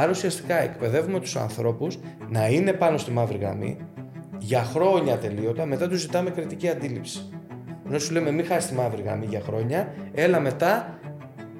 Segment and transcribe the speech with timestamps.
[0.00, 3.76] Άρα ουσιαστικά εκπαιδεύουμε τους ανθρώπους να είναι πάνω στη μαύρη γραμμή
[4.38, 7.30] για χρόνια τελείωτα, μετά τους ζητάμε κριτική αντίληψη.
[7.86, 10.98] Ενώ σου λέμε μην χάσεις τη μαύρη γραμμή για χρόνια, έλα μετά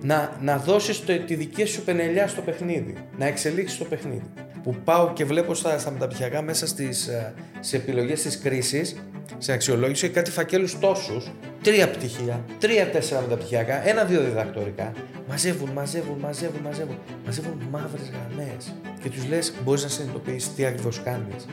[0.01, 4.31] να, να δώσεις τη δική σου πενελιά στο παιχνίδι, να εξελίξεις το παιχνίδι.
[4.63, 8.97] Που πάω και βλέπω στα, στα μεταπτυχιακά μέσα στις, ε, σε επιλογές της κρίσης,
[9.38, 11.33] σε αξιολόγηση, κάτι φακέλους τόσους,
[11.63, 14.92] τρία πτυχία, τρία-τέσσερα μεταπτυχιακά, ένα-δύο διδακτορικά.
[15.29, 16.98] Μαζεύουν, μαζεύουν, μαζεύουν, μαζεύουν.
[17.24, 18.74] Μαζεύουν μαύρες γραμμές.
[19.02, 21.46] Και τους λες, μπορείς να συνειδητοποιήσεις τι ακριβώς κάνεις.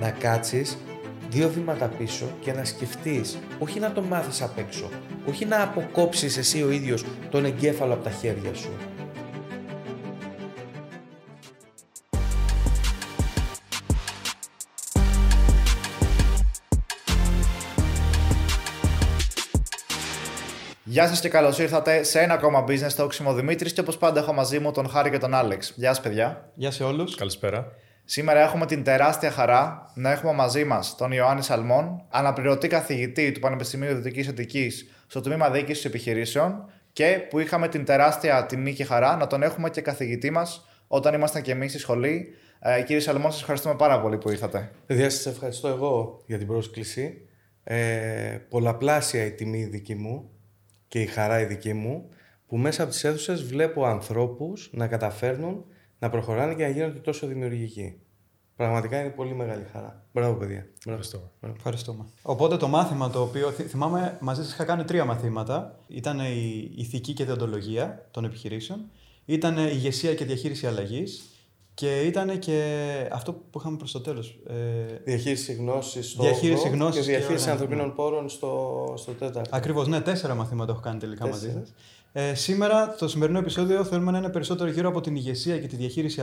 [0.00, 0.78] Να κάτσεις
[1.30, 4.88] δύο βήματα πίσω και να σκεφτείς, όχι να το μάθεις απ' έξω,
[5.28, 8.70] όχι να αποκόψεις εσύ ο ίδιος τον εγκέφαλο από τα χέρια σου.
[20.96, 23.14] Γεια σας και καλώς ήρθατε σε ένα ακόμα business talk.
[23.20, 25.72] Είμαι ο Δημήτρης και όπως πάντα έχω μαζί μου τον Χάρη και τον Άλεξ.
[25.76, 26.50] Γεια σας, παιδιά.
[26.54, 27.14] Γεια σε όλους.
[27.14, 27.72] Καλησπέρα.
[28.04, 33.40] Σήμερα έχουμε την τεράστια χαρά να έχουμε μαζί μας τον Ιωάννη Σαλμόν, αναπληρωτή καθηγητή του
[33.40, 39.16] Πανεπιστημίου Δυτικής Αττικής στο τμήμα Διοίκησης Επιχειρήσεων και που είχαμε την τεράστια τιμή και χαρά
[39.16, 42.34] να τον έχουμε και καθηγητή μας όταν ήμασταν και εμείς στη σχολή.
[42.60, 44.70] Ε, κύριε Σαλμόν, σας ευχαριστούμε πάρα πολύ που ήρθατε.
[44.86, 47.28] Παιδιά, σας ευχαριστώ εγώ για την πρόσκληση.
[47.64, 47.76] Ε,
[48.48, 50.30] πολλαπλάσια η τιμή δική μου
[50.88, 52.08] και η χαρά η δική μου
[52.46, 55.64] που μέσα από τις αίθουσες βλέπω ανθρώπους να καταφέρνουν
[55.98, 58.00] να προχωράνε και να γίνονται τόσο δημιουργικοί.
[58.56, 60.04] Πραγματικά είναι πολύ μεγάλη χαρά.
[60.12, 60.66] Μπράβο, παιδιά.
[60.78, 61.32] Ευχαριστώ.
[61.56, 62.04] Ευχαριστούμε.
[62.22, 65.78] Οπότε το μάθημα το οποίο θυμάμαι μαζί σας είχα κάνει τρία μαθήματα.
[65.86, 68.90] Ήταν η ηθική και διοντολογία των επιχειρήσεων.
[69.24, 71.24] Ήταν η ηγεσία και διαχείριση αλλαγής.
[71.76, 74.38] Και ήταν και αυτό που είχαμε προς το τέλος.
[74.48, 74.54] Ε...
[75.04, 79.56] Διαχείριση γνώσης στο διαχείριση γνώσης και διαχείριση και ανθρωπίνων πόρων στο, στο τέταρτο.
[79.56, 81.52] Ακριβώς, ναι, τέσσερα μαθήματα έχω κάνει τελικά τέσσερα.
[81.52, 81.72] μαζί
[82.12, 82.20] σα.
[82.20, 85.76] Ε, σήμερα το σημερινό επεισόδιο θέλουμε να είναι περισσότερο γύρω από την ηγεσία και τη
[85.76, 86.22] διαχείριση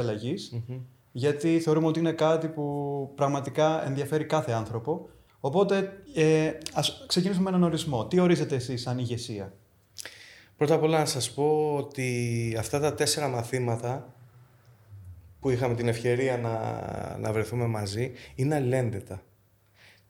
[1.12, 5.10] γιατί θεωρούμε ότι είναι κάτι που πραγματικά ενδιαφέρει κάθε άνθρωπο.
[5.40, 8.08] Οπότε ε, ας ξεκινήσουμε με έναν ορισμό.
[8.08, 9.54] Τι ορίζετε εσείς σαν ηγεσία;
[10.58, 14.14] Πρώτα απ' όλα να σας πω ότι αυτά τα τέσσερα μαθήματα
[15.44, 19.24] που είχαμε την ευκαιρία να, να βρεθούμε μαζί είναι αλληλένδετα.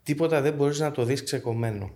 [0.04, 1.92] Τίποτα δεν μπορείς να το δεις ξεκομμένο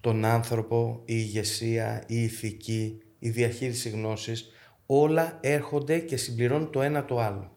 [0.00, 4.50] τον άνθρωπο, η ηγεσία, η ηθική, η διαχείριση γνώσης,
[4.86, 7.56] όλα έρχονται και συμπληρώνουν το ένα το άλλο.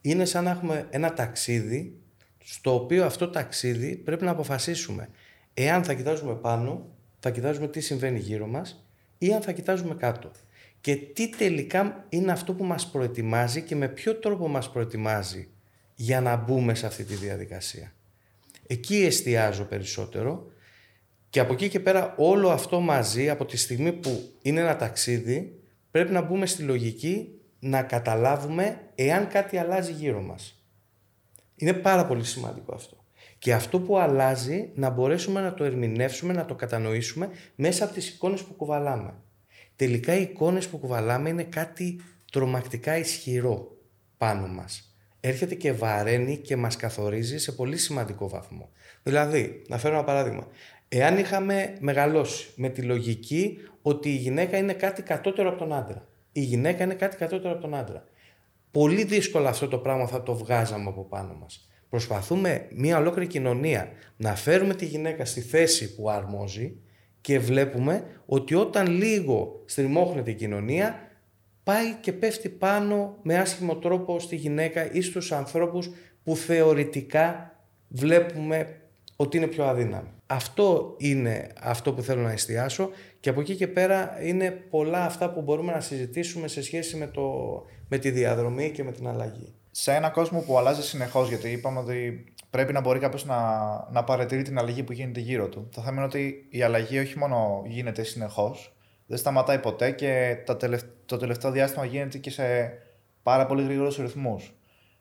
[0.00, 2.00] Είναι σαν να έχουμε ένα ταξίδι,
[2.38, 5.08] στο οποίο αυτό ταξίδι πρέπει να αποφασίσουμε
[5.54, 6.90] εάν θα κοιτάζουμε πάνω,
[7.20, 8.88] θα κοιτάζουμε τι συμβαίνει γύρω μας
[9.18, 10.30] ή αν θα κοιτάζουμε κάτω.
[10.80, 15.48] Και τι τελικά είναι αυτό που μας προετοιμάζει και με ποιο τρόπο μας προετοιμάζει
[15.94, 17.92] για να μπούμε σε αυτή τη διαδικασία.
[18.66, 20.52] Εκεί εστιάζω περισσότερο
[21.30, 25.60] και από εκεί και πέρα όλο αυτό μαζί από τη στιγμή που είναι ένα ταξίδι
[25.90, 27.28] πρέπει να μπούμε στη λογική
[27.58, 30.62] να καταλάβουμε εάν κάτι αλλάζει γύρω μας.
[31.56, 32.96] Είναι πάρα πολύ σημαντικό αυτό.
[33.38, 38.08] Και αυτό που αλλάζει να μπορέσουμε να το ερμηνεύσουμε, να το κατανοήσουμε μέσα από τις
[38.08, 39.14] εικόνες που κουβαλάμε.
[39.78, 42.00] Τελικά οι εικόνες που κουβαλάμε είναι κάτι
[42.32, 43.76] τρομακτικά ισχυρό
[44.16, 44.96] πάνω μας.
[45.20, 48.70] Έρχεται και βαραίνει και μας καθορίζει σε πολύ σημαντικό βαθμό.
[49.02, 50.46] Δηλαδή, να φέρω ένα παράδειγμα.
[50.88, 56.08] Εάν είχαμε μεγαλώσει με τη λογική ότι η γυναίκα είναι κάτι κατώτερο από τον άντρα.
[56.32, 58.04] Η γυναίκα είναι κάτι κατώτερο από τον άντρα.
[58.70, 61.68] Πολύ δύσκολα αυτό το πράγμα θα το βγάζαμε από πάνω μας.
[61.88, 66.76] Προσπαθούμε μια ολόκληρη κοινωνία να φέρουμε τη γυναίκα στη θέση που αρμόζει
[67.28, 70.98] και βλέπουμε ότι όταν λίγο στριμώχνεται η κοινωνία
[71.62, 75.90] πάει και πέφτει πάνω με άσχημο τρόπο στη γυναίκα ή στους ανθρώπους
[76.24, 77.56] που θεωρητικά
[77.88, 78.76] βλέπουμε
[79.16, 80.08] ότι είναι πιο αδύναμοι.
[80.26, 82.90] Αυτό είναι αυτό που θέλω να εστιάσω
[83.20, 87.06] και από εκεί και πέρα είναι πολλά αυτά που μπορούμε να συζητήσουμε σε σχέση με,
[87.06, 87.22] το,
[87.88, 89.54] με τη διαδρομή και με την αλλαγή.
[89.70, 93.36] Σε ένα κόσμο που αλλάζει συνεχώς, γιατί είπαμε ότι πρέπει να μπορεί κάποιος να,
[93.90, 95.68] να παρατηρεί την αλλαγή που γίνεται γύρω του.
[95.74, 98.76] Το θέμα είναι ότι η αλλαγή όχι μόνο γίνεται συνεχώς,
[99.06, 100.56] δεν σταματάει ποτέ και το,
[101.06, 102.72] το τελευταίο διάστημα γίνεται και σε
[103.22, 104.52] πάρα πολύ γρήγορους ρυθμούς.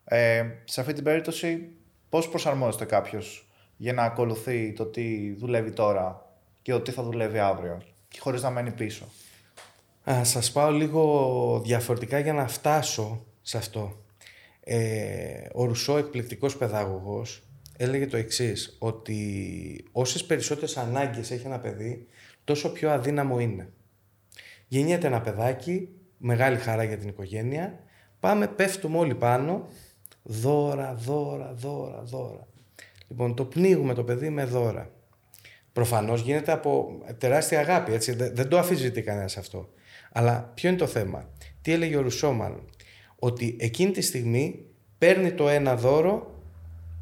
[0.04, 1.70] Ε, σε αυτή την περίπτωση,
[2.10, 7.40] πώς προσαρμόζεται κάποιος για να ακολουθεί το τι δουλεύει τώρα και το τι θα δουλεύει
[7.40, 9.06] αύριο και χωρίς να μένει πίσω;
[10.10, 14.06] Α, σας πάω λίγο διαφορετικά για να φτάσω σε αυτό.
[14.70, 17.44] Ε, ο Ρουσό, εκπληκτικός παιδάγωγος,
[17.78, 22.08] έλεγε το εξής, ότι όσες περισσότερες ανάγκες έχει ένα παιδί,
[22.44, 23.70] τόσο πιο αδύναμο είναι.
[24.68, 27.80] Γεννιέται ένα παιδάκι, μεγάλη χαρά για την οικογένεια,
[28.20, 29.68] πάμε, πέφτουμε όλοι πάνω,
[30.24, 32.48] δώρα, δώρα, δώρα, δώρα.
[33.08, 34.92] Λοιπόν, το πνίγουμε το παιδί με δώρα.
[35.74, 38.12] Προφανώς γίνεται από τεράστια αγάπη, έτσι.
[38.14, 39.70] Δεν το αφιζητεί κανένας αυτό.
[40.12, 41.30] Αλλά ποιο είναι το θέμα;
[41.62, 42.64] Τι έλεγε ο Ρουσόμαν.
[43.20, 44.66] Ότι εκείνη τη στιγμή
[44.98, 46.42] παίρνει το ένα δώρο,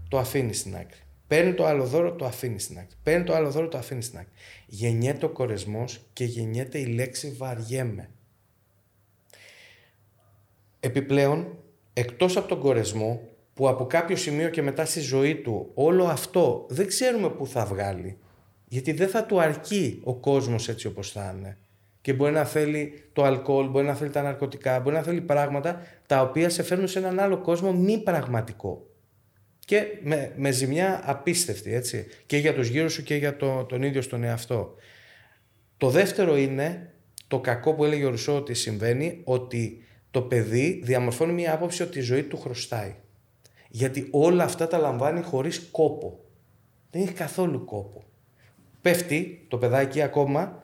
[0.10, 1.00] το αφήνει στην άκρη.
[1.28, 2.96] Παίρνει το άλλο δώρο, το αφήνει στην άκρη.
[3.04, 4.32] Παίρνει το άλλο δώρο, το αφήνει στην άκρη.
[4.68, 8.10] Γεννιέται ο κορεσμός και γεννιέται η λέξη βαριέμαι.
[10.80, 11.58] Επιπλέον,
[11.94, 13.22] εκτός από τον κορεσμό,
[13.54, 17.66] που από κάποιο σημείο και μετά στη ζωή του όλο αυτό δεν ξέρουμε πού θα
[17.66, 18.18] βγάλει.
[18.68, 21.58] Γιατί δεν θα του αρκεί ο κόσμος έτσι όπως θα είναι.
[22.06, 25.82] Και μπορεί να θέλει το αλκοόλ, μπορεί να θέλει τα ναρκωτικά, μπορεί να θέλει πράγματα
[26.06, 28.88] τα οποία σε φέρνουν σε έναν άλλο κόσμο μη πραγματικό.
[29.60, 32.08] Και με, με ζημιά απίστευτη, έτσι.
[32.26, 34.76] Και για τους γύρω σου και για το, τον ίδιο στον εαυτό.
[35.78, 36.94] Το δεύτερο είναι
[37.28, 42.00] το κακό που έλεγε ο Ρουσό ότι συμβαίνει, ότι το παιδί διαμορφώνει μια άποψη ότι
[42.00, 42.96] η ζωή του χρωστάει.
[43.70, 46.20] Γιατί όλα αυτά τα λαμβάνει χωρίς κόπο.
[46.92, 48.04] Δεν έχει καθόλου κόπο.
[48.82, 50.64] Πέφτει το παιδάκι ακόμα,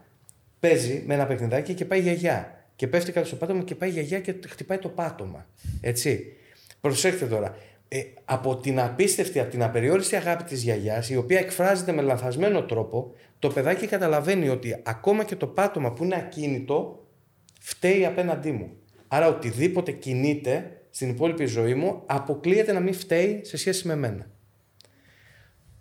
[0.61, 2.65] παίζει με ένα παιχνιδάκι και πάει γιαγιά.
[2.75, 5.47] Και πέφτει κάτω στο πάτωμα και πάει γιαγιά και χτυπάει το πάτωμα.
[5.81, 6.35] Έτσι.
[6.81, 7.55] Προσέξτε τώρα.
[7.87, 12.63] Ε, από την απίστευτη, από την απεριόριστη αγάπη της γιαγιάς, η οποία εκφράζεται με λανθασμένο
[12.63, 17.05] τρόπο, το παιδάκι καταλαβαίνει ότι ακόμα και το πάτωμα που είναι ακίνητο,
[17.59, 18.71] φταίει απέναντί μου.
[19.07, 24.29] Άρα οτιδήποτε κινείται στην υπόλοιπη ζωή μου αποκλείεται να μην φταίει σε σχέση με μένα.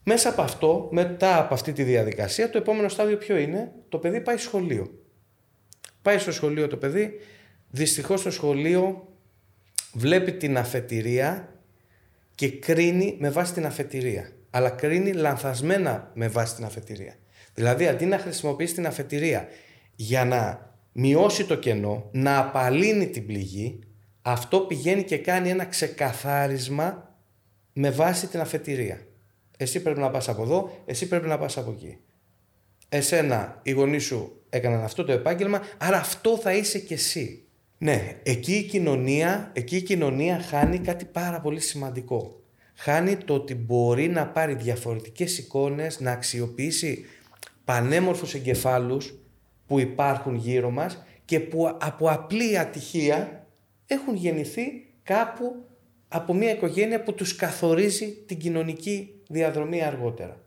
[0.04, 4.20] Μέσα από αυτό, μετά από αυτή τη διαδικασία, το επόμενο στάδιο ποιο είναι, το παιδί
[4.20, 4.90] πάει σχολείο.
[6.02, 7.10] Πάει στο σχολείο το παιδί,
[7.70, 9.08] δυστυχώς στο σχολείο
[9.92, 11.54] βλέπει την αφετηρία
[12.34, 14.30] και κρίνει με βάση την αφετηρία.
[14.50, 17.16] Αλλά κρίνει λανθασμένα με βάση την αφετηρία.
[17.54, 19.48] Δηλαδή αντί να χρησιμοποιήσει την αφετηρία
[19.94, 23.78] για να μειώσει το κενό, να απαλύνει την πληγή,
[24.22, 27.14] αυτό πηγαίνει και κάνει ένα ξεκαθάρισμα
[27.72, 29.00] με βάση την αφετηρία.
[29.56, 31.98] Εσύ πρέπει να πας από εδώ, εσύ πρέπει να πας από εκεί.
[32.92, 37.44] Εσένα, οι γονείς σου έκαναν αυτό το επάγγελμα, άρα αυτό θα είσαι και εσύ.
[37.78, 42.42] Ναι, εκεί η κοινωνία, εκεί η κοινωνία χάνει κάτι πάρα πολύ σημαντικό.
[42.74, 47.04] Χάνει το ότι μπορεί να πάρει διαφορετικές εικόνες, να αξιοποιήσει
[47.64, 49.14] πανέμορφους εγκεφάλους
[49.66, 53.46] που υπάρχουν γύρω μας και που από απλή ατυχία
[53.86, 54.62] έχουν γεννηθεί
[55.02, 55.64] κάπου
[56.08, 60.44] από μια οικογένεια που τους καθορίζει την κοινωνική διαδρομή αργότερα.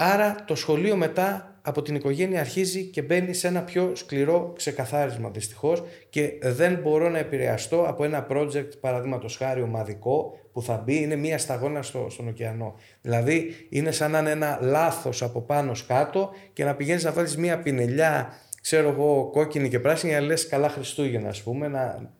[0.00, 5.30] Άρα το σχολείο μετά από την οικογένεια αρχίζει και μπαίνει σε ένα πιο σκληρό ξεκαθάρισμα
[5.30, 11.02] δυστυχώς και δεν μπορώ να επηρεαστώ από ένα project παραδείγματος χάρη ομαδικό που θα μπει,
[11.02, 12.74] είναι μία σταγόνα στο, στον ωκεανό.
[13.00, 17.36] Δηλαδή είναι σαν να είναι ένα λάθος από πάνω κάτω και να πηγαίνεις να βάλεις
[17.36, 22.10] μία πινελιά ξέρω εγώ, κόκκινη και πράσινη, αλλά λες καλά Χριστούγεννα, ας πούμε, να...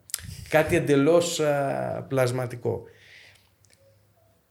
[0.49, 1.41] κάτι εντελώς
[2.09, 2.83] πλασματικό.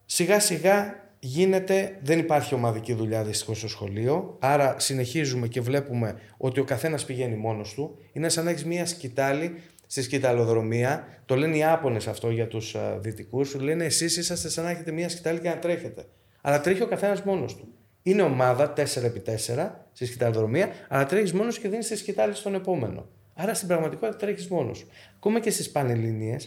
[0.05, 6.59] Σιγά σιγά γίνεται, δεν υπάρχει ομαδική δουλειά δυστυχώς στο σχολείο, άρα συνεχίζουμε και βλέπουμε ότι
[6.59, 7.97] ο καθένας πηγαίνει μόνος του.
[8.13, 9.55] Είναι σαν να έχεις μία σκητάλη
[9.87, 14.49] στη σκηταλοδρομία, το λένε οι Άπωνες αυτό για τους α, δυτικούς, σου λένε εσείς είσαστε
[14.49, 16.05] σαν να έχετε μία σκητάλη και να τρέχετε.
[16.41, 17.67] Αλλά τρέχει ο καθένας μόνος του.
[18.03, 23.05] Είναι ομάδα 4x4 στη σκηταλοδρομία, αλλά τρέχεις μόνος και δίνεις τη σκητάλη στον επόμενο.
[23.33, 24.85] Άρα στην πραγματικότητα τρέχεις μόνος.
[25.15, 26.37] Ακόμα και στις πανελληνίε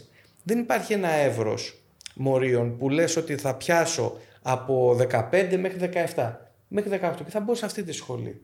[0.43, 1.81] δεν υπάρχει ένα εύρος
[2.15, 6.35] μορίων που λες ότι θα πιάσω από 15 μέχρι 17,
[6.67, 8.41] μέχρι 18 και θα μπω σε αυτή τη σχολή.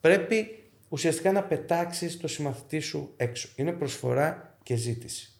[0.00, 3.48] Πρέπει ουσιαστικά να πετάξεις το συμμαθητή σου έξω.
[3.56, 5.32] Είναι προσφορά και ζήτηση.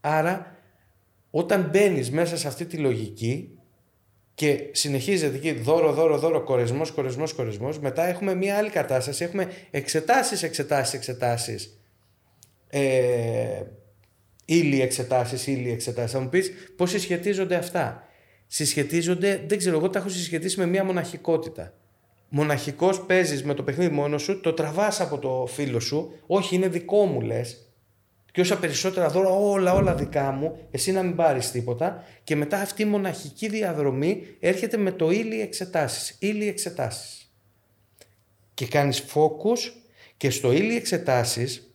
[0.00, 0.56] Άρα
[1.30, 3.58] όταν μπαίνεις μέσα σε αυτή τη λογική
[4.34, 7.78] και συνεχίζεται εκεί δώρο, δώρο, δώρο, κορεσμός, κορεσμός, κορεσμός.
[7.78, 9.24] Μετά έχουμε μια άλλη κατάσταση.
[9.24, 11.80] Έχουμε εξετάσεις, εξετάσεις, εξετάσεις.
[12.68, 13.62] Ε,
[14.44, 16.12] ύλη εξετάσεις, ύλη εξετάσεις.
[16.12, 18.04] Θα μου πεις πώς συσχετίζονται αυτά.
[18.52, 21.74] Συσχετίζονται, δεν ξέρω, εγώ τα έχω συσχετίσει με μια μοναχικότητα.
[22.28, 26.12] Μοναχικός παίζεις με το παιχνίδι μόνος σου, το τραβάς από το φίλο σου.
[26.26, 27.70] Όχι, είναι δικό μου λες
[28.32, 32.04] και όσα περισσότερα δώρα, όλα, όλα δικά μου, εσύ να μην πάρεις τίποτα.
[32.24, 36.16] Και μετά αυτή η μοναχική διαδρομή έρχεται με το ύλη εξετάσεις.
[36.18, 37.32] Ύλη εξετάσεις.
[38.54, 39.72] Και κάνεις focus
[40.16, 41.74] και στο ύλη εξετάσεις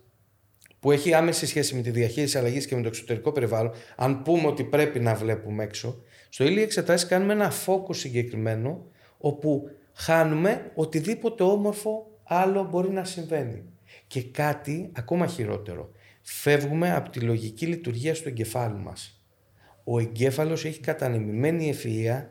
[0.80, 4.48] που έχει άμεση σχέση με τη διαχείριση αλλαγής και με το εξωτερικό περιβάλλον, αν πούμε
[4.48, 8.86] ότι πρέπει να βλέπουμε έξω, στο ύλη εξετάσεις κάνουμε ένα focus συγκεκριμένο,
[9.18, 13.64] όπου χάνουμε οτιδήποτε όμορφο άλλο μπορεί να συμβαίνει.
[14.08, 15.92] Και κάτι ακόμα χειρότερο
[16.28, 19.20] φεύγουμε από τη λογική λειτουργία του εγκεφάλου μας.
[19.84, 22.24] Ο εγκέφαλος έχει κατανεμημένη ευφυΐα,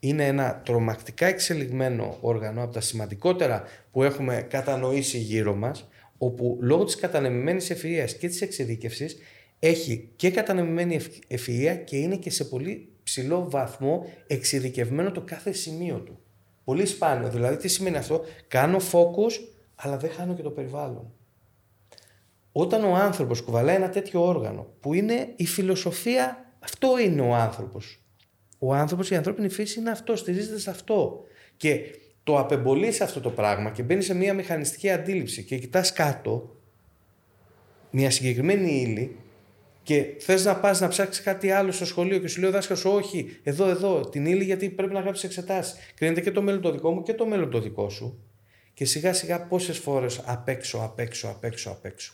[0.00, 3.62] είναι ένα τρομακτικά εξελιγμένο όργανο από τα σημαντικότερα
[3.92, 5.88] που έχουμε κατανοήσει γύρω μας,
[6.18, 9.16] όπου λόγω της κατανεμημένης ευφυΐας και της εξειδίκευσης
[9.58, 15.96] έχει και κατανεμημένη ευφυΐα και είναι και σε πολύ ψηλό βαθμό εξειδικευμένο το κάθε σημείο
[15.98, 16.18] του.
[16.64, 17.28] Πολύ σπάνιο.
[17.28, 19.32] Δηλαδή τι σημαίνει αυτό; Κάνω focus
[19.74, 21.12] αλλά δεν χάνω και το περιβάλλον.
[22.52, 28.02] Όταν ο άνθρωπος κουβαλάει ένα τέτοιο όργανο που είναι η φιλοσοφία, αυτό είναι ο άνθρωπος.
[28.58, 31.24] Ο άνθρωπος, η ανθρώπινη φύση είναι αυτό, στηρίζεται σε αυτό.
[31.56, 31.80] Και
[32.22, 36.56] το απεμπολείς αυτό το πράγμα και μπαίνει σε μια μηχανιστική αντίληψη και κοιτάς κάτω
[37.90, 39.16] μια συγκεκριμένη ύλη
[39.88, 42.84] και θες να πας να ψάξεις κάτι άλλο στο σχολείο και σου λέει ο δάσκαλος,
[42.84, 45.74] Όχι, εδώ, εδώ, την ύλη γιατί πρέπει να γράψεις εξετάσεις.
[45.94, 48.24] Κρίνεται και το μέλλον το δικό μου και το μέλλον το δικό σου.
[48.74, 52.12] Και σιγά σιγά πόσες φορές απ' έξω, απ' έξω, απ' έξω, απ' έξω.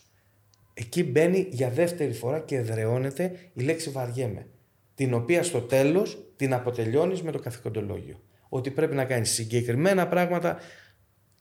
[0.75, 4.47] Εκεί μπαίνει για δεύτερη φορά και εδραιώνεται η λέξη βαριέμαι.
[4.95, 8.21] Την οποία στο τέλος την αποτελειώνεις με το καθηκοντολόγιο.
[8.49, 10.59] Ότι πρέπει να κάνεις συγκεκριμένα πράγματα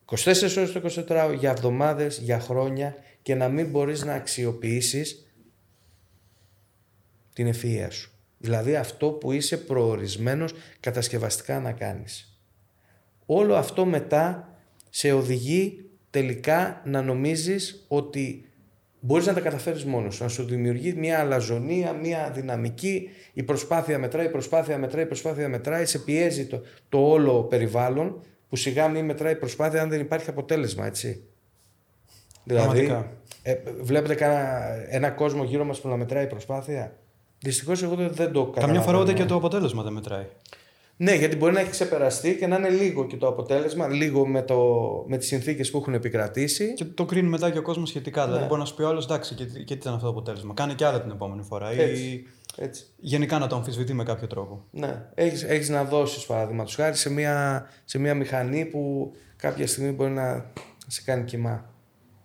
[0.04, 5.24] 24 ώρες το 24 για εβδομάδες, για χρόνια και να μην μπορείς να αξιοποιήσεις
[7.34, 8.12] την ευφυΐα σου.
[8.38, 12.38] Δηλαδή αυτό που είσαι προορισμένος κατασκευαστικά να κάνεις.
[13.26, 14.48] Όλο αυτό μετά
[14.90, 18.48] σε οδηγεί τελικά να νομίζεις ότι
[19.00, 23.98] μπορείς να τα καταφέρεις μόνος σου, να σου δημιουργεί μια αλαζονία, μια δυναμική, η προσπάθεια
[23.98, 28.88] μετράει, η προσπάθεια μετράει, η προσπάθεια μετράει, σε πιέζει το, το όλο περιβάλλον που σιγά
[28.88, 31.24] μην μετράει η προσπάθεια αν δεν υπάρχει αποτέλεσμα, έτσι.
[32.44, 33.06] Δηλαδή,
[33.42, 36.98] ε, βλέπετε κανένα, ένα κόσμο γύρω μας που να μετράει η προσπάθεια;
[37.44, 38.66] Δυστυχώς εγώ δεν, δεν το καταλαβαίνω.
[38.66, 40.26] Καμιά φορά ούτε και το αποτέλεσμα δεν μετράει.
[40.96, 44.42] Ναι, γιατί μπορεί να έχει ξεπεραστεί και να είναι λίγο και το αποτέλεσμα, λίγο με,
[44.42, 44.56] το,
[45.06, 46.74] με τις συνθήκες που έχουν επικρατήσει.
[46.74, 48.24] Και το κρίνει μετά και ο κόσμος σχετικά.
[48.24, 48.46] Δηλαδή, ναι.
[48.46, 50.54] Δηλαδή, μπορεί να σου πει ο άλλος, εντάξει, και, και τι ήταν αυτό το αποτέλεσμα.
[50.54, 51.70] Κάνει και άλλα την επόμενη φορά.
[51.70, 52.84] Έτσι, ή έτσι.
[52.96, 54.64] γενικά να το αμφισβητεί με κάποιο τρόπο.
[54.70, 55.02] Ναι.
[55.14, 60.10] Έχει έχεις να δώσεις, παραδείγματος χάρη, σε μια, σε μια μηχανή που κάποια στιγμή μπορεί
[60.10, 60.50] να
[60.86, 61.70] σε κάνει κοιμά.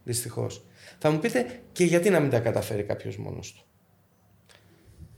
[0.04, 0.66] Δυστυχώς.
[0.98, 3.64] Θα μου πείτε και γιατί να μην τα καταφέρει κάποιος μόνος του;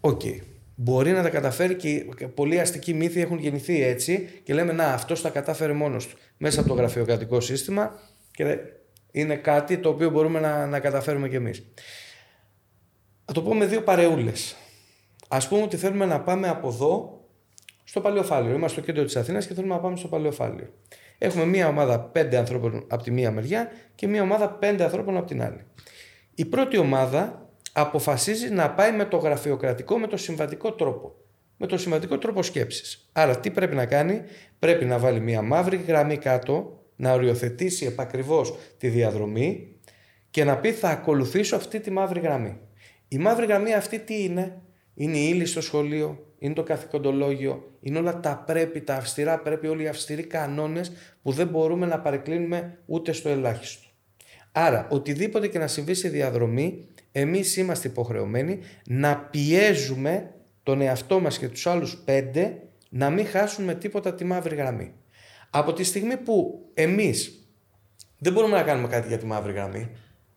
[0.01, 0.21] OK.
[0.24, 0.39] Okay.
[0.75, 5.22] Μπορεί να τα καταφέρει και πολλοί αστικοί μύθοι έχουν γεννηθεί έτσι και λέμε να αυτός
[5.22, 8.00] τα κατάφερε μόνος του μέσα από το γραφειοκρατικό σύστημα
[8.31, 8.58] και
[9.12, 11.63] είναι κάτι το οποίο μπορούμε να, να καταφέρουμε κι εμείς.
[13.25, 14.55] Θα το πω με δύο παρεούλες.
[15.27, 17.22] Ας πούμε ότι θέλουμε να πάμε από εδώ
[17.84, 18.53] στο Παλαιό Φάληρο.
[18.53, 20.74] Είμαστε στο κέντρο της Αθήνας και θέλουμε να πάμε στο Παλαιό Φάληρο.
[21.17, 25.27] Έχουμε μία ομάδα πέντε ανθρώπων από τη μία μεριά και μία ομάδα πέντε ανθρώπων από
[25.27, 25.65] την άλλη.
[26.36, 31.15] Η πρώτη ομάδα αποφασίζει να πάει με το γραφειοκρατικό, με το συμβατικό τρόπο.
[31.57, 33.09] Με το συμβατικό τρόπο σκέψης.
[33.11, 34.21] Άρα τι πρέπει να κάνει,
[34.59, 39.75] πρέπει να βάλει μία μαύρη γραμμή κάτω, να οριοθετήσει επακριβώς τη διαδρομή
[40.29, 42.57] και να πει θα ακολουθήσω αυτή τη μαύρη γραμμή.
[43.07, 44.61] Η μαύρη γραμμή αυτή τι είναι,
[44.93, 49.67] είναι η ύλη στο σχολείο, είναι το καθηκοντολόγιο, είναι όλα τα πρέπει, τα αυστηρά πρέπει,
[49.67, 53.87] όλοι οι αυστηροί κανόνες που δεν μπορούμε να παρεκκλίνουμε ούτε στο ελάχιστο.
[54.51, 61.38] Άρα, οτιδήποτε και να συμβεί στη διαδρομή, εμείς είμαστε υποχρεωμένοι να πιέζουμε τον εαυτό μας
[61.38, 64.94] και τους άλλους πέντε να μην χάσουμε τίποτα τη μαύρη γραμμή.
[65.50, 67.48] Από τη στιγμή που εμείς
[68.18, 69.89] δεν μπορούμε να κάνουμε κάτι για τη μαύρη γραμμή,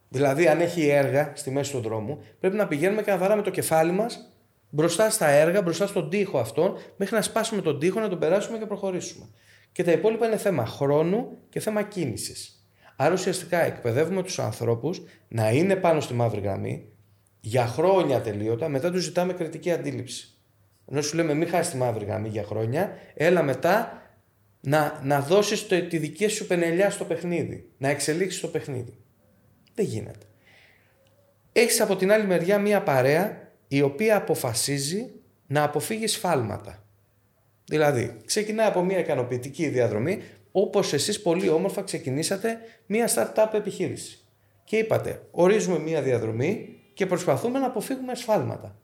[0.08, 3.50] δηλαδή αν έχει έργα στη μέση του δρόμου, πρέπει να πηγαίνουμε και να βαράμε το
[3.50, 4.34] κεφάλι μας
[4.70, 8.58] μπροστά στα έργα, μπροστά στον τοίχο αυτόν, μέχρι να σπάσουμε τον τοίχο, να τον περάσουμε
[8.58, 9.26] και προχωρήσουμε.
[9.72, 12.53] Και τα υπόλοιπα είναι θέμα χρόνου και θέμα κίνησης.
[12.96, 16.88] Άρα ουσιαστικά εκπαιδεύουμε τους ανθρώπους να είναι πάνω στη μαύρη γραμμή
[17.40, 20.28] για χρόνια τελείωτα, μετά τους ζητάμε κριτική αντίληψη.
[20.90, 24.02] Ενώ σου λέμε μην χάσεις τη μαύρη γραμμή για χρόνια, έλα μετά
[24.60, 28.98] να, να δώσεις τη δική σου πενελιά στο παιχνίδι, να εξελίξεις το παιχνίδι.
[29.74, 30.26] Δεν γίνεται.
[31.52, 35.10] Έχεις από την άλλη μεριά μία παρέα η οποία αποφασίζει
[35.46, 36.84] να αποφύγεις σφάλματα.
[37.64, 40.22] Δηλαδή, ξεκινάει από μια ικανοποιητική διαδρομή
[40.56, 44.18] όπως εσείς πολύ όμορφα ξεκινήσατε μια startup επιχείρηση.
[44.64, 48.76] Και είπατε, ορίζουμε μια διαδρομή και προσπαθούμε να αποφύγουμε ασφάλματα.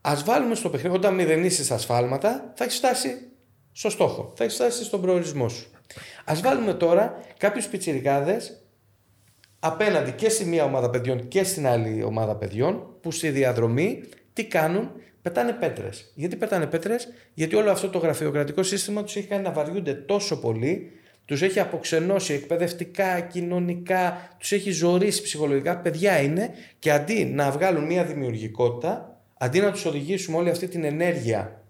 [0.00, 3.28] Ας βάλουμε στο παιχνίδι, όταν μηδενίσεις ασφάλματα, θα έχεις φτάσει
[3.72, 5.70] στο στόχο, θα έχεις φτάσει στον προορισμό σου.
[6.24, 8.62] Ας βάλουμε τώρα κάποιους πιτσιρικάδες
[9.58, 14.44] απέναντι και σε μια ομάδα παιδιών και στην άλλη ομάδα παιδιών που στη διαδρομή τι
[14.44, 14.90] κάνουν,
[15.22, 16.12] πετάνε πέτρες.
[16.14, 20.40] Γιατί πετάνε πέτρες, Γιατί όλο αυτό το γραφειοκρατικό σύστημα τους έχει κάνει να βαριούνται τόσο
[20.40, 20.92] πολύ,
[21.24, 25.78] τους έχει αποξενώσει εκπαιδευτικά, κοινωνικά, τους έχει ζωρίσει ψυχολογικά.
[25.78, 30.84] Παιδιά είναι και αντί να βγάλουν μια δημιουργικότητα, αντί να τους οδηγήσουμε όλη αυτή την
[30.84, 31.62] ενέργεια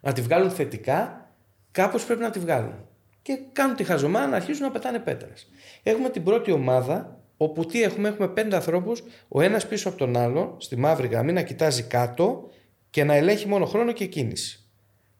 [0.00, 1.28] να τη βγάλουν θετικά,
[1.70, 2.88] κάπως πρέπει να τη βγάλουν.
[3.22, 5.50] Και κάνουν τη χαζομάρα να αρχίσουν να πετάνε πέτρες.
[5.82, 10.16] Έχουμε την πρώτη ομάδα, όπου τι έχουμε, έχουμε πέντε ανθρώπους, ο ένας πίσω από τον
[10.16, 12.50] άλλο, στη μαύρη γραμμή, να κοιτάζει κάτω
[12.94, 14.68] και να ελέγχει μόνο χρόνο και κίνηση.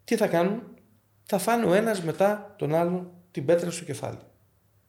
[0.04, 0.62] Τι θα κάνουν,
[1.23, 4.19] θα φάνε ο ένας μετά τον άλλον την πέτρα στο κεφάλι.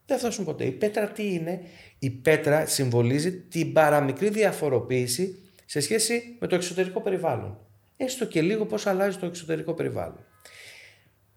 [0.06, 0.64] Δεν θα φτάσουν ποτέ.
[0.64, 1.60] Η πέτρα τι είναι,
[1.98, 7.58] η πέτρα συμβολίζει την παραμικρή διαφοροποίηση σε σχέση με το εξωτερικό περιβάλλον.
[7.96, 10.24] Έστω και λίγο πώς αλλάζει το εξωτερικό περιβάλλον.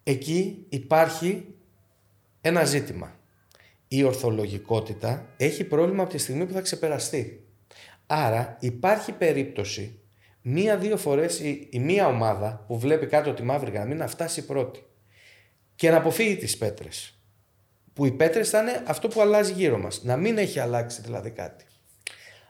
[0.04, 1.56] Εκεί υπάρχει
[2.42, 3.20] ένα ζήτημα.
[3.88, 7.44] η ορθολογικότητα έχει πρόβλημα από τη στιγμή που θα ξεπεραστεί.
[8.08, 9.99] Άρα υπάρχει περίπτωση
[10.50, 14.84] μία-δύο φορές η, η μία ομάδα που βλέπει κάτω τη μαύρη γραμμή να φτάσει πρώτη
[15.76, 17.20] και να αποφύγει τις πέτρες.
[17.94, 20.04] Που οι πέτρες θα είναι αυτό που αλλάζει γύρω μας.
[20.04, 21.66] Να μην έχει αλλάξει δηλαδή κάτι.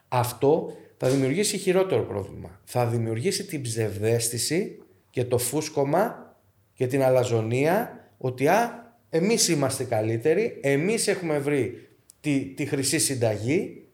[0.07, 2.59] Αυτό θα δημιουργήσει χειρότερο πρόβλημα.
[2.63, 6.35] Θα δημιουργήσει την ψευδέστηση και το φούσκωμα
[6.73, 11.89] και την αλαζονία ότι α, εμείς είμαστε καλύτεροι, εμείς έχουμε βρει
[12.21, 13.87] τη, τη χρυσή συνταγή,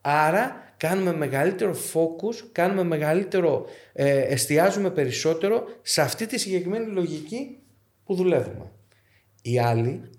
[0.00, 7.58] άρα κάνουμε μεγαλύτερο focus, κάνουμε μεγαλύτερο, ε, εστιάζουμε περισσότερο σε αυτή τη συγκεκριμένη λογική
[8.04, 8.72] που δουλεύουμε.
[9.42, 10.10] Οι άλλοι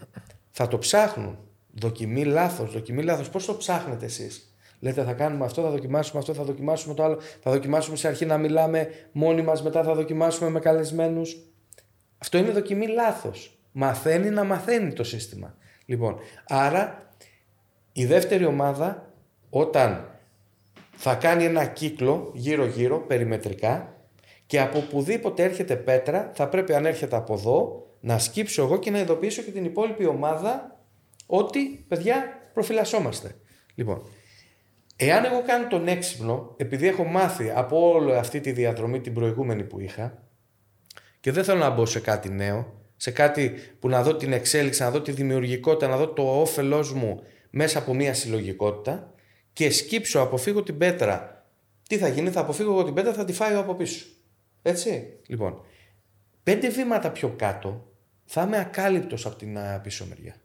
[0.51, 1.37] θα το ψάχνουν.
[1.71, 3.29] Δοκιμή λάθος, δοκιμή λάθος.
[3.29, 7.19] Πώς το ψάχνετε εσείς; Λέτε θα κάνουμε αυτό, θα δοκιμάσουμε αυτό, θα δοκιμάσουμε το άλλο.
[7.41, 11.37] Θα δοκιμάσουμε σε αρχή να μιλάμε μόνοι μας, μετά θα δοκιμάσουμε με καλεσμένους.
[12.17, 13.57] Αυτό είναι δοκιμή λάθος.
[13.71, 15.57] Μαθαίνει να μαθαίνει το σύστημα.
[15.85, 16.17] Λοιπόν,
[16.47, 17.09] άρα
[17.91, 19.13] η δεύτερη ομάδα
[19.49, 20.12] όταν
[21.03, 23.95] θα κάνει ένα κύκλο γύρω-γύρω περιμετρικά
[24.45, 28.91] και από οπουδήποτε έρχεται πέτρα θα πρέπει αν έρχεται από εδώ να σκύψω εγώ και
[28.91, 30.79] να ειδοποιήσω και την υπόλοιπη ομάδα
[31.25, 33.35] ότι παιδιά προφυλασσόμαστε.
[33.75, 34.01] Λοιπόν,
[34.95, 39.63] εάν εγώ κάνω τον έξυπνο, επειδή έχω μάθει από όλη αυτή τη διαδρομή την προηγούμενη
[39.63, 40.23] που είχα
[41.19, 44.81] και δεν θέλω να μπω σε κάτι νέο, σε κάτι που να δω την εξέλιξη,
[44.81, 47.19] να δω τη δημιουργικότητα, να δω το όφελός μου
[47.49, 49.12] μέσα από μια συλλογικότητα
[49.53, 51.45] και σκύψω, αποφύγω την πέτρα.
[51.87, 54.05] Τι θα γίνει, θα αποφύγω εγώ την πέτρα, θα τη φάει από πίσω.
[54.61, 55.61] Έτσι, λοιπόν.
[56.43, 57.91] Πέντε βήματα πιο κάτω
[58.25, 60.35] θα είμαι ακάλυπτος από την πίσω μεριά.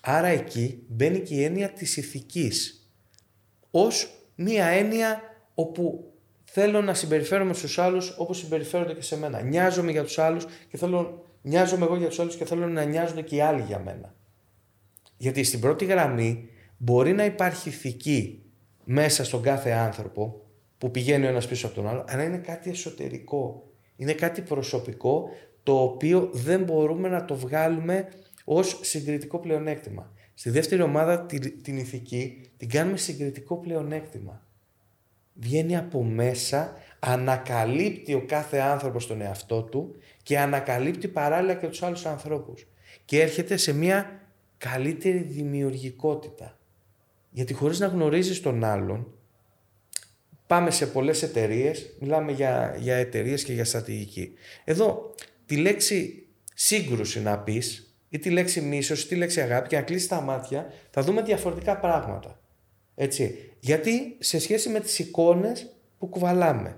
[0.00, 2.88] Άρα εκεί μπαίνει και η έννοια της ηθικής
[3.70, 5.20] ως μία έννοια
[5.54, 6.12] όπου
[6.44, 9.40] θέλω να συμπεριφέρομαι στους άλλους όπως συμπεριφέρονται και σε μένα.
[9.40, 13.22] Νοιάζομαι για τους άλλους και θέλω, νοιάζομαι εγώ για τους άλλους και θέλω να νοιάζονται
[13.22, 14.14] και οι άλλοι για μένα.
[15.16, 16.48] Γιατί στην πρώτη γραμμή
[16.82, 18.42] μπορεί να υπάρχει ηθική
[18.84, 20.46] μέσα στον κάθε άνθρωπο
[20.78, 23.70] που πηγαίνει ο ένας πίσω από τον άλλο, αλλά είναι κάτι εσωτερικό.
[23.96, 25.28] Είναι κάτι προσωπικό
[25.62, 28.08] το οποίο δεν μπορούμε να το βγάλουμε
[28.44, 30.12] ως συγκριτικό πλεονέκτημα.
[30.34, 34.46] Στη δεύτερη ομάδα την, την ηθική την κάνουμε συγκριτικό πλεονέκτημα.
[35.34, 41.82] Βγαίνει από μέσα, ανακαλύπτει ο κάθε άνθρωπος τον εαυτό του και ανακαλύπτει παράλληλα και τους
[41.82, 42.66] άλλους ανθρώπους.
[43.04, 44.20] Και έρχεται σε μια
[44.58, 46.54] καλύτερη δημιουργικότητα.
[47.30, 49.12] Γιατί χωρίς να γνωρίζεις τον άλλον,
[50.46, 54.32] πάμε σε πολλές εταιρείες, μιλάμε για, για εταιρείες και για στρατηγική.
[54.64, 55.14] Εδώ
[55.46, 59.82] τη λέξη σύγκρουση να πεις ή τη λέξη μίσος ή τη λέξη αγάπη και να
[59.82, 62.40] κλείσεις τα μάτια, θα δούμε διαφορετικά πράγματα.
[62.94, 63.52] Έτσι.
[63.60, 66.76] Γιατί σε σχέση με τις εικόνες που κουβαλάμε.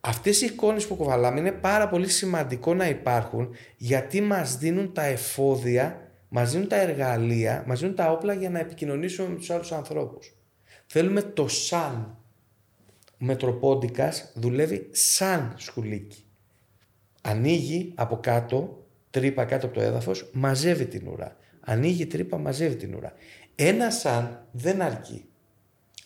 [0.00, 5.04] Αυτές οι εικόνες που κουβαλάμε είναι πάρα πολύ σημαντικό να υπάρχουν γιατί μας δίνουν τα
[5.04, 9.72] εφόδια, μας δίνουν τα εργαλεία, μας δίνουν τα όπλα για να επικοινωνήσουμε με τους άλλους
[9.72, 10.36] ανθρώπους.
[10.86, 12.16] Θέλουμε το σαν.
[13.12, 16.26] Ο Μετροπόντικας δουλεύει σαν σκουλίκι
[17.22, 21.36] ανοίγει από κάτω, τρύπα κάτω από το έδαφος, μαζεύει την ουρά.
[21.60, 23.12] Ανοίγει τρύπα, μαζεύει την ουρά.
[23.54, 25.24] Ένα σαν δεν αρκεί.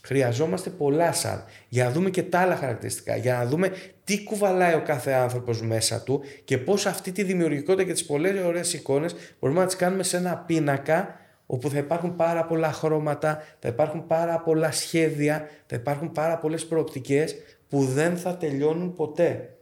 [0.07, 3.73] Χρειαζόμαστε πολλά σαν για να δούμε και τα άλλα χαρακτηριστικά, για να δούμε
[4.05, 8.45] τι κουβαλάει ο κάθε άνθρωπος μέσα του και πώς αυτή τη δημιουργικότητα και τις πολλές
[8.45, 13.43] ωραίες εικόνες μπορούμε να τις κάνουμε σε ένα πίνακα όπου θα υπάρχουν πάρα πολλά χρώματα,
[13.59, 17.37] θα υπάρχουν πάρα πολλά σχέδια, θα υπάρχουν πάρα πολλές προοπτικές
[17.69, 19.57] που δεν θα τελειώνουν ποτέ.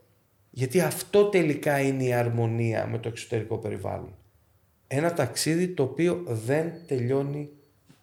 [0.51, 4.15] Γιατί αυτό τελικά είναι η αρμονία με το εξωτερικό περιβάλλον.
[4.87, 7.51] Ένα ταξίδι το οποίο δεν τελειώνει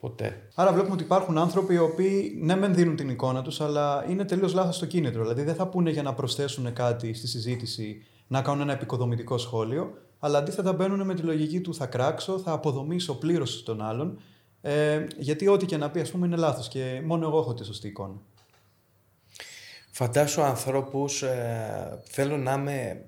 [0.01, 0.47] ποτέ.
[0.55, 4.25] Άρα βλέπουμε ότι υπάρχουν άνθρωποι οι οποίοι ναι μεν δίνουν την εικόνα τους αλλά είναι
[4.25, 5.21] τελείως λάθος το κίνητρο.
[5.21, 9.93] Δηλαδή δεν θα πούνε για να προσθέσουν κάτι στη συζήτηση, να κάνουν ένα επικοδομητικό σχόλιο,
[10.19, 14.19] αλλά αντίθετα μπαίνουν με τη λογική του θα κράξω, θα αποδομήσω πλήρως τον άλλον,
[14.61, 17.65] ε, γιατί ό,τι και να πει ας πούμε είναι λάθος και μόνο εγώ έχω τη
[17.65, 18.15] σωστή εικόνα.
[19.91, 23.05] Φαντάσου ανθρώπους, ε, θέλω να είμαι,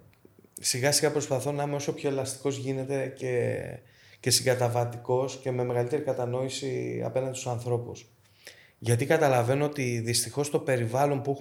[0.62, 3.62] σιγά σιγά προσπαθώ να είμαι όσο πιο ελαστικός γίνεται και,
[4.24, 8.06] και συγκαταβατικός και με μεγαλύτερη κατανόηση απέναντι στους ανθρώπους.
[8.80, 11.38] Γιατί καταλαβαίνω ότι δυστυχώς το περιβάλλον που,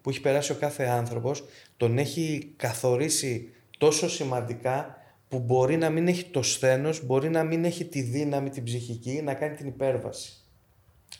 [0.00, 1.44] που έχει περάσει ο κάθε άνθρωπος
[1.76, 7.64] τον έχει καθορίσει τόσο σημαντικά που μπορεί να μην έχει το σθένος, μπορεί να μην
[7.64, 10.32] έχει τη δύναμη, την ψυχική, να κάνει την υπέρβαση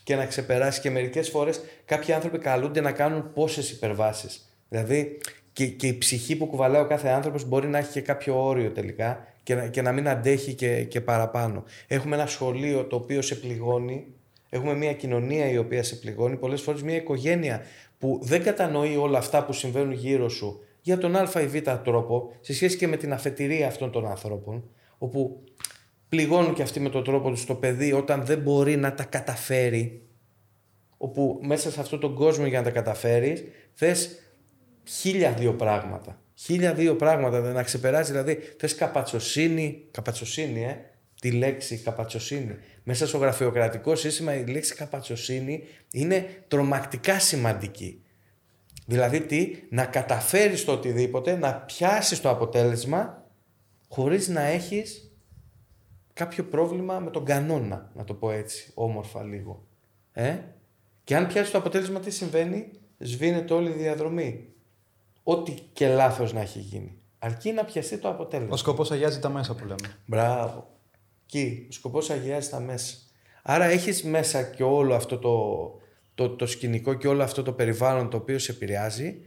[0.05, 0.81] και να ξεπεράσει.
[0.81, 4.57] Και μερικές φορές κάποιοι άνθρωποι καλούνται να κάνουν πόσες υπερβάσεις.
[4.69, 5.19] Δηλαδή
[5.53, 8.71] και, και η ψυχή που κουβαλάει ο κάθε άνθρωπος μπορεί να έχει και κάποιο όριο
[8.71, 11.65] τελικά και να, και να μην αντέχει και, και παραπάνω.
[11.87, 14.07] Έχουμε ένα σχολείο το οποίο σε πληγώνει.
[14.49, 16.37] Έχουμε μια κοινωνία η οποία σε πληγώνει.
[16.37, 17.63] Πολλές φορές μια οικογένεια
[17.99, 22.33] που δεν κατανοεί όλα αυτά που συμβαίνουν γύρω σου για τον α ή β τρόπο
[22.41, 24.65] σε σχέση και με την αφετηρία αυτών των ανθρώπων
[24.99, 25.43] όπου
[26.09, 30.03] πληγώνουν και αυτοί με τον τρόπο τους το παιδί όταν δεν μπορεί να τα καταφέρει.
[30.97, 34.19] Όπου μέσα σε αυτόν τον κόσμο για να τα καταφέρεις θες
[34.85, 36.23] χίλια δύο πράγματα.
[36.35, 38.11] Χίλια δύο πράγματα δεν να ξεπεράσει.
[38.11, 40.77] Δηλαδή θες καπατσοσύνη, καπατσοσύνη ε,
[41.21, 42.57] τη λέξη καπατσοσύνη.
[42.83, 48.03] Μέσα στο γραφειοκρατικό σύστημα η λέξη καπατσοσύνη είναι τρομακτικά σημαντική.
[48.87, 53.29] Δηλαδή τι, να καταφέρεις το οτιδήποτε, να πιάσεις το αποτέλεσμα
[53.89, 55.13] χωρίς να έχεις
[56.13, 59.67] κάποιο πρόβλημα με τον κανόνα, να το πω έτσι, όμορφα λίγο.
[60.13, 60.37] Ε;
[61.05, 64.54] Και αν πιάσεις το αποτέλεσμα τι συμβαίνει, σβήνεται όλη η διαδρομή.
[65.25, 66.99] Ό,τι και λάθος να έχει γίνει.
[67.19, 68.55] Αρκεί να πιαστεί το αποτέλεσμα.
[68.55, 69.97] Ο σκοπός αγιάζει τα μέσα που λέμε.
[70.07, 70.71] Μπράβο.
[71.27, 72.97] Κι, ο σκοπός αγιάζει τα μέσα.
[73.43, 75.35] Άρα έχεις μέσα και όλο αυτό το,
[76.15, 79.19] το, το σκηνικό και όλο αυτό το περιβάλλον το οποίο σε επηρεάζει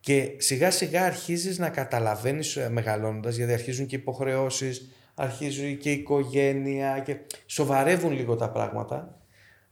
[0.00, 5.92] και σιγά σιγά αρχίζεις να καταλαβαίνεις ε, μεγαλώνοντας γιατί αρχίζουν και υποχρεώσεις, αρχίζουν και η
[5.92, 9.20] οικογένεια και σοβαρεύουν λίγο τα πράγματα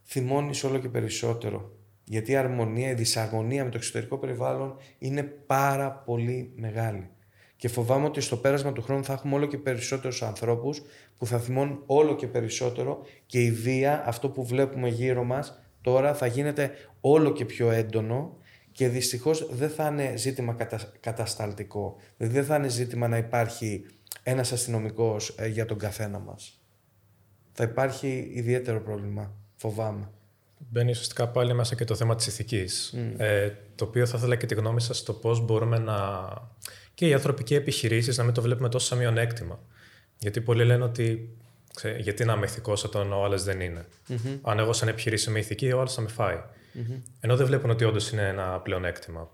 [0.03, 1.71] θυμώνεις όλο και περισσότερο
[2.03, 7.09] γιατί η αρμονία, η δυσαρμονία με το εξωτερικό περιβάλλον είναι πάρα πολύ μεγάλη.
[7.55, 10.81] Και φοβάμαι ότι στο πέρασμα του χρόνου θα έχουμε όλο και περισσότερους ανθρώπους
[11.17, 16.13] που θα θυμώνουν όλο και περισσότερο και η βία, αυτό που βλέπουμε γύρω μας, τώρα
[16.13, 18.37] θα γίνεται όλο και πιο έντονο
[18.71, 20.57] και δυστυχώς δεν θα είναι ζήτημα
[20.99, 21.95] κατασταλτικό.
[22.17, 23.85] Δηλαδή δεν θα είναι ζήτημα να υπάρχει
[24.23, 26.61] ένας αστυνομικός ε, για τον καθένα μας.
[27.51, 30.09] Θα υπάρχει ιδιαίτερο πρόβλημα, φοβάμαι.
[30.69, 34.45] Μπαίνει ουσιαστικά πάλι μέσα και το θέμα της ηθικής, ε, το οποίο θα ήθελα και
[34.45, 35.97] τη γνώμη σας στο πώς μπορούμε να...
[36.93, 39.59] και οι ανθρωπικοί επιχειρήσεις να μην το βλέπουμε τόσο σαν μειονέκτημα.
[40.17, 41.37] Γιατί πολλοί λένε ότι
[41.73, 43.85] Ξέ, γιατί να είμαι ηθικός όταν ο άλλος δεν ειναι
[44.41, 46.41] Αν εγώ σαν επιχειρήση είμαι ηθική, ο άλλος θα με φάει.
[47.19, 49.29] Ενώ δεν βλέπουν ότι όντως είναι ένα πλεονέκτημα.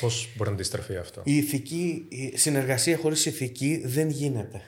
[0.00, 4.62] Πώς μπορεί να αντιστραφεί αυτό; Η ηθική, η συνεργασία χωρίς ηθική δεν γίνεται.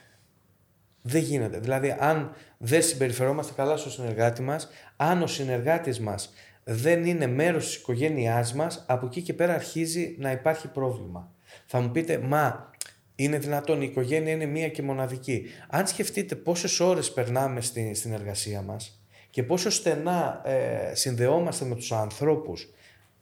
[1.08, 1.58] Δεν γίνεται.
[1.58, 6.32] Δηλαδή, αν δεν συμπεριφερόμαστε καλά στο συνεργάτη μας, αν ο συνεργάτης μας
[6.64, 11.32] δεν είναι μέρος της οικογένειάς μας, από εκεί και πέρα αρχίζει να υπάρχει πρόβλημα.
[11.66, 12.70] Θα μου πείτε, μα
[13.14, 15.46] είναι δυνατόν, η οικογένεια είναι μία και μοναδική.
[15.68, 21.74] Αν σκεφτείτε πόσες ώρες περνάμε στην, στην εργασία μας και πόσο στενά ε, συνδεόμαστε με
[21.74, 22.68] τους ανθρώπους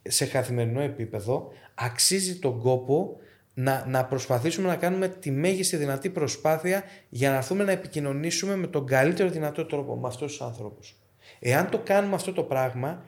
[0.02, 3.16] σε καθημερινό επίπεδο, αξίζει τον κόπο
[3.54, 8.66] να, να προσπαθήσουμε να κάνουμε τη μέγιστη δυνατή προσπάθεια για να έρθουμε να επικοινωνήσουμε με
[8.66, 10.94] τον καλύτερο δυνατό τρόπο με αυτούς τους ανθρώπους.
[11.38, 13.04] Εάν το κάνουμε αυτό το πράγμα,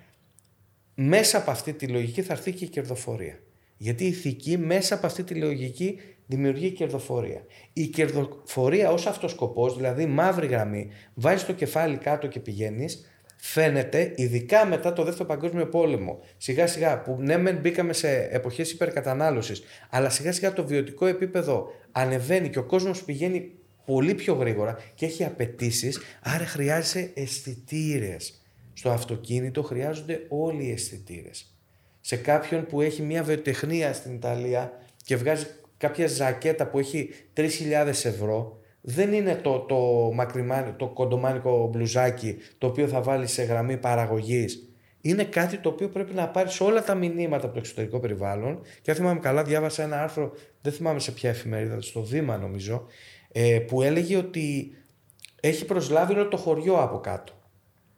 [0.95, 3.39] μέσα από αυτή τη λογική θα έρθει και η κερδοφορία.
[3.77, 7.45] Γιατί η ηθική μέσα από αυτή τη λογική δημιουργεί κερδοφορία.
[7.73, 14.13] Η κερδοφορία ως αυτός σκοπός, δηλαδή μαύρη γραμμή, βάζεις το κεφάλι κάτω και πηγαίνεις, φαίνεται
[14.17, 19.63] ειδικά μετά το δεύτερο παγκόσμιο πόλεμο, σιγά σιγά που ναι μεν μπήκαμε σε εποχές υπερκατανάλωσης,
[19.91, 23.53] αλλά σιγά σιγά το βιωτικό επίπεδο ανεβαίνει και ο κόσμος πηγαίνει
[23.85, 28.41] πολύ πιο γρήγορα και έχει απαιτήσεις, άρα χρειάζεσαι αισθητήρες.
[28.73, 31.57] Στο αυτοκίνητο χρειάζονται όλοι οι αισθητήρες.
[32.01, 34.73] Σε κάποιον που έχει μια βιοτεχνία στην Ιταλία
[35.05, 35.47] και βγάζει
[35.77, 42.89] κάποια ζακέτα που έχει 3.000 ευρώ δεν είναι το, το, το κοντομάνικο μπλουζάκι το οποίο
[42.89, 44.69] θα βάλει σε γραμμή παραγωγής.
[45.01, 48.61] Είναι κάτι το οποίο πρέπει να πάρεις όλα τα μηνύματα από το εξωτερικό περιβάλλον.
[48.83, 52.87] Και αν θυμάμαι καλά, διάβασα ένα άρθρο, δεν θυμάμαι σε ποια εφημερίδα, στο Δήμα νομίζω,
[53.33, 54.71] ε, που έλεγε ότι
[55.41, 57.33] έχει προσλάβει όλο το χωριό από κάτω.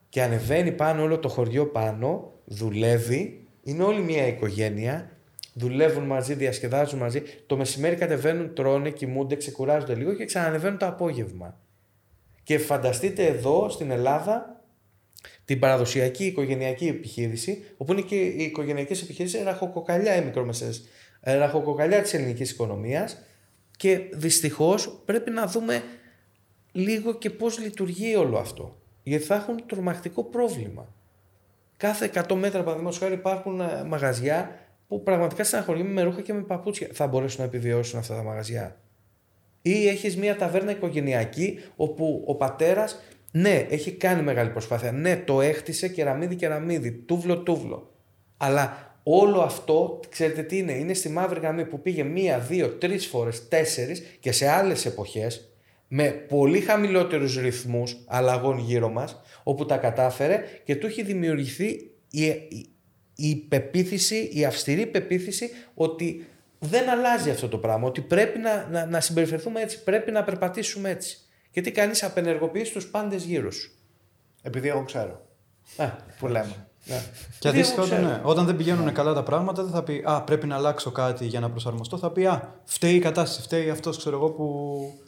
[0.09, 5.18] Και ανεβαίνει πάνω όλο το χωριό πάνω, δουλεύει, είναι όλη μια οικογένεια
[5.59, 7.23] δουλεύουν μαζί, διασκεδάζουν μαζί.
[7.47, 11.61] Το μεσημέρι κατεβαίνουν, τρώνε, κοιμούνται, ξεκουράζονται λίγο και ξανανεβαίνουν το απόγευμα.
[12.43, 14.63] Και φανταστείτε εδώ στην Ελλάδα
[15.45, 20.71] την παραδοσιακή οικογενειακή επιχείρηση, όπου είναι και οι οικογενειακές επιχειρήσει ραχοκοκαλιά οι μικρομεσαίε,
[21.21, 23.19] ραχοκοκαλιά της ελληνικής οικονομίας.
[23.77, 25.83] Και δυστυχώς πρέπει να δούμε
[26.73, 28.81] λίγο και πώς λειτουργεί όλο αυτό.
[29.03, 30.95] Γιατί θα έχουν τρομακτικό πρόβλημα.
[31.77, 36.41] Κάθε 100 μέτρα, παραδείγματος χάρη, υπάρχουν ε, μαγαζιά που πραγματικά στεναχωριέμαι με ρούχα και με
[36.41, 36.89] παπούτσια.
[36.93, 38.81] Θα μπορέσουν να επιβιώσουν αυτά τα μαγαζιά.
[39.63, 44.93] Ή έχεις μια ταβέρνα οικογενειακή όπου ο πατέρας, ναι, έχει κάνει μεγάλη προσπάθεια.
[44.93, 47.91] Ναι, το έχτισε κεραμίδι κεραμίδι, τούβλο τούβλο.
[48.37, 53.07] Αλλά όλο αυτό, ξέρετε τι είναι, είναι στη μαύρη γραμμή που πήγε μία, δύο, τρεις
[53.07, 55.53] φορές, τέσσερις και σε άλλες εποχές
[55.89, 62.25] με πολύ χαμηλότερους ρυθμούς αλλαγών γύρω μας, όπου τα κατάφερε και του έχει δημιουργηθεί η,
[62.25, 62.71] η
[63.37, 66.27] πεποίθηση, η αυστηρή πεποίθηση ότι
[66.59, 70.91] δεν αλλάζει αυτό το πράγμα, ότι πρέπει να, να, να συμπεριφερθούμε έτσι, πρέπει να περπατήσουμε
[70.91, 71.19] έτσι.
[71.53, 73.73] Γιατί κανείς απενεργοποιήσει τους πάντες γύρω σου.
[74.43, 75.27] Επειδή εγώ ξέρω.
[75.77, 75.87] Α,
[76.19, 76.69] που λέμε.
[76.85, 77.03] Ναι.
[77.39, 78.93] Και αντίστοιχα, όταν, ναι, όταν δεν πηγαίνουν ναι.
[78.93, 81.99] καλά τα πράγματα, δεν θα πει Α, πρέπει να αλλάξω κάτι για να προσαρμοστώ.
[81.99, 84.03] Θα πει Α, φταίει η κατάσταση, φταίει αυτός
[84.37, 85.01] που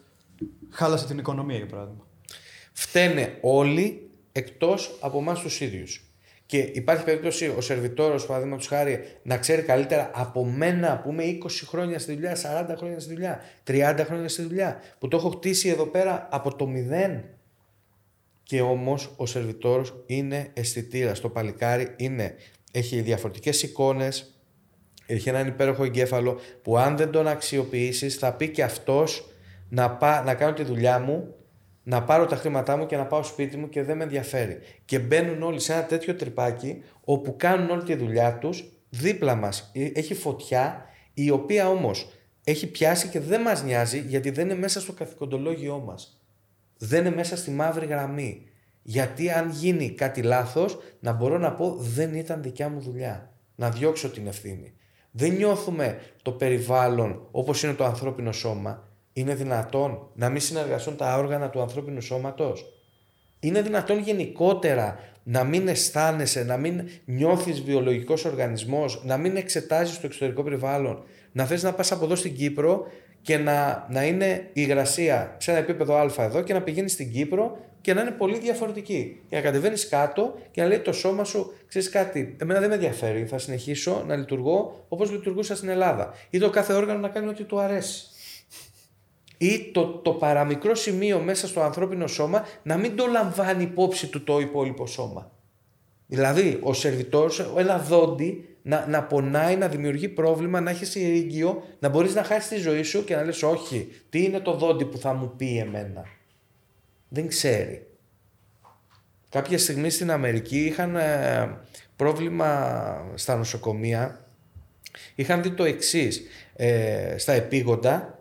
[0.70, 2.06] χάλασε την οικονομία, για παράδειγμα.
[2.72, 6.09] Φταίνε όλοι εκτός από εμάς τους ίδιους.
[6.50, 11.48] Και υπάρχει περίπτωση ο σερβιτόρος, παραδείγματος χάρη, να ξέρει καλύτερα από μένα που είμαι 20
[11.66, 15.68] χρόνια στη δουλειά, 40 χρόνια στη δουλειά, 30 χρόνια στη δουλειά, που το έχω χτίσει
[15.68, 17.24] εδώ πέρα από το μηδέν.
[18.42, 21.20] Και όμως ο σερβιτόρος είναι αισθητήρας.
[21.20, 22.34] Το παλικάρι είναι,
[22.72, 24.40] έχει διαφορετικές εικόνες,
[25.06, 29.30] έχει έναν υπέροχο εγκέφαλο που αν δεν τον αξιοποιήσεις θα πει και αυτός
[29.68, 31.34] να, να κάνω τη δουλειά μου
[31.90, 34.58] να πάρω τα χρήματά μου και να πάω σπίτι μου και δεν με ενδιαφέρει.
[34.84, 39.70] Και μπαίνουν όλοι σε ένα τέτοιο τρυπάκι όπου κάνουν όλη τη δουλειά τους δίπλα μας.
[39.74, 42.12] Ε, έχει φωτιά η οποία όμως
[42.44, 46.20] έχει πιάσει και δεν μας νοιάζει γιατί δεν είναι μέσα στο καθηκοντολόγιό μας.
[46.78, 48.46] Δεν είναι μέσα στη μαύρη γραμμή.
[48.82, 53.32] Γιατί αν γίνει κάτι λάθος να μπορώ να πω δεν ήταν δικιά μου δουλειά.
[53.54, 54.74] Να διώξω την ευθύνη.
[55.10, 61.16] Δεν νιώθουμε το περιβάλλον όπως είναι το ανθρώπινο σώμα είναι δυνατόν να μην συνεργαστούν τα
[61.16, 62.64] όργανα του ανθρώπινου σώματος;
[63.40, 70.06] Είναι δυνατόν γενικότερα να μην αισθάνεσαι, να μην νιώθεις βιολογικός οργανισμός, να μην εξετάζεις το
[70.06, 72.86] εξωτερικό περιβάλλον, να θες να πας από εδώ στην Κύπρο
[73.22, 77.12] και να, να είναι η υγρασία σε ένα επίπεδο α εδώ και να πηγαίνεις στην
[77.12, 79.20] Κύπρο και να είναι πολύ διαφορετική.
[79.28, 82.74] Και να κατεβαίνεις κάτω και να λέει το σώμα σου, ξέρεις κάτι, εμένα δεν με
[82.74, 86.14] ενδιαφέρει, θα συνεχίσω να λειτουργώ όπως λειτουργούσα στην Ελλάδα.
[86.30, 88.04] Ή το κάθε όργανο να κάνει ό,τι του αρέσει
[89.42, 94.24] ή το, το παραμικρό σημείο μέσα στο ανθρώπινο σώμα να μην το λαμβάνει υπόψη του
[94.24, 95.30] το υπόλοιπο σώμα.
[96.06, 101.88] Δηλαδή, ο σερβιτόρος, ένα δόντι να, να πονάει, να δημιουργεί πρόβλημα, να έχεις ειρήγιο, να
[101.88, 104.98] μπορείς να χάσεις τη ζωή σου και να λες όχι, τι είναι το δόντι που
[104.98, 106.04] θα μου πει εμένα.
[107.08, 107.86] Δεν ξέρει.
[109.28, 111.58] Κάποια στιγμή στην Αμερική είχαν ε,
[111.96, 114.24] πρόβλημα στα νοσοκομεία.
[115.14, 116.22] Είχαν δει το εξής.
[116.56, 118.19] Ε, στα επίγοντα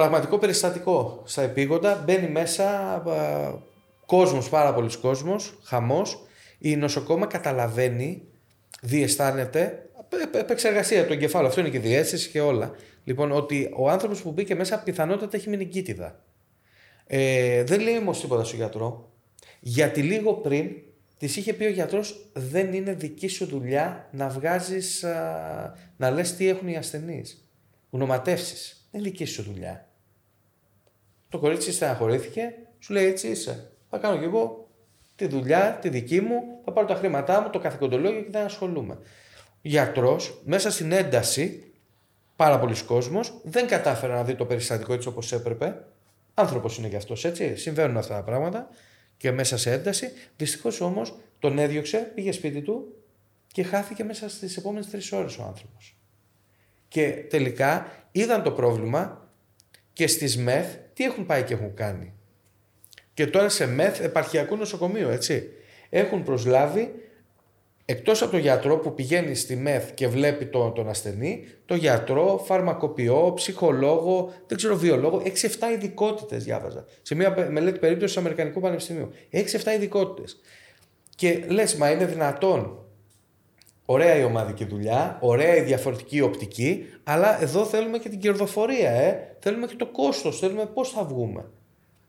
[0.00, 1.22] Πραγματικό περιστατικό.
[1.24, 3.02] Στα επίγοντα μπαίνει μέσα
[4.06, 6.26] κόσμος, πάρα πολλοί κόσμος, χαμός.
[6.58, 8.22] Η νοσοκόμα καταλαβαίνει,
[8.82, 9.88] διαισθάνεται,
[10.32, 12.74] επεξεργασία του εγκεφάλου, αυτό είναι και διέστηση και όλα.
[13.04, 16.24] Λοιπόν, ότι ο άνθρωπος που μπήκε μέσα πιθανότατα έχει μηνυκίτιδα.
[17.06, 19.12] Ε, δεν λέει όμως τίποτα στον γιατρό,
[19.60, 20.70] γιατί λίγο πριν
[21.18, 25.04] της είχε πει ο γιατρός: Δεν είναι δική σου δουλειά να βγάζεις,
[25.96, 27.50] να λες τι έχουν οι ασθενείς.
[27.90, 28.74] Γνωματεύσει.
[28.90, 29.89] Δεν είναι δική σου δουλειά.
[31.30, 33.70] Το κορίτσι στεναχωρήθηκε, σου λέει έτσι είσαι.
[33.90, 34.68] Θα κάνω κι εγώ
[35.16, 38.94] τη δουλειά, τη δική μου, θα πάρω τα χρήματά μου, το καθηκοντολόγιο και δεν ασχολούμαι.
[38.94, 41.72] Ο γιατρός, μέσα στην ένταση,
[42.36, 45.84] πάρα πολλοί κόσμος, δεν κατάφερε να δει το περιστατικό έτσι όπως έπρεπε.
[46.34, 47.56] Άνθρωπος είναι κι αυτό, έτσι.
[47.56, 48.68] Συμβαίνουν αυτά τα πράγματα
[49.16, 50.12] και μέσα σε ένταση.
[50.36, 52.94] Δυστυχώς όμως τον έδιωξε, πήγε σπίτι του
[53.46, 55.96] και χάθηκε μέσα στις επόμενες τρεις ώρες ο άνθρωπος.
[56.88, 59.28] Και τελικά είδαν το πρόβλημα
[59.92, 60.66] και στις ΜΕΘ
[61.00, 62.12] τι έχουν πάει και έχουν κάνει.
[63.14, 65.50] Και τώρα σε ΜΕΘ, επαρχιακό νοσοκομείο, έτσι.
[65.90, 66.94] Έχουν προσλάβει
[67.84, 72.42] εκτός από τον γιατρό που πηγαίνει στη ΜΕΘ και βλέπει τον, τον ασθενή, τον γιατρό,
[72.44, 75.28] φαρμακοποιό, ψυχολόγο, δεν ξέρω, βιολόγο, 6-7
[75.74, 76.84] ειδικότητες διάβαζα.
[77.02, 79.10] Σε μια μελέτη περίπτωση του Αμερικανικού Πανεπιστημίου.
[79.32, 79.38] 6-7
[79.74, 80.40] ειδικότητες.
[81.16, 82.84] Και λες, μα είναι δυνατόν
[83.90, 89.36] Ωραία η ομαδική δουλειά, ωραία η διαφορετική οπτική, αλλά εδώ θέλουμε και την κερδοφορία, ε.
[89.38, 91.50] θέλουμε και το κόστος, θέλουμε πώς θα βγούμε.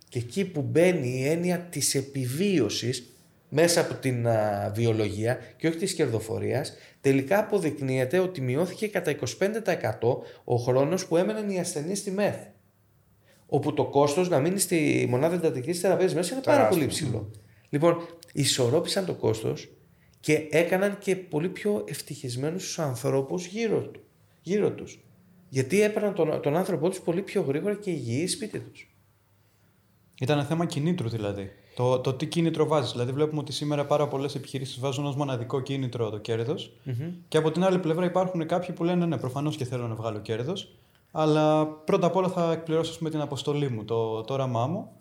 [0.09, 3.15] Και εκεί που μπαίνει η έννοια της επιβίωσης
[3.49, 4.27] μέσα από την
[4.73, 11.49] βιολογία και όχι της κερδοφορίας, τελικά αποδεικνύεται ότι μειώθηκε κατά 25% ο χρόνος που έμεναν
[11.49, 12.35] οι ασθενείς στη ΜΕΘ.
[13.47, 17.31] Όπου το κόστος να μείνει στη μονάδα εντατικής θεραπείας μέσα είναι πάρα πολύ ψηλό.
[17.69, 17.97] Λοιπόν,
[18.33, 19.69] ισορρόπησαν το κόστος
[20.21, 23.99] και έκαναν και πολύ πιο ευτυχισμένους τους ανθρώπους γύρω, του,
[24.41, 24.99] γύρω τους.
[25.49, 28.95] Γιατί έπαιρναν τον, τον άνθρωπό τους πολύ πιο γρήγορα και υγιή σπίτι τους.
[30.19, 31.51] Ήταν θέμα κινήτρου δηλαδή.
[31.75, 32.91] Το, το τι κίνητρο βάζεις.
[32.91, 36.55] Δηλαδή, βλέπουμε ότι σήμερα πάρα πολλές επιχειρήσεις βάζουν ως μοναδικό κίνητρο το κερδο
[37.27, 40.19] Και από την άλλη πλευρά υπάρχουν κάποιοι που λένε ναι, προφανώς και θέλω να βγάλω
[40.19, 40.75] κέρδος.
[41.11, 44.91] Αλλά πρώτα απ' όλα θα εκπληρώσω με την αποστολή μου, το, το όραμά μου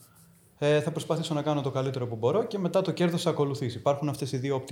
[0.62, 3.76] ε, θα προσπαθήσω να κάνω το καλύτερο που μπορώ και μετά το κέρδος θα ακολουθήσει.
[3.76, 4.64] Υπάρχουν αυτές οι δύο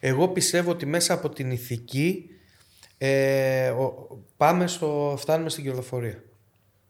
[0.00, 2.26] Εγώ πιστεύω ότι μέσα από την ηθική
[2.98, 3.74] ε,
[4.36, 6.22] πάμε στο, φτάνουμε στην κερδοφορία.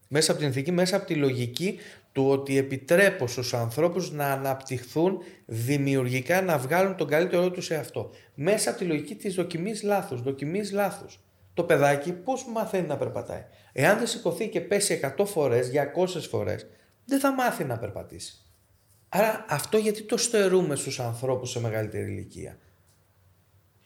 [0.09, 1.79] Μέσα από την ηθική, μέσα από τη λογική
[2.13, 8.11] του ότι επιτρέπω στους ανθρώπους να αναπτυχθούν δημιουργικά, να βγάλουν τον καλύτερό τους σε αυτό.
[8.35, 11.21] Μέσα από τη λογική της δοκιμής λάθους, δοκιμής λάθους.
[11.55, 13.45] Το παιδάκι πώς μαθαίνει να περπατάει.
[13.73, 16.67] Εάν δεν σηκωθεί και πέσει 100 φορές, 200 φορές,
[17.05, 18.37] δεν θα μάθει να περπατήσει.
[19.09, 22.59] Άρα αυτό γιατί το στερούμε στους ανθρώπους σε μεγαλύτερη ηλικία.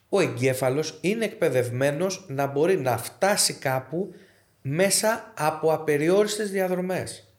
[0.09, 4.14] Ο εγκέφαλος είναι εκπαιδευμένος να μπορεί να φτάσει κάπου
[4.62, 7.31] μέσα από απεριόριστες διαδρομές.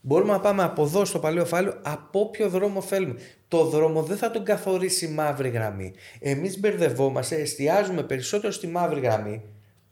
[0.00, 3.20] Μπορούμε να πάμε από εδώ στο παλαιό φάλιο από όποιο δρόμο θέλουμε.
[3.48, 5.94] Το δρόμο δεν θα τον καθορίσει η μαύρη γραμμή.
[6.20, 9.42] Εμείς μπερδευόμαστε, εστιάζουμε περισσότερο στη μαύρη γραμμή,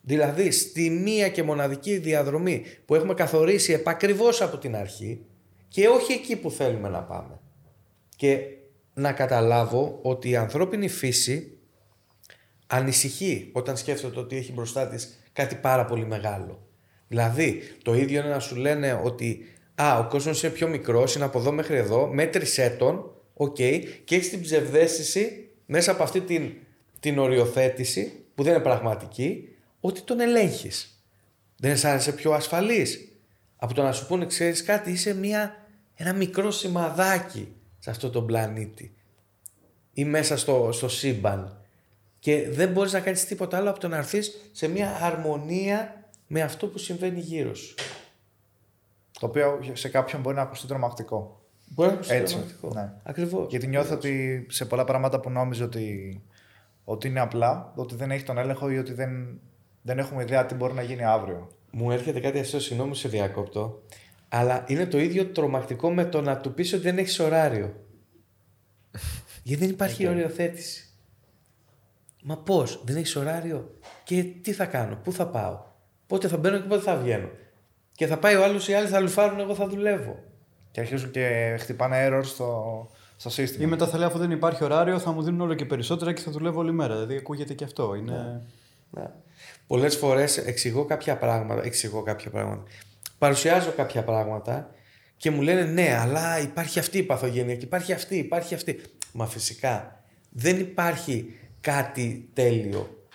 [0.07, 5.21] δηλαδή στη μία και μοναδική διαδρομή που έχουμε καθορίσει επακριβώς από την αρχή
[5.69, 7.41] και όχι εκεί που θέλουμε να πάμε.
[8.17, 8.41] Και
[8.95, 11.59] να καταλάβω ότι η ανθρώπινη φύση
[12.67, 16.67] ανησυχεί όταν σκέφτεται ότι έχει μπροστά της κάτι πάρα πολύ μεγάλο.
[17.09, 19.45] Δηλαδή, το ίδιο είναι να σου λένε ότι
[19.83, 23.55] Α, ο κόσμος είναι πιο μικρός, είναι από εδώ μέχρι εδώ, μέτρησέ τον, οκ,
[24.05, 26.53] και έχει την ψευδαίσθηση μέσα από αυτή την,
[27.01, 29.49] την οριοθέτηση, που δεν είναι πραγματική,
[29.87, 31.01] ότι τον ελέγχεις.
[31.57, 33.09] Δεν αισθάνεσαι πιο ασφαλής
[33.57, 38.27] από το να σου πούνε, ξέρεις κάτι, είσαι μια, ένα μικρό σημαδάκι σε αυτό τον
[38.27, 38.95] πλανήτη
[39.93, 41.61] ή μέσα στο, στο σύμπαν
[42.19, 46.43] και δεν μπορείς να κάνεις τίποτα άλλο από το να έρθεις σε μια αρμονία με
[46.43, 47.75] αυτό που συμβαίνει γύρω σου.
[49.21, 51.41] Το οποίο σε κάποιον μπορεί να ακουστεί τρομακτικό.
[51.69, 52.71] Μπορεί να ακουστεί Έτσι, τρομακτικό.
[52.75, 52.93] ναι.
[53.03, 53.47] Ακριβώς.
[53.51, 56.23] Γιατί νιώθω ότι σε πολλά πράγματα που νόμιζε ότι,
[56.85, 59.41] ότι είναι απλά, ότι δεν έχει τον έλεγχο ή ότι δεν,
[59.87, 61.49] δεν έχουμε ιδέα τι μπορεί να γίνει αύριο.
[61.71, 63.83] Μου έρχεται κάτι αστείο, συγγνώμη σε διακόπτω.
[64.29, 67.75] Αλλά είναι το ίδιο τρομακτικό με το να του πεις ότι δεν έχεις ωράριο.
[69.43, 70.89] Γιατί δεν υπάρχει οριοθέτηση.
[72.23, 75.59] Μα πώς, δεν έχεις ωράριο; Και τι θα κάνω, πού θα πάω,
[76.07, 77.29] πότε θα μπαίνω και πότε θα βγαίνω;
[77.93, 80.23] Και θα πάει ο άλλος, οι άλλοι θα λουφάρουν, εγώ θα δουλεύω.
[80.71, 83.65] Και αρχίζουν και χτυπάνε error στο, στο σύστημα.
[83.65, 86.21] Ή μετά θα λέει αφού δεν υπάρχει ωράριο θα μου δίνουν όλο και περισσότερα και
[86.21, 86.95] θα δουλεύω όλη μέρα.
[86.95, 87.95] Δηλαδή ακούγεται και αυτό.
[87.95, 88.43] Είναι...
[88.91, 89.11] Ναι.
[89.67, 91.65] Πολλές φορές εξηγώ κάποια πράγματα.
[91.65, 92.63] Εξηγώ κάποια πράγματα.
[93.19, 94.71] Παρουσιάζω κάποια πράγματα
[95.17, 98.81] και μου λένε ναι, αλλά υπάρχει αυτή η παθογένεια και υπάρχει αυτή, υπάρχει αυτή.
[99.13, 103.07] Μα φυσικά δεν υπάρχει κάτι τέλειο.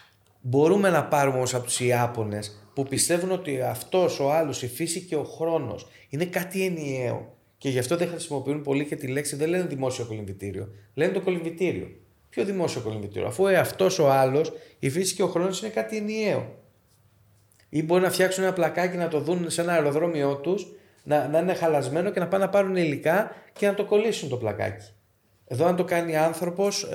[0.41, 5.01] Μπορούμε να πάρουμε όμως από τους Ιάπωνες που πιστεύουν ότι αυτός ο άλλος, η φύση
[5.01, 9.35] και ο χρόνος είναι κάτι ενιαίο και γι' αυτό δεν χρησιμοποιούν πολύ και τη λέξη,
[9.35, 11.87] δεν λένε δημόσιο κολυμβητήριο, λένε το κολυμβητήριο.
[12.31, 15.97] Ποιο δημόσιο κολυμβητήριο, αφού ε, αυτός ο άλλος, η φύση και ο χρόνος είναι κάτι
[15.97, 16.55] ενιαίο.
[17.69, 20.67] Ή μπορεί να φτιάξουν ένα πλακάκι να το δουν σε ένα αεροδρόμιο τους,
[21.03, 24.37] να, να είναι χαλασμένο και να πάνε να πάρουν υλικά και να το κολλήσουν το
[24.37, 24.85] πλακάκι.
[25.47, 26.87] Εδώ, αν το κάνει άνθρωπος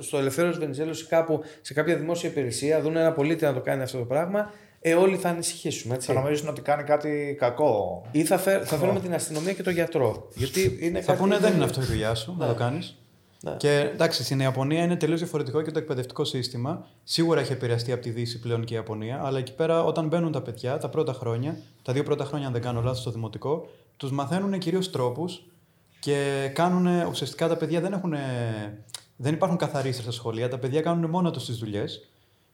[0.00, 3.82] στο Ελευθέριο Βενιζέλο ή κάπου σε κάποια δημόσια υπηρεσία, δουν ένα πολίτη να το κάνει
[3.82, 5.94] αυτό το πράγμα, ε, όλοι θα ανησυχήσουμε.
[5.94, 6.06] Έτσι.
[6.06, 8.06] Θα νομίζουν ότι κάνει κάτι κακό.
[8.10, 10.28] Ή θα, φέρ, θα φέρουμε την αστυνομία και τον γιατρό.
[10.34, 11.18] Γιατί είναι Θα κάτι...
[11.18, 12.98] πούνε δεν είναι αυτό η δουλειά σου να το κάνεις.
[13.44, 13.56] Ναι.
[13.56, 16.86] Και εντάξει, στην Ιαπωνία είναι τελείως διαφορετικό και το εκπαιδευτικό σύστημα.
[17.02, 20.32] Σίγουρα έχει επηρεαστεί από τη Δύση πλέον και η Ιαπωνία, αλλά εκεί πέρα όταν μπαίνουν
[20.32, 23.68] τα παιδιά, τα πρώτα χρόνια, τα δύο πρώτα χρόνια, αν δεν κάνω λάθος, στο δημοτικό,
[23.96, 25.42] τους μαθαίνουν κυρίως τρόπους
[26.00, 26.86] και κάνουν.
[27.10, 28.14] Ουσιαστικά τα παιδιά δεν, έχουν,
[29.16, 32.08] δεν υπάρχουν καθαρίστρε στα σχολεία, τα παιδιά κάνουν μόνο τους τις δουλειές.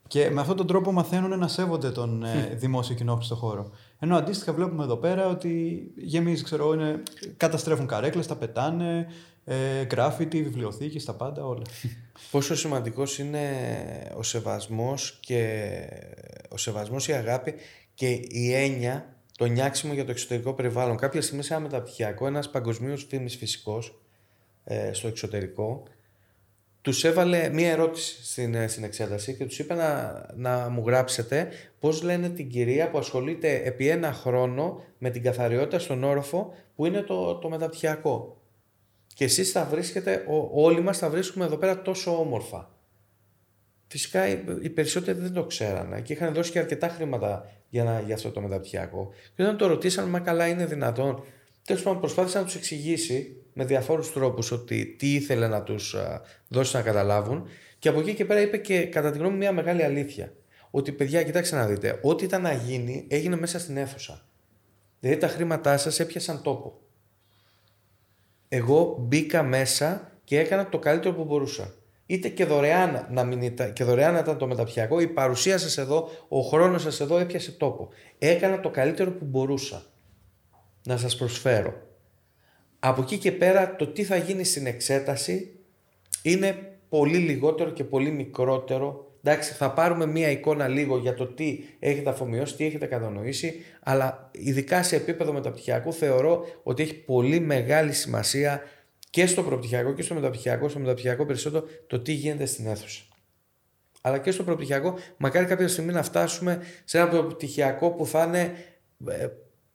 [0.06, 3.70] Και με αυτόν τον τρόπο μαθαίνουν να σέβονται τον ε, δημόσιο κοινόχρηστο χώρο.
[3.98, 7.02] Ενώ αντίστοιχα βλέπουμε εδώ πέρα ότι γεμίζει, ξέρω, είναι,
[7.36, 9.06] καταστρέφουν καρέκλες, τα πετάνε,
[9.52, 11.62] ε, γκράφιτι, βιβλιοθήκες, τα πάντα, όλα.
[12.30, 13.40] Πόσο σημαντικός είναι
[14.16, 15.62] ο σεβασμός και
[16.48, 17.54] ο σεβασμός, η αγάπη
[17.94, 20.96] και η έννοια, το νιάξιμο για το εξωτερικό περιβάλλον.
[20.96, 24.00] Κάποια στιγμή σε ένα μεταπτυχιακό, ένας παγκοσμίω φήμης φυσικός
[24.64, 25.82] ε, στο εξωτερικό,
[26.82, 31.48] τους έβαλε μία ερώτηση στην, ε, στην εξέταση και τους είπε να, να μου γράψετε
[31.80, 36.86] πώς λένε την κυρία που ασχολείται επί ένα χρόνο με την καθαριότητα στον όροφο που
[36.86, 38.39] είναι το, το μεταπτυχιακό.
[39.14, 42.74] Και εσείς θα βρίσκετε, ό- όλοι μας θα βρίσκουμε εδώ πέρα τόσο όμορφα.
[43.86, 48.00] Φυσικά οι, οι περισσότεροι δεν το ξέρανε και είχαν δώσει και αρκετά χρήματα για, να,
[48.00, 49.12] για αυτό το μεταπτυχιακό.
[49.36, 51.24] Και όταν το ρωτήσαν, μα καλά είναι δυνατόν.
[51.64, 55.96] Τέλος πάντων, προσπάθησε να τους εξηγήσει με διαφόρους τρόπους ότι τι ήθελε να τους
[56.48, 57.48] δώσει να καταλάβουν.
[57.78, 60.32] Και από εκεί και πέρα είπε και κατά τη γνώμη μου μια μεγάλη αλήθεια.
[60.70, 64.28] Ότι παιδιά, κοιτάξτε να δείτε, ό,τι ήταν να γίνει έγινε μέσα στην αίθουσα.
[65.00, 66.80] Δηλαδή τα χρήματά σας έπιασαν τόπο.
[68.52, 71.74] Εγώ μπήκα μέσα και έκανα το καλύτερο που μπορούσα.
[72.06, 75.78] Είτε και δωρεάν να, μην ήταν, και δωρεάν να ήταν το μεταπτυχιακό, η παρουσία σας
[75.78, 77.88] εδώ, ο χρόνος σας εδώ έπιασε τόπο.
[78.18, 79.82] Έκανα το καλύτερο που μπορούσα
[80.82, 81.74] να σας προσφέρω.
[82.78, 85.58] Από εκεί και πέρα το τι θα γίνει στην εξέταση
[86.22, 89.09] είναι πολύ λιγότερο και πολύ μικρότερο.
[89.22, 94.30] Εντάξει, θα πάρουμε μία εικόνα λίγο για το τι έχετε αφομοιώσει, τι έχετε κατανοήσει, αλλά
[94.32, 98.62] ειδικά σε επίπεδο μεταπτυχιακού θεωρώ ότι έχει πολύ μεγάλη σημασία
[99.10, 103.02] και στο προπτυχιακό και στο μεταπτυχιακό, στο μεταπτυχιακό περισσότερο το τι γίνεται στην αίθουσα.
[104.00, 108.54] Αλλά και στο προπτυχιακό, μακάρι κάποια στιγμή να φτάσουμε σε ένα προπτυχιακό που θα είναι
[109.08, 109.26] ε,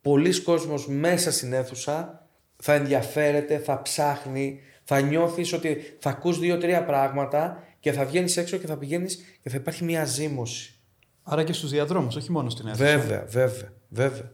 [0.02, 6.86] πολλοί κόσμος μέσα στην αίθουσα, θα ενδιαφέρεται, θα ψάχνει, θα νιώθεις ότι θα ακούς δύο-τρία
[6.86, 10.74] πράγματα και θα βγαίνεις έξω και θα πηγαίνεις και θα υπάρχει μια ζήμωση.
[11.24, 12.84] Άρα και στους διαδρόμους, όχι μόνο στην αίθουσα.
[12.84, 14.32] Βέβαια, βέβαια, βέβαια.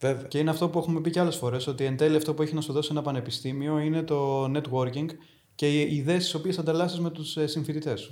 [0.00, 0.22] Βέβαια.
[0.28, 2.54] Και είναι αυτό που έχουμε πει και άλλες φορές, ότι εν τέλει αυτό που έχει
[2.54, 5.06] να σου δώσει ένα πανεπιστήμιο είναι το networking
[5.54, 8.10] και οι ιδέες τι οποίες ανταλλάσσεις με τους συμφοιτητές σου.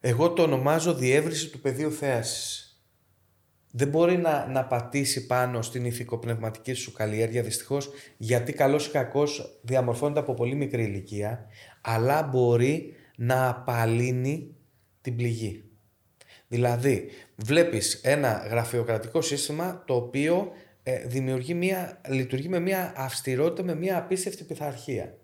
[0.00, 2.64] Εγώ το ονομάζω διεύρυνση του πεδίου θέασης.
[3.70, 9.58] Δεν μπορεί να, να πατήσει πάνω στην ηθικοπνευματική σου καλλιέργεια δυστυχώς γιατί καλός ή κακός
[9.62, 11.46] διαμορφώνεται από πολύ μικρή ηλικία
[11.80, 14.54] αλλά μπορεί να απαλύνει
[15.00, 15.64] την πληγή.
[16.48, 20.52] Δηλαδή βλέπεις ένα γραφειοκρατικό σύστημα το οποίο
[20.82, 25.16] ε, δημιουργεί μια, λειτουργεί με μια αυστηρότητα, με μια απίστευτη πειθαρχία.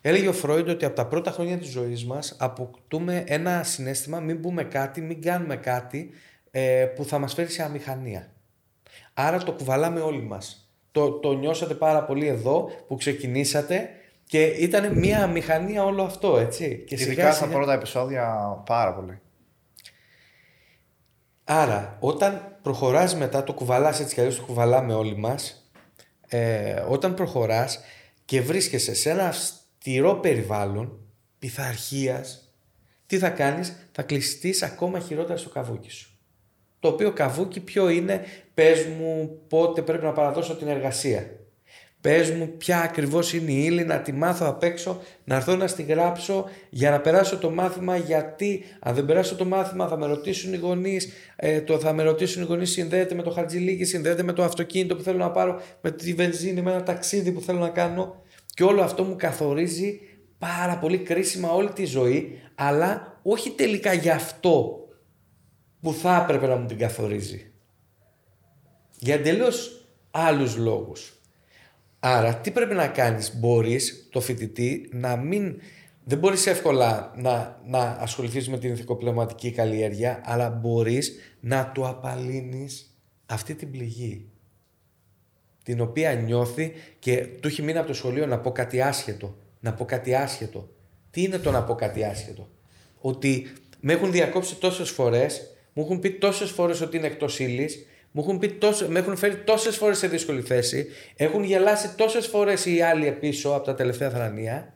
[0.00, 4.40] Έλεγε ο Φρόιντ ότι από τα πρώτα χρόνια της ζωής μας αποκτούμε ένα συνέστημα μην
[4.40, 6.10] πούμε κάτι, μην κάνουμε κάτι
[6.50, 8.32] ε, που θα μας φέρει σε αμηχανία.
[9.14, 10.72] Άρα το κουβαλάμε όλοι μας.
[10.92, 13.90] Το, το νιώσατε πάρα πολύ εδώ που ξεκινήσατε
[14.32, 16.84] και ήταν μια αμηχανία όλο αυτό, έτσι.
[16.86, 18.34] Και Ειδικά στα πρώτα επεισόδια
[18.66, 19.20] πάρα πολύ.
[21.44, 25.70] Άρα, όταν προχωράς μετά, το κουβαλάς έτσι κι αλλιώς το κουβαλάμε όλοι μας,
[26.28, 27.80] ε, όταν προχωράς
[28.24, 30.98] και βρίσκεσαι σε ένα αυστηρό περιβάλλον
[31.38, 32.54] πειθαρχίας,
[33.06, 36.18] τι θα κάνεις, θα κλειστείς ακόμα χειρότερα στο καβούκι σου.
[36.80, 38.24] Το οποίο καβούκι ποιο είναι,
[38.54, 41.41] πες μου πότε πρέπει να παραδώσω την εργασία.
[42.02, 45.66] Πες μου ποια ακριβώς είναι η ύλη να τη μάθω απ' έξω, να έρθω να
[45.66, 50.06] στη γράψω για να περάσω το μάθημα γιατί αν δεν περάσω το μάθημα θα με
[50.06, 54.22] ρωτήσουν οι γονείς, ε, το θα με ρωτήσουν οι γονείς συνδέεται με το χαρτζιλίκι, συνδέεται
[54.22, 57.58] με το αυτοκίνητο που θέλω να πάρω, με τη βενζίνη, με ένα ταξίδι που θέλω
[57.58, 60.00] να κάνω και όλο αυτό μου καθορίζει
[60.38, 64.78] πάρα πολύ κρίσιμα όλη τη ζωή αλλά όχι τελικά γι' αυτό
[65.80, 67.52] που θα έπρεπε να μου την καθορίζει.
[68.98, 71.21] Για εντελώς άλλους λόγους.
[72.04, 75.60] Άρα τι πρέπει να κάνεις, μπορείς το φοιτητή να μην...
[76.04, 82.96] Δεν μπορείς εύκολα να, να ασχοληθείς με την ηθικοπλευματική καλλιέργεια, αλλά μπορείς να του απαλύνεις
[83.26, 84.28] αυτή την πληγή.
[85.62, 89.36] Την οποία νιώθει και του έχει μείνει από το σχολείο να πω κάτι άσχετο.
[89.60, 90.68] Να πω κάτι άσχετο.
[91.10, 92.48] Τι είναι το να πω κάτι άσχετο;
[93.00, 97.86] Ότι με έχουν διακόψει τόσες φορές μου έχουν πει τόσες φορές ότι είναι εκτός ύλης,
[98.12, 100.86] μου έχουν πει τόσο, με έχουν φέρει τόσες φορές σε δύσκολη θέση,
[101.16, 104.74] έχουν γελάσει τόσες φορές οι άλλοι πίσω από τα τελευταία θρανία,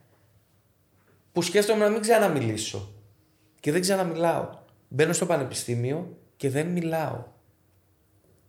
[1.32, 2.94] που σκέφτομαι να μην ξαναμιλήσω.
[3.60, 4.48] Και δεν ξαναμιλάω.
[4.88, 7.24] Μπαίνω στο πανεπιστήμιο και δεν μιλάω.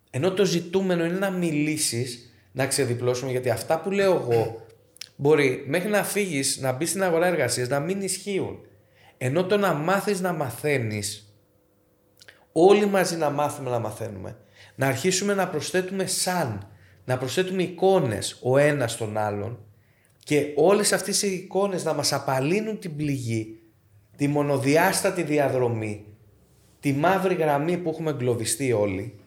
[0.10, 4.66] Ενώ το ζητούμενο είναι να μιλήσεις, να ξεδιπλώσουμε, γιατί αυτά που λέω εγώ
[5.16, 8.60] μπορεί μέχρι να φύγεις, να μπεις στην αγορά εργασίας, να μην ισχύουν.
[9.18, 11.28] Ενώ το να μάθεις να μαθαίνεις
[12.52, 14.38] όλοι μαζί να μάθουμε να μαθαίνουμε.
[14.78, 16.68] Να αρχίσουμε να προσθέτουμε σαν,
[17.06, 19.60] να προσθέτουμε εικόνες ο ένας στον άλλον
[20.24, 23.60] και όλες αυτές οι εικόνες να μας απαλύνουν την πληγή,
[24.18, 26.06] τη μονοδιάστατη διαδρομή,
[26.80, 29.20] τη μαύρη γραμμή που έχουμε εγκλωβιστεί όλοι.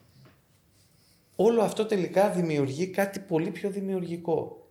[1.35, 4.69] Όλο αυτό τελικά δημιουργεί κάτι πολύ πιο δημιουργικό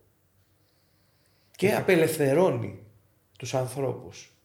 [1.55, 2.79] και απελευθερώνει
[3.37, 4.35] τους ανθρώπους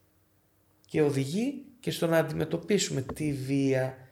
[0.87, 4.06] και οδηγεί και στο να αντιμετωπίσουμε τη βία,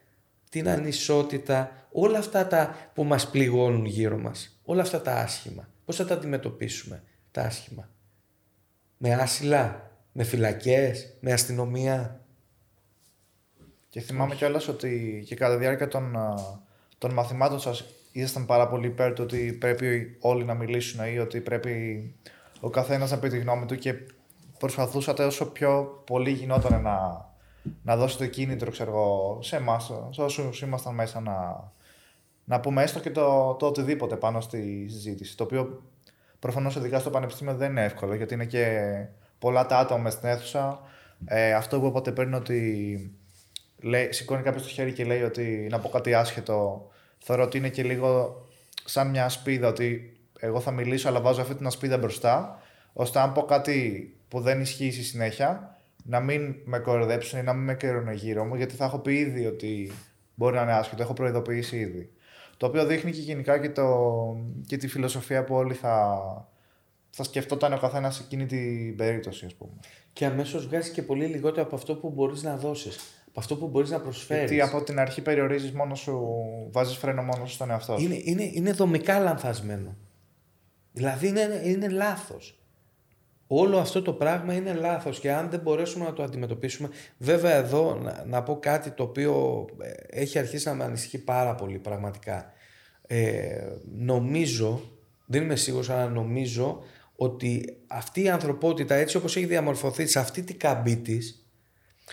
[0.55, 5.68] την ανισότητα, όλα αυτά τα που μας πληγώνουν γύρω μας, όλα αυτά τα άσχημα.
[5.84, 7.88] Πώς θα τα αντιμετωπίσουμε τα άσχημα;
[8.96, 12.20] Με άσυλα, με φυλακές, με αστυνομία.
[13.88, 16.16] Και θυμάμαι κιόλας ότι και κατά τη διάρκεια των,
[16.98, 21.40] των μαθημάτων σας ήσασταν πάρα πολύ υπέρ του ότι πρέπει όλοι να μιλήσουν ή ότι
[21.40, 22.14] πρέπει
[22.61, 23.94] ο καθένας να πει τη γνώμη του και
[24.59, 27.26] προσπαθούσατε όσο πιο πολύ γινόταν να,
[27.82, 31.70] να δώσετε κίνητρο, ξέρω εγώ, σε εμάς, σε όσους ήμασταν μέσα να,
[32.44, 35.36] να πούμε έστω και το, το οτιδήποτε πάνω στη συζήτηση.
[35.36, 35.82] Το οποίο
[36.38, 38.94] προφανώς ειδικά στο πανεπιστήμιο δεν είναι εύκολο γιατί είναι και
[39.38, 40.80] πολλά τα άτομα στην αίθουσα.
[41.24, 43.10] Ε, αυτό που είπατε πριν ότι
[43.82, 46.88] λέει, σηκώνει κάποιος το χέρι και λέει ότι να πω κάτι άσχετο.
[47.18, 48.42] Θεωρώ ότι είναι και λίγο
[48.84, 52.62] σαν μια ασπίδα ότι εγώ θα μιλήσω αλλά βάζω αυτή την ασπίδα μπροστά
[52.92, 55.73] ώστε αν πω κάτι που δεν ισχύει στη συνέχεια
[56.07, 59.14] να μην με κοροϊδέψουν ή να μην με καιρούν γύρω μου, γιατί θα έχω πει
[59.14, 59.92] ήδη ότι
[60.34, 62.12] μπορεί να είναι άσχετο, έχω προειδοποιήσει ήδη.
[62.57, 63.86] Το οποίο δείχνει και γενικά και, το,
[64.66, 66.18] και τη φιλοσοφία που όλοι θα,
[67.11, 69.72] θα σκεφτόταν ο καθένας σε εκείνη την περίπτωση, ας πούμε.
[70.12, 72.98] Και αμέσως βγάζει και πολύ λιγότερο από αυτό που μπορείς να δώσεις.
[73.28, 74.50] Από αυτό που μπορείς να προσφέρεις.
[74.50, 76.22] Γιατί από την αρχή περιορίζεις μόνος σου,
[76.70, 78.05] βάζεις φρένο μόνος στον εαυτό σου.
[78.05, 79.96] Είναι, είναι, είναι δομικά λανθασμένο.
[80.92, 82.63] Δηλαδή είναι, είναι λάθος.
[83.47, 86.88] Όλο αυτό το πράγμα είναι λάθος και αν δεν μπορέσουμε να το αντιμετωπίσουμε,
[87.18, 91.78] βέβαια εδώ να, πω κάτι το οποίο ε, έχει αρχίσει να με ανησυχεί πάρα πολύ
[91.78, 92.53] πραγματικά.
[93.07, 93.62] Ε,
[93.99, 94.80] νομίζω,
[95.26, 96.82] δεν είμαι σίγουρος, αλλά νομίζω
[97.16, 101.49] ότι αυτή η ανθρωπότητα έτσι όπως έχει διαμορφωθεί σε αυτή την καμπή της,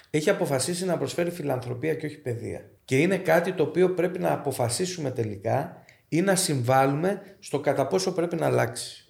[0.09, 2.69] έχει αποφασίσει να προσφέρει φιλανθρωπία και όχι παιδεία.
[2.85, 8.13] Και είναι κάτι το οποίο πρέπει να αποφασίσουμε τελικά ή να συμβάλλουμε στο κατά πόσο
[8.13, 9.05] πρέπει να αλλάξει.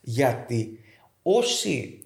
[0.00, 0.78] Γιατί
[1.22, 2.00] όσοι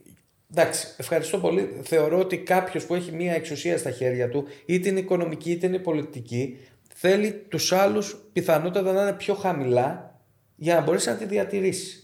[0.57, 1.81] Εντάξει, ευχαριστώ πολύ.
[1.83, 5.79] Θεωρώ ότι κάποιος που έχει μία εξουσία στα χέρια του, είτε είναι οικονομική είτε είναι
[5.79, 6.59] πολιτική,
[6.95, 10.19] θέλει τους άλλους πιθανότατα να είναι πιο χαμηλά
[10.57, 11.99] για να μπορέσει να τη διατηρήσει.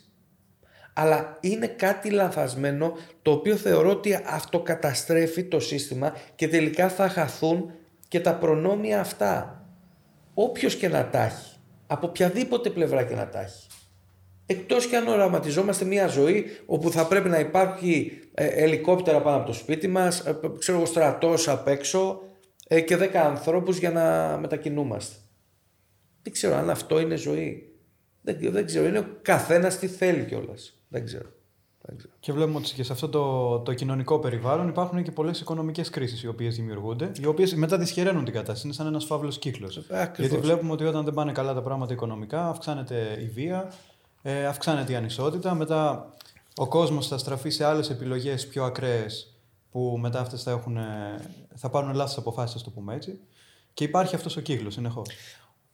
[0.93, 7.09] Αλλά είναι κάτι λανθασμένο το οποίο θεωρώ ότι αυτό καταστρέφει το σύστημα και τελικά θα
[7.09, 7.73] χαθούν
[8.09, 9.65] και τα προνόμια αυτά.
[10.35, 11.57] Όποιος και να τα έχει,
[11.87, 13.67] από οποιαδήποτε πλευρά και να τα έχει.
[14.51, 19.47] Εκτός και αν οραματιζόμαστε μια ζωή όπου θα πρέπει να υπάρχει ε, ελικόπτερα πάνω από
[19.47, 22.21] το σπίτι μας, ε, ξέρω εγώ στρατός απ' έξω
[22.69, 25.15] ε, και δέκα ανθρώπους για να μετακινούμαστε.
[26.23, 27.75] Δεν ξέρω αν αυτό είναι ζωή.
[28.23, 28.87] Δεν, δεν ξέρω.
[28.87, 30.81] Είναι ο καθένας τι θέλει κιόλας.
[30.89, 31.29] Δεν ξέρω.
[31.83, 32.13] Δεν ξέρω.
[32.21, 36.23] Και βλέπουμε ότι και σε αυτό το, το κοινωνικό περιβάλλον υπάρχουν και πολλές οικονομικές κρίσεις
[36.23, 38.67] οι οποίες δημιουργούνται, οι οποίες μετά δυσχεραίνουν την κατάσταση.
[38.67, 39.87] Είναι σαν ένας φαύλος κύκλος.
[40.17, 43.73] Γιατί βλέπουμε ότι όταν δεν πάνε καλά τα πράγματα οικονομικά, αυξάνεται η βία,
[44.23, 45.55] ε, αυξάνεται η ανισότητα.
[45.55, 46.13] Μετά
[46.57, 49.35] ο κόσμος θα στραφεί σε άλλες επιλογές πιο ακραίες
[49.71, 50.79] που μετά αυτές θα, έχουν,
[51.55, 53.21] θα πάρουν λάθος αποφάσεις, ας το πούμε έτσι.
[53.75, 55.09] Και υπάρχει αυτός ο κύκλος συνεχώς.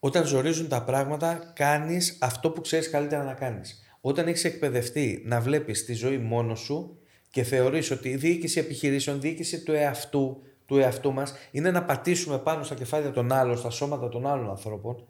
[0.01, 3.83] Όταν ζορίζουν τα πράγματα, κάνεις αυτό που ξέρεις καλύτερα να κάνεις.
[4.01, 6.99] Όταν έχεις εκπαιδευτεί να βλέπεις τη ζωή μόνος σου
[7.31, 11.85] και θεωρείς ότι η διοίκηση επιχειρήσεων, η διοίκηση του εαυτού, του εαυτού μας είναι να
[11.85, 15.05] πατήσουμε πάνω στα κεφάλια των άλλων, στα σώματα των άλλων ανθρώπων,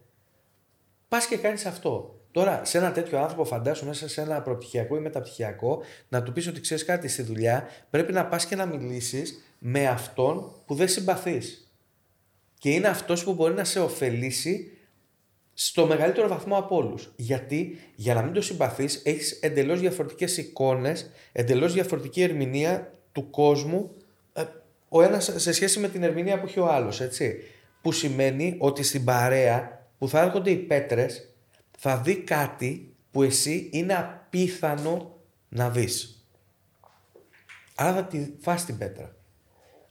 [1.09, 2.21] πας και κάνεις αυτό.
[2.37, 6.47] Τώρα, σε ένα τέτοιο άνθρωπο, φαντάσου μέσα σε ένα προπτυχιακό ή μεταπτυχιακό, να του πεις
[6.47, 10.89] ότι ξέρεις κάτι στη δουλειά, πρέπει να πας και να μιλήσεις με αυτόν που δεν
[10.89, 11.73] συμπαθείς.
[12.59, 14.71] Και είναι αυτός που μπορεί να σε ωφελήσει
[15.55, 17.13] στο μεγαλύτερο βαθμό από όλους.
[17.17, 23.91] Γιατί για να μην το συμπαθείς, έχεις εντελώς διαφορετικές εικόνες, εντελώς διαφορετική ερμηνεία του κόσμου,
[24.33, 24.43] ε,
[24.89, 27.03] ο ένας σε σχέση με την ερμηνεία που έχει ο άλλος.
[27.83, 31.26] Που σημαίνει ότι στην παρέα που θα έρχονται οι πέτρες,
[31.77, 35.19] θα δει κάτι που εσύ είναι απίθανο
[35.49, 36.27] να δεις.
[37.75, 39.17] Άρα θα τη φας την πέτρα.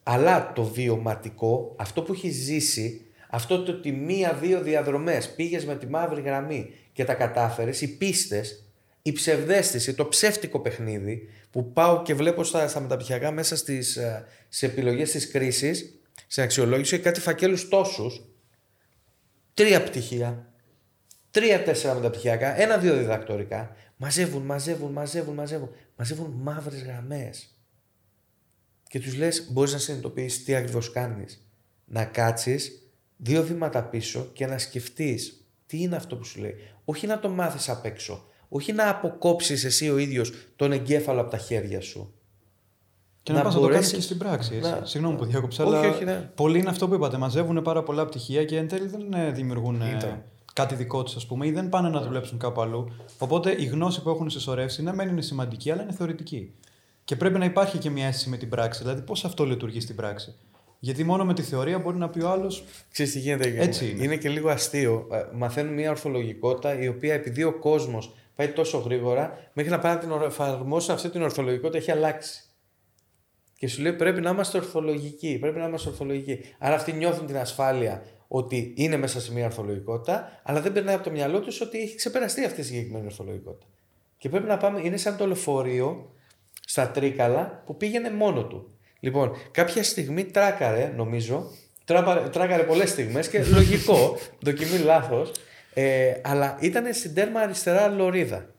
[0.03, 5.87] Αλλά το βιωματικό, αυτό που έχεις ζήσει, αυτό το ότι μία-δύο διαδρομές πήγες με τη
[5.87, 8.63] μαύρη γραμμή και τα κατάφερες, οι πίστες,
[9.01, 14.25] η ψευδέστηση, το ψεύτικο παιχνίδι που πάω και βλέπω στα, στα μεταπτυχιακά μέσα στις, ε,
[14.49, 18.25] σε επιλογές της κρίσης, σε αξιολόγηση, κάτι φακέλους τόσους,
[19.53, 20.53] τρία πτυχία,
[21.35, 23.75] τρία-τέσσερα μεταπτυχιακά, ένα-δύο διδακτορικά.
[23.97, 25.69] Μαζεύουν, μαζεύουν, μαζεύουν, μαζεύουν.
[25.97, 27.59] Μαζεύουν μαύρες γραμμές.
[28.87, 31.47] Και τους λες: Μπορείς να συνειδητοποιήσεις τι ακριβώς κάνεις.
[31.85, 36.55] Να κάτσεις δύο βήματα πίσω και να σκεφτείς τι είναι αυτό που σου λέει.
[36.85, 38.25] Όχι να το μάθεις απ' έξω.
[38.49, 42.13] Όχι να αποκόψεις εσύ ο ίδιος τον εγκέφαλο από τα χέρια σου.
[43.23, 43.63] Και να, να πας μπορέσεις...
[43.63, 44.55] να το κάνεις και στην πράξη.
[44.55, 44.69] Έτσι.
[44.69, 44.85] Να...
[44.85, 46.31] Συγγνώμη που διάκοψα, αλλά όχι, ναι.
[46.35, 47.17] πολλοί είναι αυτό που είπατε.
[47.17, 49.81] Μαζεύουν πάρα πολλά πτυχία και εν τέλει δεν ε, δημιουργούν
[50.55, 52.95] κάτι δικό τους, ας πούμε, ή δεν πάνε να δουλέψουν κάπου αλλού.
[53.17, 56.53] Οπότε η γνώση που έχουν συσσωρεύσει, ναι, μεν είναι σημαντική, αλλά είναι θεωρητική.
[57.03, 58.81] Και πρέπει να υπάρχει και μια αίσθηση με την πράξη.
[58.81, 60.35] Δηλαδή, πώς αυτό λειτουργεί στην πράξη;
[60.79, 62.63] Γιατί μόνο με τη θεωρία μπορεί να πει ο άλλος.
[62.91, 63.53] Ξέρεις τι γίνεται.
[63.57, 64.03] Έτσι είναι.
[64.03, 65.07] είναι και λίγο αστείο.
[65.11, 69.93] Ε, μαθαίνουν μια ορθολογικότητα η οποία επειδή ο κόσμος πάει τόσο γρήγορα, μέχρι να πάνε
[69.93, 72.43] να την εφαρμόσουν αυτή την ορθολογικότητα έχει αλλάξει.
[73.57, 75.37] Και σου λέει πρέπει να είμαστε ορθολογικοί.
[75.39, 76.39] Πρέπει να είμαστε ορθολογικοί.
[76.59, 81.03] Άρα αυτοί νιώθουν την ασφάλεια ότι είναι μέσα σε μια ορθολογικότητα, αλλά δεν περνάει από
[81.03, 83.65] το μυαλό τους ότι έχει ξεπεραστεί αυτή η συγκεκριμένη ορθολογικότητα.
[84.17, 86.11] Και πρέπει να πάμε, είναι σαν το λεωφορείο
[86.65, 88.69] στα Τρίκαλα που πήγαινε μόνο του.
[88.99, 91.51] Λοιπόν, κάποια στιγμή τράκαρε, νομίζω,
[92.31, 95.31] τράκαρε πολλές στιγμές και λογικό, δοκιμή λάθος,
[95.73, 98.49] ε, αλλά ήταν στην τέρμα αριστερά λωρίδα.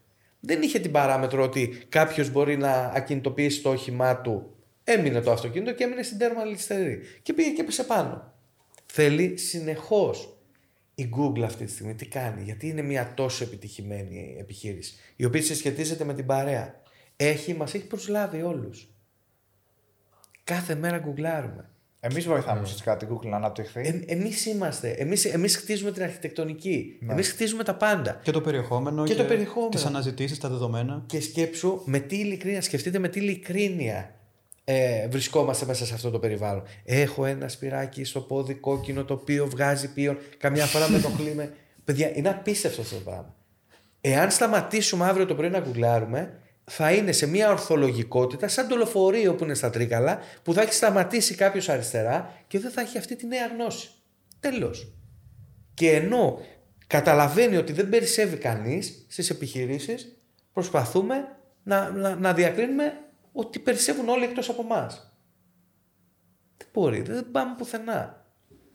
[0.41, 4.51] Δεν είχε την παράμετρο ότι κάποιος μπορεί να ακινητοποιήσει το όχημά του.
[4.85, 7.01] Έμεινε το αυτοκίνητο και έμεινε στην τέρμα αριστερή.
[7.23, 8.33] Και πήγε και έπεσε πάνω.
[8.99, 10.39] Θέλει συνεχώς
[10.95, 15.43] η Google αυτή τη στιγμή τι κάνει, γιατί είναι μια τόσο επιτυχημένη επιχείρηση, η οποία
[15.43, 16.83] συσχετίζεται με την παρέα.
[17.17, 18.89] Έχει, μας έχει προσλάβει όλους.
[20.45, 21.71] Κάθε μέρα γκουγκλάρουμε.
[22.01, 23.81] Εμείς βοηθάμε ουσιαστικά την Google να αναπτυχθεί.
[23.81, 24.91] Ε, εμείς είμαστε.
[24.91, 26.99] Εμείς εμείς χτίζουμε την αρχιτεκτονική.
[27.01, 27.13] Ναι.
[27.13, 28.21] Εμείς χτίζουμε τα πάντα.
[28.23, 29.71] Και το περιεχόμενο και, και το περιεχόμενο.
[29.71, 31.05] Τις αναζητήσεις, τα δεδομένα.
[31.07, 32.61] Και σκέψου με τι ειλικρίνεια.
[32.61, 34.15] Σκεφτείτε με τι ειλικρίνεια
[34.69, 36.63] ε, βρισκόμαστε μέσα σε αυτό το περιβάλλον.
[36.85, 41.53] Έχω ένα σπυράκι στο πόδι κόκκινο το οποίο βγάζει πίον, καμιά φορά με το κλείμε.
[41.85, 43.35] Παιδιά, είναι απίστευτο αυτό το πράγμα.
[44.01, 49.35] Εάν σταματήσουμε αύριο το πρωί να γκουγκλάρουμε, θα είναι σε μια ορθολογικότητα σαν το λεωφορείο
[49.35, 53.17] που είναι στα Τρίκαλα, που θα έχει σταματήσει κάποιος αριστερά και δεν θα έχει αυτή
[53.17, 53.89] τη νέα γνώση.
[54.41, 54.75] Τέλο.
[55.75, 56.41] Και ενώ
[56.87, 60.19] καταλαβαίνει ότι δεν περισσεύει κανείς στις επιχειρήσεις,
[60.53, 61.15] προσπαθούμε
[61.63, 62.93] να, να, να διακρίνουμε
[63.37, 64.87] ότι περισσεύουν όλοι εκτός από εμά.
[66.57, 68.25] Δεν μπορεί, δεν πάμε πουθενά.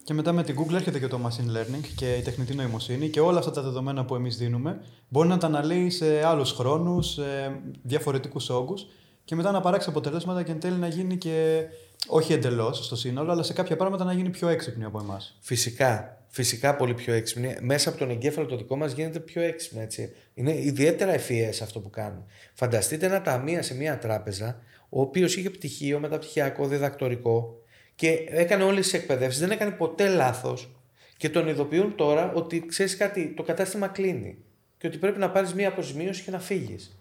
[0.03, 3.20] Και μετά με την Google έρχεται και το machine learning και η τεχνητή νοημοσύνη και
[3.20, 7.62] όλα αυτά τα δεδομένα που εμείς δίνουμε μπορεί να τα αναλύει σε άλλους χρόνους, σε
[7.82, 8.88] διαφορετικούς όγκους
[9.24, 11.66] και μετά να παράξει αποτελέσματα και εν τέλει να γίνει και
[12.07, 15.38] όχι εντελώς στο σύνολο, αλλά σε κάποια πράγματα να γίνει πιο έξυπνη από εμάς.
[15.39, 16.20] Φυσικά.
[16.34, 17.55] Φυσικά πολύ πιο έξυπνη.
[17.61, 19.82] Μέσα από τον εγκέφαλο το δικό μας γίνεται πιο έξυπνο.
[19.82, 20.11] Έτσι.
[20.34, 22.25] Είναι ιδιαίτερα ευφυές αυτό που κάνουν.
[22.53, 27.61] Φανταστείτε ένα ταμείο σε μια τράπεζα, ο οποίος είχε πτυχίο, μεταπτυχιακό, διδακτορικό
[27.95, 30.75] και έκανε όλες τις εκπαιδεύσεις, δεν έκανε ποτέ λάθος.
[31.17, 34.38] Και τον ειδοποιούν τώρα ότι ξέρεις κάτι, το κατάστημα κλείνει.
[34.77, 36.99] Και ότι πρέπει να πάρεις μια αποζημίωση και να φύγεις.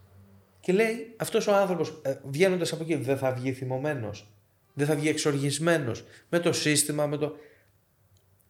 [0.61, 4.33] Και λέει αυτός ο άνθρωπος, ε, βγαίνοντας από εκεί, δεν θα βγει θυμωμένος.
[4.75, 7.37] Δεν θα βγει εξοργισμένος με το σύστημα, με το.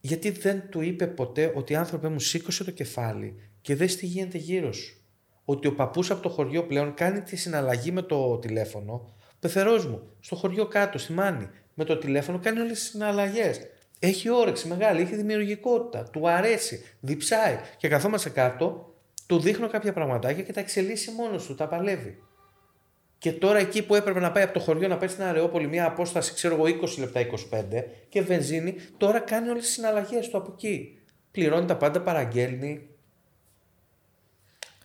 [0.01, 4.38] Γιατί δεν του είπε ποτέ ότι άνθρωπε μου σήκωσε το κεφάλι και δες τι γίνεται
[4.38, 4.94] γύρω σου.
[5.44, 9.14] Ότι ο παππούς από το χωριό πλέον κάνει τη συναλλαγή με το τηλέφωνο.
[9.40, 13.61] Πεθερός μου, στο χωριό κάτω, στη Μάνη, με το τηλέφωνο κάνει όλες τις συναλλαγές.
[13.98, 17.59] Έχει όρεξη μεγάλη, έχει δημιουργικότητα, του αρέσει, διψάει.
[17.76, 18.94] Και καθόμαστε κάτω,
[19.26, 22.22] του δείχνω κάποια πραγματάκια και τα εξελίσσει μόνος του, τα παλεύει.
[23.20, 25.86] Και τώρα εκεί που έπρεπε να πάει από το χωριό να πάει στην Αρεόπολη μια
[25.86, 30.52] απόσταση, ξέρω εγώ, 20 λεπτά, 25 και βενζίνη, τώρα κάνει όλες τις συναλλαγές του από
[30.52, 30.98] εκεί.
[31.30, 32.88] Πληρώνει τα πάντα, παραγγέλνει.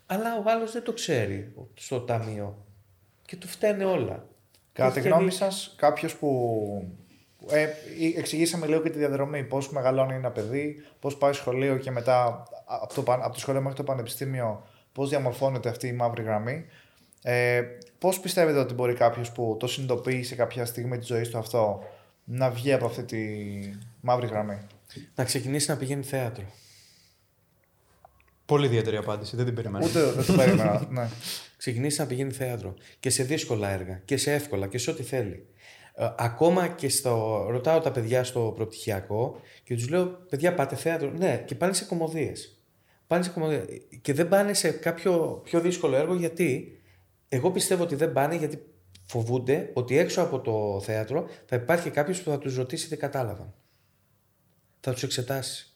[0.05, 2.65] Αλλά ο άλλος δεν το ξέρει στο ταμείο.
[3.25, 4.25] Και του φταίνε όλα.
[4.73, 6.91] Κατά τη Έχει γνώμη δει- σας, κάποιος που.
[7.49, 7.67] Ε,
[8.17, 9.43] εξηγήσαμε λίγο και τη διαδρομή.
[9.43, 13.61] Πώς μεγαλώνει ένα παιδί, πώς πάει σχολείο και μετά από το, παν- από το σχολείο
[13.61, 16.65] μέχρι το πανεπιστήμιο, πώς διαμορφώνεται αυτή η μαύρη γραμμή.
[17.23, 17.61] Ε,
[18.05, 21.83] πώς πιστεύετε ότι μπορεί κάποιος που το συνειδητοποιεί σε κάποια στιγμή της ζωής του αυτό
[22.23, 23.17] να βγει από αυτή τη
[24.01, 24.57] μαύρη γραμμή;
[25.15, 26.43] Να ξεκινήσει να πηγαίνει θέατρο.
[28.45, 29.85] Πολύ ιδιαίτερη απάντηση, δεν την περιμένω.
[29.85, 30.87] Ούτε δεν το περίμενα.
[30.91, 31.09] ναι.
[31.57, 32.73] Ξεκινήσει να πηγαίνει θέατρο.
[32.99, 34.01] Και σε δύσκολα έργα.
[34.05, 34.67] Και σε εύκολα.
[34.67, 35.45] Και σε ό,τι θέλει.
[35.93, 37.45] Ε, ακόμα και στο.
[37.49, 41.11] Ρωτάω τα παιδιά στο προπτυχιακό και τους λέω: Παιδιά, πάτε θέατρο.
[41.17, 42.59] Ναι, και πάνε σε κομμωδίες.
[43.07, 43.65] Πάνε σε κομμωδίες.
[44.01, 46.79] Και δεν πάνε σε κάποιο πιο δύσκολο έργο γιατί
[47.29, 48.59] εγώ πιστεύω ότι δεν πάνε γιατί
[49.05, 53.53] φοβούνται ότι έξω από το θέατρο θα υπάρχει κάποιος που θα τους ρωτήσει τι κατάλαβαν.
[54.79, 55.69] Θα τους εξετάσει.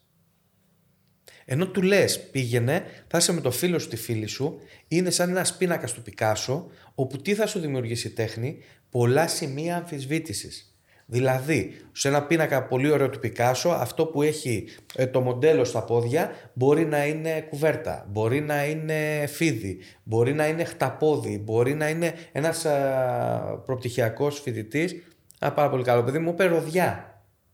[1.46, 5.30] Ενώ του λες, πήγαινε, θα είσαι με το φίλο σου, τη φίλη σου, είναι σαν
[5.30, 8.58] ένας πίνακας του Πικάσο, όπου τι θα σου δημιουργήσει η τέχνη,
[8.90, 10.69] πολλά σημεία αμφισβήτησης.
[11.12, 15.84] Δηλαδή, σε ένα πίνακα πολύ ωραίο του Πικάσο, αυτό που έχει ε, το μοντέλο στα
[15.84, 21.90] πόδια μπορεί να είναι κουβέρτα, μπορεί να είναι φίδι, μπορεί να είναι χταπόδι, μπορεί να
[21.90, 24.96] είναι ένας α, προπτυχιακός φοιτητής,
[25.40, 27.04] α, πάρα πολύ καλό παιδί, μου είπε ροδιά.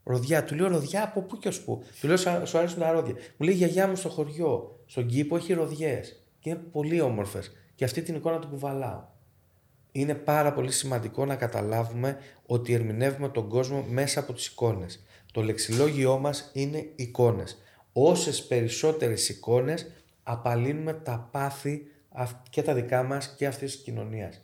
[0.03, 0.43] Ροδιά.
[0.43, 1.83] Του λέω ροδιά από πού και ως πού.
[2.01, 3.13] Του λέω «Σα- σου αρέσουν τα ρόδια.
[3.13, 6.23] Μου λέει η γιαγιά μου στο χωριό, στον κήπο έχει ροδιές.
[6.39, 7.51] Και είναι πολύ όμορφες.
[7.75, 9.03] Και αυτή την εικόνα την κουβαλάω.
[9.97, 15.03] Είναι πάρα πολύ σημαντικό να καταλάβουμε ότι ερμηνεύουμε τον κόσμο μέσα από τις εικόνες.
[15.33, 17.61] Το λεξιλόγιό μας είναι εικόνες.
[17.93, 19.91] Όσες περισσότερες εικόνες
[20.23, 24.41] απαλύνουμε τα πάθη αυ- και τα δικά μας και αυτής της κοινωνίας.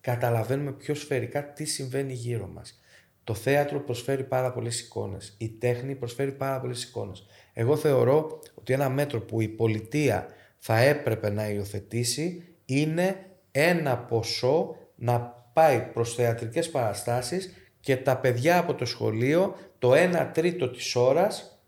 [0.00, 2.80] Καταλαβαίνουμε πιο σφαιρικά τι συμβαίνει γύρω μας.
[3.24, 5.34] Το θέατρο προσφέρει πάρα πολλές εικόνες.
[5.38, 7.26] Η τέχνη προσφέρει πάρα πολλές εικόνες.
[7.52, 10.26] Εγώ θεωρώ ότι ένα μέτρο που η πολιτεία
[10.58, 18.58] θα έπρεπε να υιοθετήσει είναι ένα ποσό να πάει προς θεατρικές παραστάσεις και τα παιδιά
[18.58, 21.58] από το σχολείο το 1 τρίτο της ώρας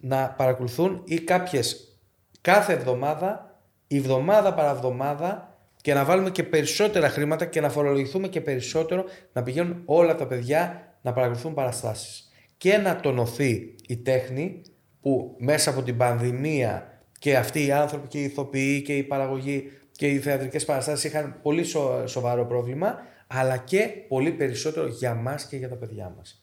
[0.00, 1.98] να παρακολουθούν ή κάποιες
[2.40, 8.40] κάθε εβδομάδα, η εβδομάδα παραβδομάδα και να βάλουμε και περισσότερα χρήματα και να φορολογηθούμε και
[8.40, 12.30] περισσότερο να πηγαίνουν όλα τα παιδιά να παρακολουθούν παραστάσεις.
[12.56, 14.62] Και να τονωθεί η τέχνη
[15.00, 19.70] που μέσα από την πανδημία και αυτοί οι άνθρωποι και οι ηθοποιοί και η παραγωγή
[19.92, 25.46] και οι θεατρικές παραστάσεις είχαν πολύ σο- σοβαρό πρόβλημα αλλά και πολύ περισσότερο για μας
[25.46, 26.42] και για τα παιδιά μας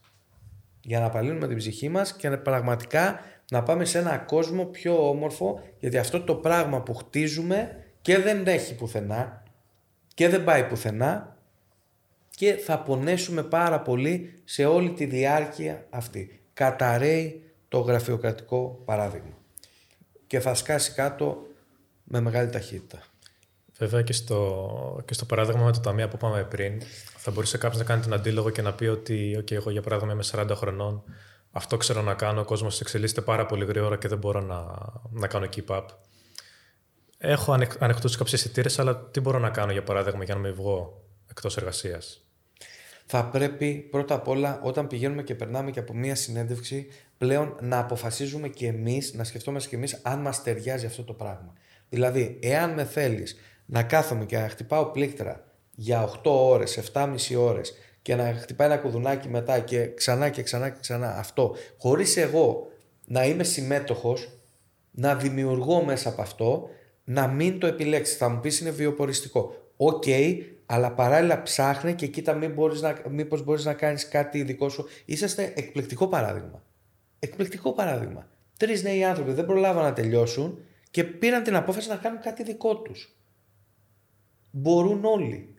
[0.82, 3.20] για να απαλύνουμε την ψυχή μας και να πραγματικά
[3.52, 8.48] να πάμε σε ένα κόσμο πιο όμορφο γιατί αυτό το πράγμα που χτίζουμε και δεν
[8.48, 9.44] έχει πουθενά
[10.14, 11.38] και δεν πάει πουθενά
[12.30, 16.42] και θα πονέσουμε πάρα πολύ σε όλη τη διάρκεια αυτή.
[16.54, 19.38] Καταραίει το γραφειοκρατικό παράδειγμα
[20.28, 21.48] και θα σκάσει κάτω
[22.04, 23.04] με μεγάλη ταχύτητα.
[23.80, 26.82] Βέβαια και στο, και στο παράδειγμα με το ταμείο που είπαμε πριν,
[27.18, 30.14] θα μπορούσε κάποιος να κάνει τον αντίλογο και να πει ότι, OK, εγώ για παράδειγμα
[30.14, 31.04] είμαι 40 χρονών,
[31.52, 34.66] αυτό ξέρω να κάνω, ο κόσμος εξελίσσεται πάρα πολύ γρήγορα και δεν μπορώ να,
[35.10, 35.86] να κάνω keep up.
[37.18, 40.54] Έχω ανεκ, ανοιχτού κάποιες αισθητήρες, αλλά τι μπορώ να κάνω για παράδειγμα για να μην
[40.54, 42.26] βγω εκτός εργασίας;
[43.06, 47.80] θα πρέπει πρώτα απ' όλα όταν πηγαίνουμε και περνάμε και από μία συνέντευξη πλέον να
[47.80, 51.54] αποφασίζουμε και εμείς, να σκεφτόμαστε και εμείς αν μας ταιριάζει αυτό το πράγμα.
[51.90, 53.36] Δηλαδή, εάν με θέλεις
[53.70, 55.44] να κάθομαι και να χτυπάω πλήκτρα
[55.76, 60.70] για 8 ώρες, 7,5 ώρες και να χτυπάει ένα κουδουνάκι μετά και ξανά και ξανά
[60.70, 62.68] και ξανά αυτό, χωρίς εγώ
[63.06, 64.30] να είμαι συμμέτοχος,
[64.92, 66.70] να δημιουργώ μέσα από αυτό,
[67.04, 68.18] να μην το επιλέξεις.
[68.18, 69.54] Θα μου πεις είναι βιοποριστικό.
[69.78, 70.04] Οκ,
[70.66, 74.86] αλλά παράλληλα ψάχνε και κοίτα μην μπορείς να, μήπως μπορείς να κάνεις κάτι δικό σου.
[75.06, 76.64] Είσαστε εκπληκτικό παράδειγμα.
[77.20, 78.28] Εκπληκτικό παράδειγμα.
[78.58, 80.60] Τρεις νέοι άνθρωποι δεν προλάβαν να τελειώσουν
[80.92, 83.19] και πήραν την απόφαση να κάνουν κάτι δικό τους.
[84.52, 85.54] Μπορούν όλοι.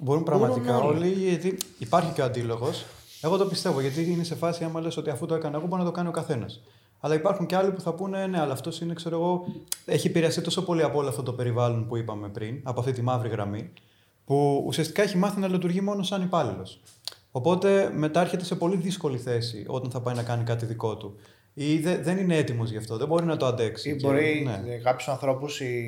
[0.00, 2.84] Μπορούν πραγματικά Μπορούν όλοι, γιατί υπάρχει και ο αντίλογος.
[3.22, 5.82] Εγώ το πιστεύω, γιατί είναι σε φάση άμα λες ότι αφού το έκανα εγώ μπορεί
[5.82, 6.60] να το κάνει ο καθένας.
[7.00, 9.44] Αλλά υπάρχουν και άλλοι που θα πούνε, ναι, αλλά αυτός είναι, ξέρω εγώ,
[9.84, 13.02] έχει επηρεαστεί τόσο πολύ από όλο αυτό το περιβάλλον που είπαμε πριν, από αυτή τη
[13.02, 13.72] μαύρη γραμμή,
[14.24, 16.80] που ουσιαστικά έχει μάθει να λειτουργεί μόνο σαν υπάλληλος.
[17.30, 21.14] Οπότε μετά έρχεται σε πολύ δύσκολη θέση όταν θα πάει να κάνει κάτι δικό του.
[21.62, 23.90] Ή δε- δεν είναι έτοιμος γι' αυτό, δεν μπορεί να το αντέξει.
[23.90, 24.60] Ή Και- μπορεί ναι.
[24.68, 25.84] για κάποιους ανθρώπους η,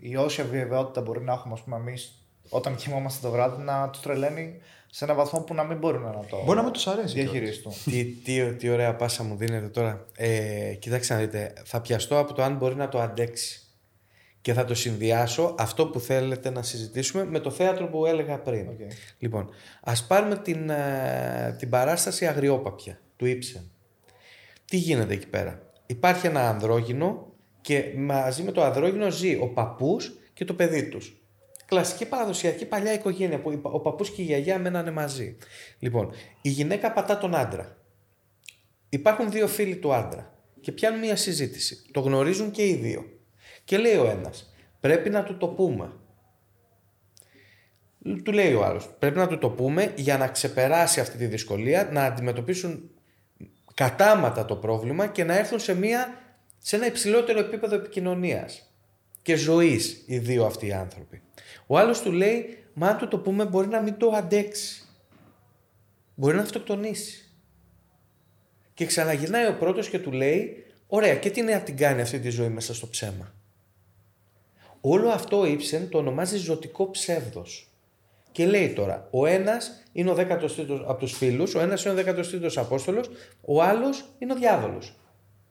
[0.00, 4.00] η όση αβεβαιότητα μπορεί να έχουμε, ας πούμε, εμείς όταν κοιμόμαστε το βράδυ να τους
[4.02, 4.58] τρελαίνει
[4.90, 7.72] σε ένα βαθμό που να μην μπορούν να το Μπορεί να μην τους αρέσει διαχειριστούν.
[7.84, 10.06] τι, τι, τι ωραία πάσα μου δίνετε τώρα.
[10.16, 13.60] Ε, κοιτάξτε να δείτε, θα πιαστώ από το αν μπορεί να το αντέξει.
[14.40, 18.68] Και θα το συνδυάσω αυτό που θέλετε να συζητήσουμε με το θέατρο που έλεγα πριν.
[18.68, 18.78] Οκ.
[19.18, 19.48] Λοιπόν,
[19.82, 23.70] ας πάρουμε την, ε, την παράσταση Αγριόπαπια του Ήψεν.
[24.68, 30.18] Τι γίνεται εκεί πέρα; Υπάρχει ένα ανδρόγυνο και μαζί με το ανδρόγυνο ζει ο παππούς
[30.32, 31.20] και το παιδί τους.
[31.66, 35.36] Κλασική παραδοσιακή παλιά οικογένεια που ο παππούς και η γιαγιά μένανε μαζί.
[35.78, 36.10] Λοιπόν,
[36.42, 37.76] η γυναίκα πατά τον άντρα.
[38.88, 41.82] Υπάρχουν δύο φίλοι του άντρα και πιάνουν μια συζήτηση.
[41.92, 43.04] Το γνωρίζουν και οι δύο.
[43.64, 45.92] Και λέει ο ένας, πρέπει να του το πούμε.
[48.22, 51.88] Του λέει ο άλλος, πρέπει να του το πούμε για να ξεπεράσει αυτή τη δυσκολία,
[51.92, 52.90] να αντιμετωπίσουν
[53.76, 56.22] κατάματα το πρόβλημα και να έρθουν σε, μια,
[56.58, 58.70] σε ένα υψηλότερο επίπεδο επικοινωνίας
[59.22, 61.22] και ζωής οι δύο αυτοί οι άνθρωποι.
[61.66, 64.82] Ο άλλος του λέει, μα αν του το πούμε μπορεί να μην το αντέξει.
[66.14, 67.30] Μπορεί να αυτοκτονήσει.
[68.74, 72.18] Και ξαναγυρνάει ο πρώτος και του λέει, ωραία και τι είναι να την κάνει αυτή
[72.20, 73.34] τη ζωή μέσα στο ψέμα.
[74.80, 77.65] Όλο αυτό ο Ήψεν το ονομάζει ζωτικό ψεύδος.
[78.36, 81.96] Και λέει τώρα, ο ένας είναι ο 13ος από τους φίλους, ο ένας είναι ο
[81.96, 83.10] 13ος Απόστολος,
[83.40, 84.96] ο άλλος είναι ο διάβολος.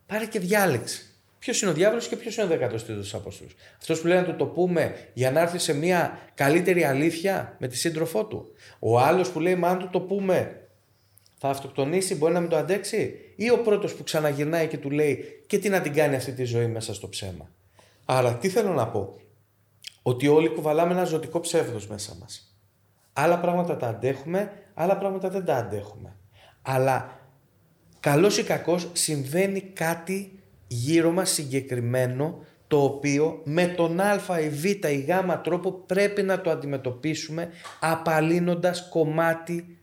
[0.06, 1.02] Πάρε και διάλεξε.
[1.40, 3.56] Ποιος είναι ο διάβολος και ποιος είναι ο 13ο Απόστολος.
[3.78, 7.68] Αυτός που λέει να του το πούμε για να έρθει σε μια καλύτερη αλήθεια με
[7.68, 8.48] τη σύντροφό του.
[8.80, 10.62] Ο άλλος που λέει, μα αν του το πούμε
[11.38, 13.16] θα αυτοκτονήσει, μπορεί να μην το αντέξει.
[13.36, 16.44] Ή ο πρώτος που ξαναγυρνάει και του λέει, και τι να την κάνει αυτή τη
[16.44, 17.50] ζωή μέσα στο ψέμα.
[18.06, 19.20] Άρα, τι θέλω να πω;
[20.02, 22.55] Ότι όλοι κουβαλάμε ένα ζωτικό ψεύδος μέσα μας.
[23.18, 26.16] Άλλα πράγματα τα αντέχουμε, άλλα πράγματα δεν τα αντέχουμε.
[26.62, 27.20] Αλλά
[28.00, 34.66] καλός ή κακός συμβαίνει κάτι γύρω μας συγκεκριμένο το οποίο με τον α ή β
[34.66, 37.50] ή γ τρόπο πρέπει να το αντιμετωπίσουμε
[37.80, 39.78] απαλύνοντας κομμάτι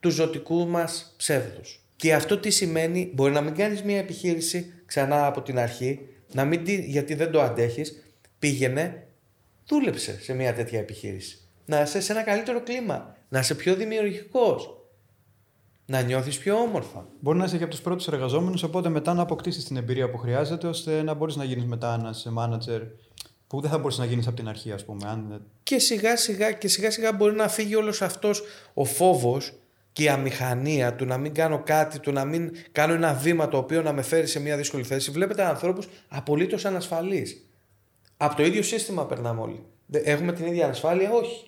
[0.00, 1.82] του ζωτικού μας ψεύδους.
[1.96, 6.00] Και αυτό τι σημαίνει, μπορεί να μην κάνεις μια επιχείρηση ξανά από την αρχή,
[6.32, 8.02] να μην, τη- γιατί δεν το αντέχεις,
[8.38, 9.06] πήγαινε,
[9.68, 11.47] δούλεψε σε μια τέτοια επιχείρηση.
[11.68, 14.70] Να είσαι σε ένα καλύτερο κλίμα, να είσαι πιο δημιουργικός,
[15.86, 17.06] να νιώθεις πιο όμορφα.
[17.20, 20.18] Μπορεί να είσαι και από τους πρώτους εργαζόμενους, οπότε μετά να αποκτήσεις την εμπειρία που
[20.18, 22.80] χρειάζεται, ώστε να μπορείς να γίνεις μετά ένας manager
[23.46, 25.08] που δεν θα μπορείς να γίνεις από την αρχή, ας πούμε.
[25.08, 25.42] Αν...
[25.62, 28.42] και σιγά σιγά και σιγά σιγά μπορεί να φύγει όλος αυτός
[28.74, 29.52] ο φόβος
[29.92, 33.56] και η αμηχανία του να μην κάνω κάτι, του να μην κάνω ένα βήμα το
[33.56, 35.10] οποίο να με φέρει σε μια δύσκολη θέση.
[35.10, 37.46] Βλέπετε ανθρώπους απολύτως ανασφαλείς.
[38.16, 39.62] Από το ίδιο σύστημα περνάμε όλοι.
[39.86, 41.47] Δεν- Έχουμε την ίδια ανασφάλεια, όχι.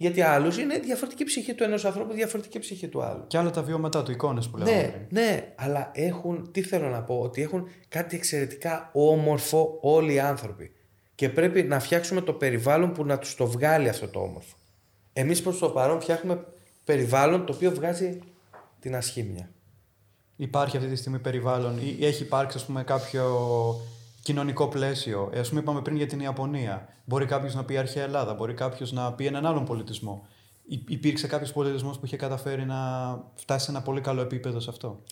[0.00, 3.24] Γιατί άλλος είναι διαφορετική ψυχή του ενός ανθρώπου, διαφορετική ψυχή του άλλου.
[3.26, 4.76] Και άλλα τα βιώματά του, εικόνες που λέγαμε.
[4.76, 5.06] Ναι, πριν.
[5.10, 10.72] ναι, αλλά έχουν, τι θέλω να πω, ότι έχουν κάτι εξαιρετικά όμορφο όλοι οι άνθρωποι.
[11.14, 14.56] Και πρέπει να φτιάξουμε το περιβάλλον που να τους το βγάλει αυτό το όμορφο.
[15.12, 16.44] Εμείς προς το παρόν φτιάχνουμε
[16.84, 18.18] περιβάλλον το οποίο βγάζει
[18.80, 19.50] την ασχήμια.
[20.36, 23.24] Υπάρχει αυτή τη στιγμή περιβάλλον ή έχει υπάρξει ας πούμε, κάποιο
[24.22, 25.30] κοινωνικό πλαίσιο.
[25.34, 26.88] Ε, ας πούμε, είπαμε πριν για την Ιαπωνία.
[27.04, 30.26] Μπορεί κάποιος να πει αρχαία Ελλάδα, μπορεί κάποιος να πει έναν άλλον πολιτισμό.
[30.66, 32.76] Υ- Υπήρξε κάποιος πολιτισμός που είχε καταφέρει να
[33.34, 35.02] φτάσει σε ένα πολύ καλό επίπεδο σε αυτό;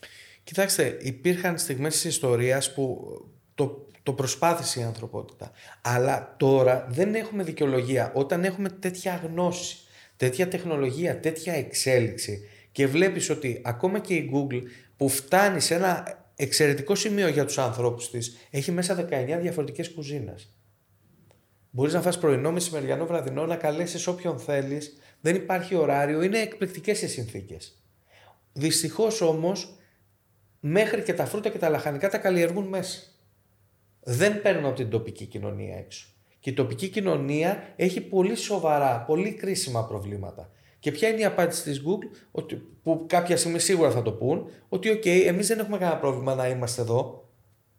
[0.44, 3.06] Κοιτάξτε, υπήρχαν στιγμές της ιστορίας που
[3.54, 5.50] το, το προσπάθησε η ανθρωπότητα.
[5.82, 8.12] Αλλά τώρα δεν έχουμε δικαιολογία.
[8.14, 9.76] Όταν έχουμε τέτοια γνώση,
[10.16, 12.40] τέτοια τεχνολογία, τέτοια εξέλιξη
[12.72, 14.62] και βλέπεις ότι ακόμα και η Google
[14.96, 20.52] που φτάνει σε ένα εξαιρετικό σημείο για τους ανθρώπους της έχει μέσα 19 διαφορετικές κουζίνες.
[21.70, 24.98] Μπορείς να φας πρωινό, μεσημεριανό, βραδινό, να καλέσεις όποιον θέλεις.
[25.20, 27.82] Δεν υπάρχει ωράριο, είναι εκπληκτικές οι συνθήκες.
[28.52, 29.78] Δυστυχώς όμως
[30.60, 33.00] μέχρι και τα φρούτα και τα λαχανικά τα καλλιεργούν μέσα.
[34.00, 36.08] Δεν παίρνουν από την τοπική κοινωνία έξω.
[36.40, 40.50] Και η τοπική κοινωνία έχει πολύ σοβαρά, πολύ κρίσιμα προβλήματα.
[40.78, 44.50] Και ποια είναι η απάντηση της Google, ότι, που κάποια στιγμή σίγουρα θα το πουν,
[44.68, 47.28] ότι οκ, εμείς δεν έχουμε κανένα πρόβλημα να είμαστε εδώ.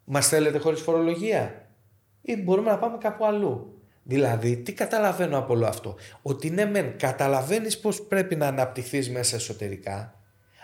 [0.03, 1.69] Μας θέλετε χωρίς φορολογία,
[2.21, 3.73] ή μπορούμε να πάμε κάπου αλλού.
[4.03, 9.35] Δηλαδή, τι καταλαβαίνω από όλο αυτό; Ότι ναι, μεν καταλαβαίνεις πώς πρέπει να αναπτυχθείς μέσα
[9.35, 10.19] εσωτερικά,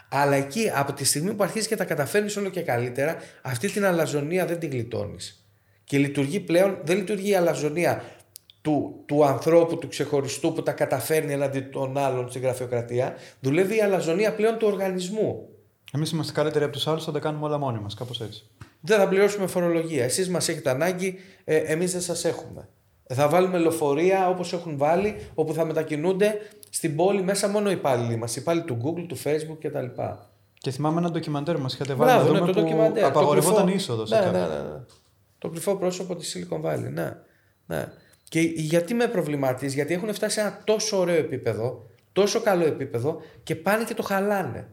[0.10, 3.86] αλλά εκεί από τη στιγμή που αρχίζεις και τα καταφέρνεις όλο και καλύτερα, αυτή την
[3.86, 5.46] αλαζονεία δεν την γλιτώνεις.
[5.84, 8.04] Και λειτουργεί πλέον, δεν λειτουργεί η αλαζονεία
[8.66, 13.13] του, του ανθρώπου, του ξεχωριστού που τα καταφέρνει εναντί των άλλων στην γραφειοκρατία.
[13.39, 15.47] Δουλεύει η αλαζονία πλέον του οργανισμού.
[15.93, 18.49] Εμείς είμαστε καλύτεροι από τους άλλους, θα τα κάνουμε όλα μόνοι μας, κάπως έτσι.
[18.80, 20.03] Δεν θα πληρώσουμε φορολογία.
[20.03, 22.68] Εσείς μας έχετε ανάγκη, ε, εμείς δεν σας έχουμε.
[23.13, 26.38] Θα βάλουμε λεωφορεία όπως έχουν βάλει, όπου θα μετακινούνται
[26.70, 28.36] στην πόλη μέσα μόνο οι υπάλληλοι μας.
[28.36, 30.01] Οι υπάλληλοι του Google, του Facebook κτλ.
[30.53, 33.01] Και θυμάμαι ένα ντοκιμαντέρ μας είχατε βάλει Μπράβο, να ναι, δούμε το που ντοκιμαντέρ.
[33.03, 34.41] Το απαγορευόταν η κρυφό- είσοδο σε ναι, κάποιον.
[34.41, 34.80] ναι, ναι, ναι.
[35.38, 36.89] Το κρυφό πρόσωπο της Silicon Valley.
[36.93, 37.18] Ναι.
[37.66, 37.88] ναι.
[38.30, 43.22] Και γιατί με προβληματίζει, Γιατί έχουν φτάσει σε ένα τόσο ωραίο επίπεδο, τόσο καλό επίπεδο
[43.44, 44.68] και πάνε και το χαλάνε.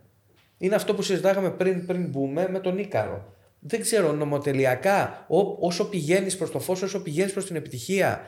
[0.58, 3.34] Είναι αυτό που συζητάγαμε πριν, πριν μπούμε με τον Ίκαρο.
[3.58, 8.20] Δεν ξέρω, νομοτελειακά, ό, όσο πηγαίνεις προς το φως, όσο πηγαίνεις προς την επιτυχία,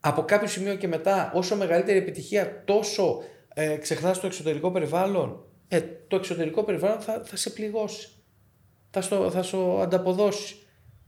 [0.00, 3.22] από κάποιο σημείο και μετά, όσο μεγαλύτερη επιτυχία, τόσο
[3.54, 5.44] ε, ξεχνάς το εξωτερικό περιβάλλον.
[5.68, 8.08] Ε, το εξωτερικό περιβάλλον θα, θα σε πληγώσει
[8.92, 10.56] θα στο, θα στο ανταποδώσει.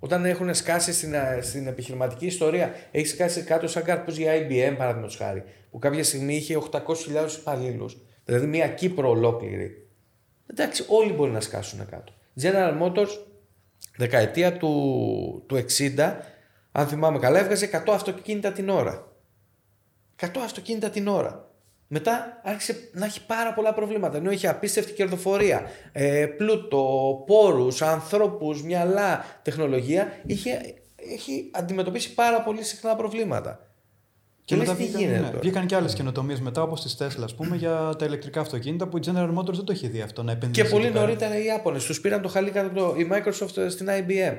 [0.05, 4.75] Όταν έχουν σκάσει στην, ε, στην επιχειρηματική ιστορία, έχεις σκάσει κάτω σαν καρπούς για IBM,
[4.77, 9.89] παραδείγματος χάρη, που κάποια στιγμή είχε 800.000 υπαλλήλους, δηλαδή μια Κύπρο ολόκληρη.
[10.47, 12.13] Εντάξει, όλοι μπορεί να σκάσουν κάτω.
[12.41, 13.09] General Motors,
[13.97, 16.17] δεκαετία του, του 60,
[16.73, 19.13] αν θυμάμαι καλά, έβγαζε 100 αυτοκίνητα την ώρα.
[20.21, 21.44] 100 αυτοκίνητα την ώρα.
[21.97, 24.17] Μετά άρχισε να έχει πάρα πολλά προβλήματα.
[24.17, 32.63] Ενώ είχε απίστευτη κερδοφορία, ε, πλούτο, πόρους, ανθρώπους, μυαλά, τεχνολογία, είχε, έχει αντιμετωπίσει πάρα πολύ
[32.63, 33.61] συχνά προβλήματα.
[34.45, 37.23] Και, λες, τι βγήκαν, γίνεται ναι, τώρα; βγήκαν και άλλες καινοτομίες μετά, όπως της Tesla,
[37.25, 40.23] ας πούμε, για τα ηλεκτρικά αυτοκίνητα που η General Motors δεν το έχει δει αυτό
[40.23, 40.63] να επενδύσει.
[40.63, 41.05] Και πολύ εκεί πέρα.
[41.05, 41.85] νωρίτερα οι Ιάπωνες.
[41.85, 44.37] Τους πήραν το χαλί κάτω από το, η Microsoft στην IBM.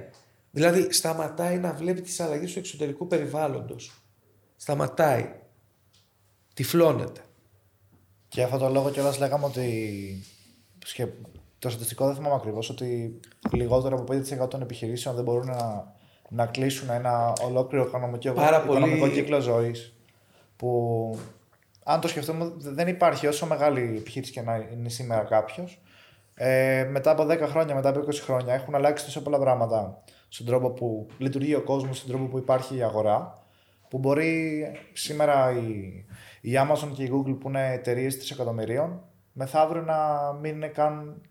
[0.51, 3.91] Δηλαδή σταματάει να βλέπει τις αλλαγές του εξωτερικού περιβάλλοντος.
[4.55, 5.29] Σταματάει.
[6.53, 7.24] Τυφλώνεται.
[8.35, 9.69] Και για αυτό το λόγο κιόλας λέγαμε ότι.
[10.85, 11.13] σχε-
[11.59, 13.19] Το στατιστικό δεν θυμάμαι ακριβώς ότι
[13.51, 15.93] λιγότερο από 5% των επιχειρήσεων δεν μπορούν να,
[16.29, 19.93] να κλείσουν ένα ολόκληρο οικονομικό, Πάρα οικονομικό πολύ- κύκλο ζωής.
[20.55, 21.17] Που
[21.83, 25.79] αν το σκεφτούμε, δεν υπάρχει όσο μεγάλη επιχείρηση και να είναι σήμερα κάποιος.
[26.33, 30.45] Ε, μετά από 10 χρόνια, μετά από 20 χρόνια έχουν αλλάξει τόσο πολλά πράγματα στον
[30.45, 33.43] τρόπο που λειτουργεί ο κόσμος, στον τρόπο που υπάρχει η αγορά.
[33.89, 36.05] Που μπορεί σήμερα η,
[36.51, 39.01] η Amazon και η Google που είναι εταιρείες τρισεκατομμυρίων,
[39.33, 39.97] μεθαύριο να
[40.41, 41.21] μην είναι καν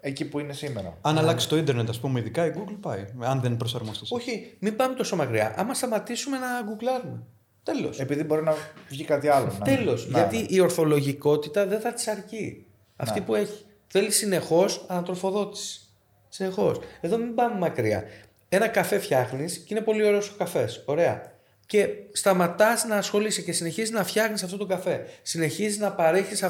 [0.00, 0.98] εκεί που είναι σήμερα.
[1.00, 3.04] Αν αλλάξει το ίντερνετ, ας πούμε, ειδικά η Google πάει.
[3.20, 4.06] Αν δεν προσαρμοστεί.
[4.08, 5.54] Όχι, μην πάμε τόσο μακριά.
[5.56, 7.22] Άμα σταματήσουμε να γκουγκλάρουμε.
[7.62, 8.00] Τέλος.
[8.00, 8.54] Επειδή μπορεί να
[8.88, 9.46] βγει κάτι άλλο.
[9.58, 9.76] ναι.
[9.76, 10.08] Τέλος.
[10.08, 10.46] Ναι, Γιατί ναι.
[10.48, 12.66] η ορθολογικότητα δεν θα της αρκεί.
[12.96, 13.24] Αυτή Ναι.
[13.24, 13.64] που έχει.
[13.86, 15.80] Θέλει συνεχώς ανατροφοδότηση.
[16.28, 16.78] Συνεχώς.
[17.00, 18.04] Εδώ μην πάμε μακριά.
[18.48, 20.82] Ένα καφέ φτιάχνεις και είναι πολύ ωραίος ο καφές.
[20.86, 21.32] Ωραία.
[21.70, 25.06] Και σταματάς να ασχολείσαι και συνεχίζεις να φτιάχνεις αυτό το καφέ.
[25.22, 26.42] Συνεχίζεις να παρέχεις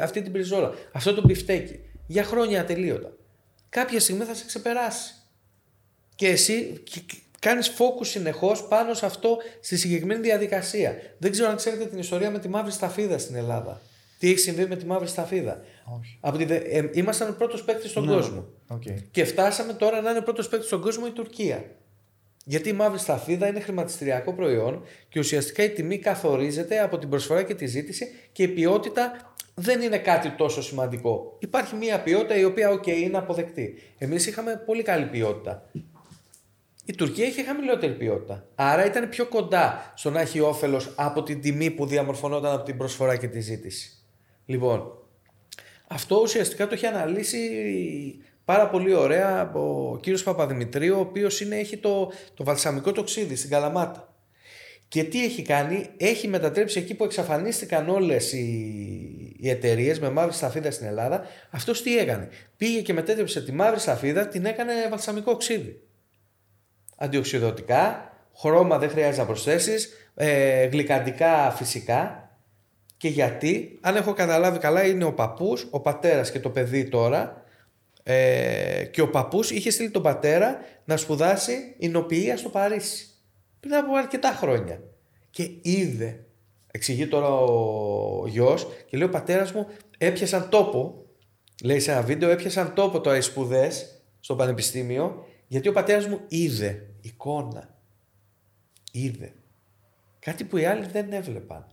[0.00, 1.80] αυτή την μπριζόλα, αυτό το μπιφτέκι.
[2.06, 3.12] Για χρόνια ατελείωτα.
[3.68, 5.14] Κάποια στιγμή θα σε ξεπεράσει.
[6.14, 6.82] Και εσύ
[7.38, 10.96] κάνεις focus συνεχώς πάνω σε αυτό, στη συγκεκριμένη διαδικασία.
[11.18, 13.80] Δεν ξέρω αν ξέρετε την ιστορία με τη μαύρη σταφίδα στην Ελλάδα.
[14.18, 15.60] Τι έχει συμβεί με τη μαύρη σταφίδα;
[15.98, 16.18] Όχι.
[16.20, 18.14] Από τη, δε- ε, ήμασταν ο πρώτος παίκτης στον Ναι.
[18.14, 18.46] κόσμο.
[18.68, 18.82] Οκ.
[19.10, 21.64] Και φτάσαμε τώρα να είναι πρώτος παίκτης στον κόσμο η Τουρκία.
[22.48, 27.42] Γιατί η μαύρη σταφίδα είναι χρηματιστηριακό προϊόν και ουσιαστικά η τιμή καθορίζεται από την προσφορά
[27.42, 31.36] και τη ζήτηση και η ποιότητα δεν είναι κάτι τόσο σημαντικό.
[31.38, 33.78] Υπάρχει μια ποιότητα η οποία, OK, είναι αποδεκτή.
[33.98, 35.70] Εμείς είχαμε πολύ καλή ποιότητα.
[36.84, 38.48] Η Τουρκία είχε χαμηλότερη ποιότητα.
[38.54, 42.76] Άρα ήταν πιο κοντά στο να έχει όφελος από την τιμή που διαμορφωνόταν από την
[42.76, 43.90] προσφορά και τη ζήτηση.
[44.46, 44.98] Λοιπόν,
[45.86, 47.38] αυτό ουσιαστικά το έχει αναλύσει
[48.46, 53.50] πάρα πολύ ωραία ο κύριος Παπαδημητρίου, ο οποίος είναι, έχει το, το βαλσαμικό τοξίδι στην
[53.50, 54.14] Καλαμάτα.
[54.88, 58.46] Και τι έχει κάνει, έχει μετατρέψει εκεί που εξαφανίστηκαν όλες οι,
[59.38, 62.28] οι εταιρείες με μαύρη σταφίδα στην Ελλάδα, αυτός τι έκανε.
[62.56, 65.80] Πήγε και μετέτρεψε τη μαύρη σταφίδα, την έκανε βαλσαμικό οξύδι.
[66.96, 72.30] Αντιοξυδοτικά, χρώμα δεν χρειάζεται να προσθέσεις, ε, γλυκαντικά φυσικά,
[72.96, 77.44] και γιατί, αν έχω καταλάβει καλά, είναι ο παππούς, ο πατέρας και το παιδί τώρα.
[78.08, 83.08] Ε, και ο παππούς είχε στείλει τον πατέρα να σπουδάσει εινοποιία στο Παρίσι.
[83.60, 84.82] Πριν από αρκετά χρόνια.
[85.30, 86.24] Και είδε,
[86.70, 89.66] εξηγεί τώρα ο γιος, και λέει ο πατέρας μου
[89.98, 91.04] έπιασαν τόπο,
[91.62, 96.20] λέει σε ένα βίντεο, έπιασαν τόπο τώρα οι σπουδές στο πανεπιστήμιο, γιατί ο πατέρας μου
[96.28, 97.78] είδε εικόνα.
[98.92, 99.32] Είδε.
[100.18, 101.66] Κάτι που οι άλλοι δεν έβλεπαν.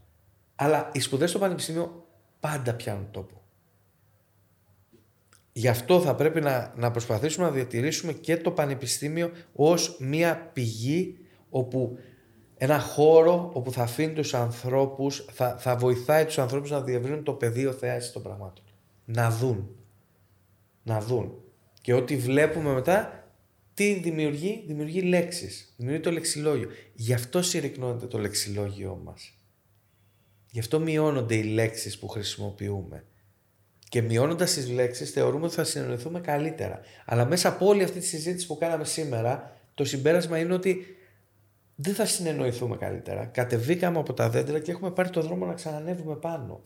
[0.55, 2.05] Αλλά οι σπουδές στο πανεπιστήμιο
[2.39, 3.42] πάντα πιάνουν τόπο.
[5.53, 11.17] Γι' αυτό θα πρέπει να, να προσπαθήσουμε να διατηρήσουμε και το πανεπιστήμιο ως μια πηγή
[11.49, 11.97] όπου
[12.57, 17.33] ένα χώρο όπου θα αφήνει τους ανθρώπους, θα, θα βοηθάει τους ανθρώπους να διευρύνουν το
[17.33, 18.63] πεδίο θεάσης των πραγμάτων.
[19.05, 19.75] Να δουν.
[20.83, 21.43] Να δουν.
[21.81, 23.27] Και ό,τι βλέπουμε μετά,
[23.73, 25.73] τι δημιουργεί, δημιουργεί λέξεις.
[25.77, 26.69] Δημιουργεί το λεξιλόγιο.
[26.93, 29.37] Γι' αυτό συρρυκνώνεται το λεξιλόγιο μας.
[30.51, 33.05] Γι' αυτό μειώνονται οι λέξεις που χρησιμοποιούμε.
[33.93, 36.79] Και μειώνοντας τις λέξεις, θεωρούμε ότι θα συνεννοηθούμε καλύτερα.
[37.05, 40.85] Αλλά μέσα από όλη αυτή τη συζήτηση που κάναμε σήμερα, το συμπέρασμα είναι ότι
[41.75, 43.25] δεν θα συνεννοηθούμε καλύτερα.
[43.25, 46.61] Κατεβήκαμε από τα δέντρα και έχουμε πάρει το δρόμο να ξανανεύουμε πάνω.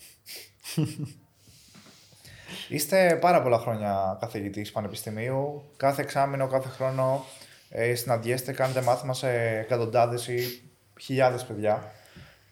[2.70, 5.64] Είστε πάρα πολλά χρόνια καθηγητής πανεπιστημίου.
[5.78, 7.26] Κάθε εξάμεινο, κάθε χρόνο
[7.70, 10.62] ε, συναντιέστε, κάνετε μάθημα σε εκατοντάδες ή
[11.00, 11.92] χιλιάδες παιδιά.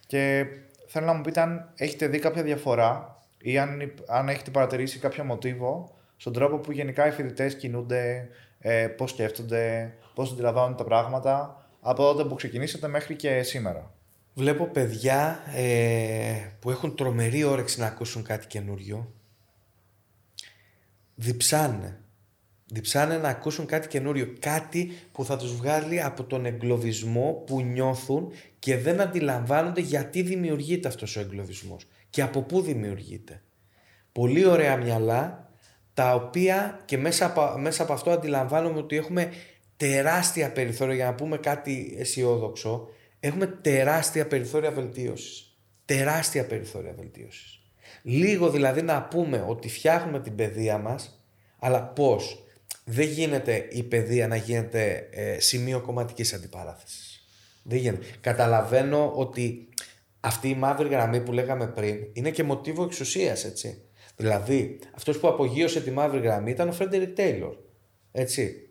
[0.07, 0.45] Και
[0.87, 3.14] θέλω να μου πείτε αν έχετε δει κάποια διαφορά
[3.45, 8.29] ή αν, αν έχετε παρατηρήσει κάποιο μοτίβο στον τρόπο που γενικά οι φοιτητές κινούνται,
[8.59, 13.93] ε, πώς σκέφτονται, πώς αντιλαμβάνονται τα πράγματα από τότε που ξεκινήσατε μέχρι και σήμερα.
[14.33, 19.13] Βλέπω παιδιά ε, που έχουν τρομερή όρεξη να ακούσουν κάτι καινούριο.
[21.15, 21.99] Διψάνε.
[22.65, 24.33] Διψάνε να ακούσουν κάτι καινούριο.
[24.39, 30.87] Κάτι που θα τους βγάλει από τον εγκλωβισμό που νιώθουν και δεν αντιλαμβάνονται γιατί δημιουργείται
[30.87, 33.41] αυτός ο εγκλωβισμός και από πού δημιουργείται.
[34.11, 35.49] Πολύ ωραία μυαλά
[35.93, 39.31] τα οποία και μέσα από, μέσα από αυτό αντιλαμβάνομαι ότι έχουμε
[39.77, 42.87] τεράστια περιθώρια για να πούμε κάτι αισιόδοξο.
[43.19, 45.57] Έχουμε τεράστια περιθώρια βελτίωσης.
[45.85, 47.59] Τεράστια περιθώρια βελτίωσης.
[48.01, 51.25] Λίγο δηλαδή να πούμε ότι φτιάχνουμε την παιδεία μας,
[51.59, 52.43] αλλά πώς;
[52.83, 57.27] Δεν γίνεται η παιδεία να γίνεται ε, σημείο κομματικής αντιπαράθεσης.
[57.63, 58.05] Δεν γίνεται.
[58.21, 59.67] Καταλαβαίνω ότι
[60.25, 63.81] αυτή η μαύρη γραμμή που λέγαμε πριν είναι και μοτίβο εξουσίας, έτσι.
[64.15, 67.55] Δηλαδή, αυτός που απογείωσε τη μαύρη γραμμή ήταν ο Φρέντερικ Τέιλορ.
[68.11, 68.65] Έτσι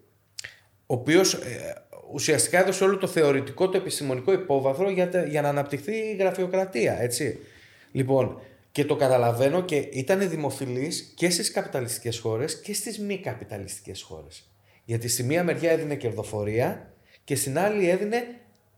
[0.86, 5.92] ο οποίος ε, ουσιαστικά έδωσε όλο το θεωρητικό, το επιστημονικό υπόβαθρο για, για να αναπτυχθεί
[5.92, 7.38] η γραφειοκρατία, έτσι.
[7.92, 8.40] Λοιπόν,
[8.72, 14.50] και το καταλαβαίνω και ήταν δημοφιλής και στις καπιταλιστικές χώρες και στις μη καπιταλιστικές χώρες.
[14.84, 16.94] Γιατί στη μία μεριά έδινε κερδοφορία
[17.24, 18.24] και στην άλλη έδινε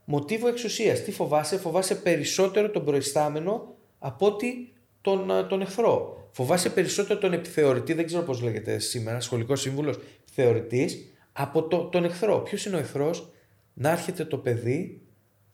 [0.06, 1.02] μοτίβο εξουσίας.
[1.02, 6.28] Τι φοβάσαι, φοβάσαι περισσότερο τον προϊστάμενο από ότι τον, ε, τον εχθρό.
[6.32, 12.04] Φοβάσαι περισσότερο τον επιθεωρητή, δεν ξέρω πώς λέγεται σήμερα, σχολικός σύμβουλος, θεωρητής, από το, τον
[12.04, 12.38] εχθρό.
[12.38, 13.32] Ποιος είναι ο εχθρός;
[13.74, 15.00] Να έρχεται το παιδί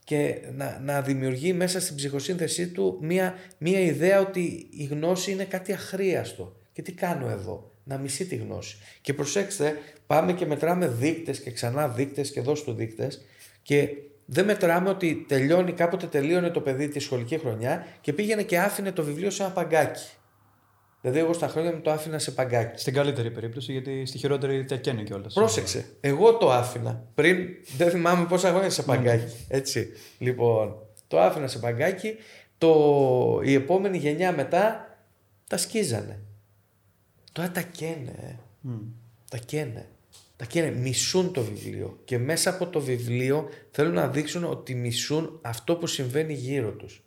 [0.05, 5.45] και να, να δημιουργεί μέσα στην ψυχοσύνθεσή του μία, μία ιδέα ότι η γνώση είναι
[5.45, 6.57] κάτι αχρίαστο.
[6.73, 8.77] Και τι κάνω εδώ, να μισεί τη γνώση.
[9.01, 9.77] Και προσέξτε,
[10.07, 13.25] πάμε και μετράμε δείκτες και ξανά δείκτες και δώσ' του δείκτες
[13.63, 13.89] και
[14.25, 18.93] δεν μετράμε ότι τελειώνει, κάποτε τελείωνε το παιδί τη σχολική χρονιά και πήγαινε και άφηνε
[18.93, 20.11] το βιβλίο σε ένα παγκάκι.
[21.01, 22.81] Δηλαδή, εγώ στα χρόνια μου το άφηνα σε παγκάκι.
[22.81, 25.35] Στην καλύτερη περίπτωση, γιατί στη χειρότερη τα καίνε κιόλας.
[25.35, 25.87] Πρόσεξε.
[26.01, 27.05] Εγώ το άφηνα.
[27.15, 27.39] Πριν
[27.77, 29.33] δεν θυμάμαι πόσα χρόνια σε παγκάκι.
[29.49, 29.89] Έτσι.
[30.19, 30.77] Λοιπόν,
[31.09, 32.17] το άφηνα σε παγκάκι.
[32.59, 33.41] Το...
[33.45, 34.87] Η επόμενη γενιά μετά
[35.49, 36.19] τα σκίζανε.
[37.33, 38.39] Τώρα τα καίνε.
[38.69, 38.79] Mm.
[39.31, 39.87] Τα καίνε.
[40.43, 40.71] Τα καίνε.
[40.71, 41.99] Μισούν το βιβλίο.
[42.05, 47.05] Και μέσα από το βιβλίο θέλουν να δείξουν ότι μισούν αυτό που συμβαίνει γύρω τους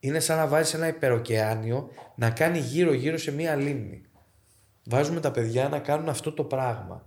[0.00, 4.02] είναι σαν να βάζεις ένα υπεροκεάνιο να κάνει γύρω-γύρω σε μία λίμνη.
[4.84, 7.06] Βάζουμε τα παιδιά να κάνουν αυτό το πράγμα.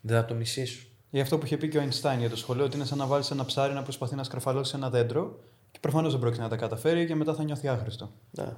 [0.00, 0.86] Δεν θα το μισήσουν.
[1.10, 3.06] Για αυτό που είχε πει και ο Einstein για το σχολείο, ότι είναι σαν να
[3.06, 5.38] βάλεις ένα ψάρι να προσπαθεί να σκαρφαλώσει ένα δέντρο
[5.70, 8.12] και προφανώς δεν πρόκειται να τα καταφέρει και μετά θα νιώθει άχρηστο.
[8.30, 8.56] Ναι.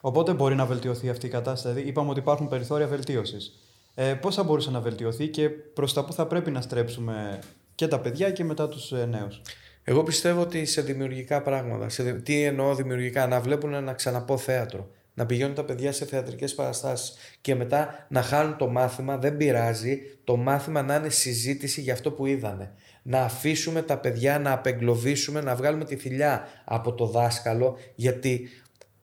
[0.00, 1.74] Οπότε μπορεί να βελτιωθεί αυτή η κατάσταση.
[1.74, 3.52] Δηλαδή, είπαμε ότι υπάρχουν περιθώρια βελτίωσης.
[3.94, 7.38] Ε, Πώς θα μπορούσε να βελτιωθεί και προς τα που θα πρέπει να στρέψουμε
[7.74, 9.42] και τα παιδιά και μετά τους ε, νέους;
[9.84, 11.88] Εγώ πιστεύω ότι σε δημιουργικά πράγματα.
[11.88, 14.90] Σε, τι εννοώ δημιουργικά, να βλέπουν να ξαναπώ θέατρο.
[15.14, 20.00] Να πηγαίνουν τα παιδιά σε θεατρικές παραστάσεις και μετά να χάνουν το μάθημα, δεν πειράζει.
[20.24, 22.74] Το μάθημα να είναι συζήτηση για αυτό που είδανε.
[23.02, 28.48] Να αφήσουμε τα παιδιά να απεγκλωβίσουμε, να βγάλουμε τη θηλιά από το δάσκαλο, γιατί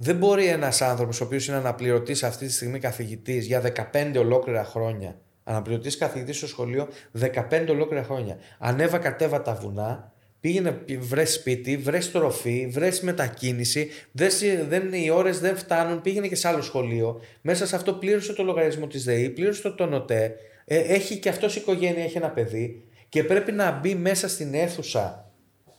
[0.02, 3.62] δεν μπορεί ένας άνθρωπος, ο οποίος είναι αναπληρωτής αυτή τη στιγμή καθηγητής για
[3.94, 6.88] 15 ολόκληρα χρόνια, αναπληρωτής καθηγητής στο σχολείο
[7.20, 14.44] 15 ολόκληρα χρόνια, ανέβα κατέβα τα βουνά, Πήγαινε, βρε σπίτι, βρε τροφή, βρε μετακίνηση, βρες,
[14.68, 17.22] δεν, οι ώρες δεν φτάνουν, πήγαινε και σε άλλο σχολείο.
[17.42, 20.36] Μέσα σε αυτό πλήρωσε το λογαριασμό της ΔΕΗ, πλήρωσε το ΤΟΝΟΤΕ,
[20.66, 25.32] ε, έχει και αυτός οικογένεια, έχει ένα παιδί και πρέπει να μπει μέσα στην αίθουσα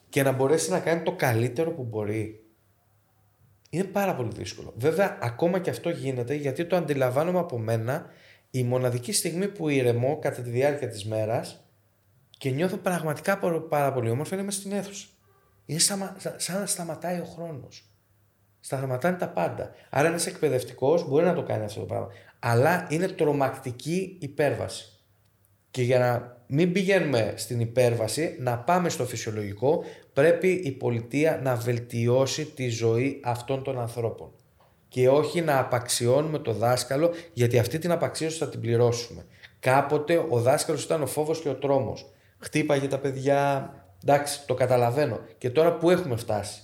[0.09, 2.41] και να μπορέσει να κάνει το καλύτερο που μπορεί.
[3.71, 4.73] Είναι πάρα πολύ δύσκολο.
[4.77, 8.07] Βέβαια, ακόμα και αυτό γίνεται γιατί το αντιλαμβάνομαι από μένα
[8.51, 11.65] η μοναδική στιγμή που ηρεμώ κατά τη διάρκεια της μέρας
[12.39, 15.07] και νιώθω πραγματικά πάρα πολύ όμορφα είναι μέσα στην αίθουσα.
[15.67, 17.91] Είναι σαν, σαν να σταματάει ο χρόνος.
[18.61, 19.71] Σταματάνε τα πάντα.
[19.91, 22.09] Άρα ένας εκπαιδευτικός μπορεί να το κάνει αυτό το πράγμα.
[22.39, 25.01] Αλλά είναι τρομακτική υπέρβαση.
[25.71, 31.55] Και για να μην πηγαίνουμε στην υπέρβαση, να πάμε στο φυσιολογικό, πρέπει η πολιτεία να
[31.55, 34.31] βελτιώσει τη ζωή αυτών των ανθρώπων.
[34.89, 39.25] Και όχι να απαξιώνουμε το δάσκαλο, γιατί αυτή την απαξίωση θα την πληρώσουμε.
[39.61, 42.07] Κάποτε ο δάσκαλος ήταν ο φόβος και ο τρόμος.
[42.39, 43.73] Χτύπαγε τα παιδιά,
[44.05, 45.21] εντάξει, το καταλαβαίνω.
[45.39, 46.63] Και τώρα που έχουμε φτάσει;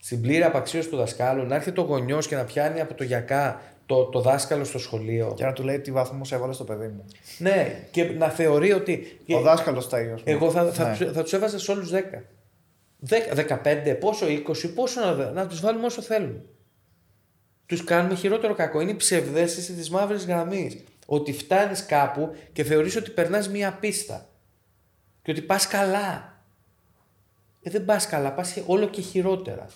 [0.00, 3.60] Στην πλήρη απαξίωση του δασκάλου, να έρχεται ο γονιός και να πιάνει από το γιακά
[3.86, 5.32] το, το δάσκαλο στο σχολείο.
[5.36, 7.04] Και να του λέει τι βαθμό έβαλε στο παιδί μου.
[7.38, 9.18] Ναι, και να θεωρεί ότι.
[9.28, 10.18] Ο δάσκαλος τα ίδια.
[10.24, 11.12] Εγώ θα, θα, ναι.
[11.12, 11.96] θα, τους έβαζα σε όλους 10.
[13.08, 13.34] 10.
[13.34, 16.42] 15, πόσο 20, πόσο να, να τους βάλουμε όσο θέλουν.
[17.66, 18.80] Τους κάνουμε χειρότερο κακό.
[18.80, 20.84] Είναι η ψευδέστηση της μαύρης γραμμής.
[21.06, 24.28] Ότι φτάνεις κάπου και θεωρείς ότι περνάς μία πίστα.
[25.22, 26.40] Και ότι πας καλά.
[27.62, 29.66] Ε, δεν πας καλά, πας όλο και χειρότερα.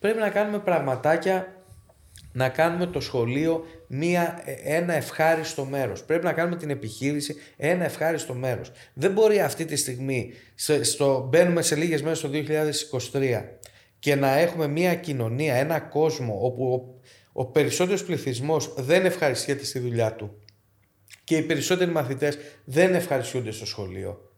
[0.00, 1.53] Πρέπει να κάνουμε πραγματάκια
[2.34, 6.04] να κάνουμε το σχολείο μία, ε, ένα ευχάριστο μέρος.
[6.04, 8.72] Πρέπει να κάνουμε την επιχείρηση ένα ευχάριστο μέρος.
[8.94, 10.32] Δεν μπορεί αυτή τη στιγμή,
[10.82, 12.30] στο, μπαίνουμε σε λίγες μέρες το
[13.12, 13.44] 2023
[13.98, 17.00] και να έχουμε μία κοινωνία, ένα κόσμο όπου ο,
[17.32, 20.38] ο περισσότερος πληθυσμός δεν ευχαριστιέται στη δουλειά του
[21.24, 24.30] και οι περισσότεροι μαθητές δεν ευχαριστούνται στο σχολείο.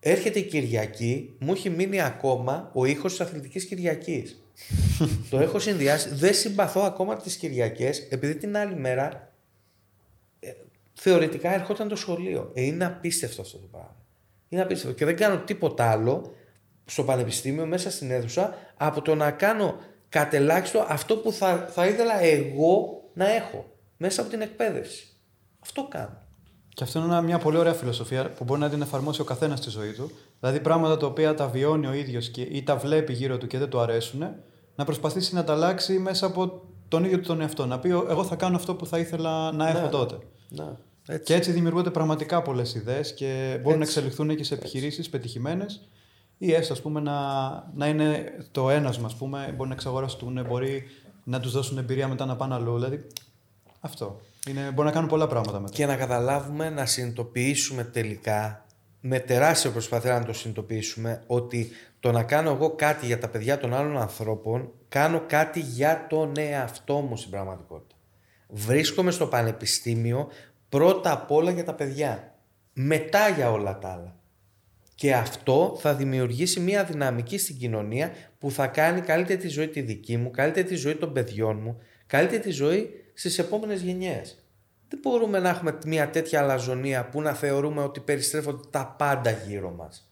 [0.00, 4.42] Έρχεται η Κυριακή, μου έχει μείνει ακόμα ο ήχος της αθλητικής Κυριακής
[5.30, 6.08] το έχω συνδυάσει.
[6.08, 9.32] Δεν συμπαθώ ακόμα τις Κυριακές, επειδή την άλλη μέρα
[10.40, 10.50] ε,
[10.92, 12.50] θεωρητικά ερχόταν το σχολείο.
[12.54, 13.96] Ε, είναι απίστευτο αυτό το πράγμα.
[14.48, 14.96] Είναι απίστευτο.
[14.96, 16.34] Και δεν κάνω τίποτα άλλο
[16.84, 19.76] στο πανεπιστήμιο, μέσα στην αίθουσα, από το να κάνω
[20.08, 25.06] κατελάχιστο αυτό που θα, θα ήθελα εγώ να έχω μέσα από την εκπαίδευση.
[25.60, 26.28] Αυτό κάνω.
[26.68, 29.70] Και αυτό είναι μια πολύ ωραία φιλοσοφία που μπορεί να την εφαρμόσει ο καθένας στη
[29.70, 30.10] ζωή του.
[30.40, 33.68] Δηλαδή πράγματα τα οποία τα βιώνει ο ίδιος ή τα βλέπει γύρω του και δεν
[33.68, 34.34] του αρέσουν,
[34.80, 37.66] να προσπαθήσει να τα αλλάξει μέσα από τον ίδιο του τον εαυτό.
[37.66, 40.18] Να πει, Εγώ θα κάνω αυτό που θα ήθελα να έχω ναι, τότε.
[40.48, 40.64] Ναι,
[41.06, 41.24] έτσι.
[41.24, 45.88] Και έτσι δημιουργούνται πραγματικά πολλές ιδέες και μπορούν να εξελιχθούν και σε επιχειρήσεις πετυχημένες
[46.38, 47.18] ή έστω ας πούμε, να,
[47.74, 50.82] να είναι το ένασμα, ας πούμε, μπορεί να εξαγοραστούν, μπορεί
[51.24, 52.74] να τους δώσουν εμπειρία μετά να πάνε αλλού.
[52.74, 53.06] Δηλαδή,
[53.80, 54.20] αυτό.
[54.48, 55.72] Είναι, μπορεί να κάνουν πολλά πράγματα μετά.
[55.72, 58.66] Και να καταλάβουμε, να συνειδητοποιήσουμε τελικά,
[59.00, 61.70] με τεράστια προσπάθεια να το συνειδητοποιήσουμε, ότι
[62.00, 66.32] το να κάνω εγώ κάτι για τα παιδιά των άλλων ανθρώπων, κάνω κάτι για τον
[66.36, 67.94] εαυτό μου στην πραγματικότητα.
[68.48, 70.28] Βρίσκομαι στο πανεπιστήμιο
[70.68, 72.34] πρώτα απ' όλα για τα παιδιά.
[72.72, 74.14] Μετά για όλα τα άλλα.
[74.94, 79.80] Και αυτό θα δημιουργήσει μια δυναμική στην κοινωνία που θα κάνει καλύτερη τη ζωή τη
[79.80, 84.44] δική μου, καλύτερη τη ζωή των παιδιών μου, καλύτερη τη ζωή στις επόμενες γενιές.
[84.90, 89.70] Δεν μπορούμε να έχουμε μια τέτοια αλαζονία που να θεωρούμε ότι περιστρέφονται τα πάντα γύρω
[89.70, 90.10] μας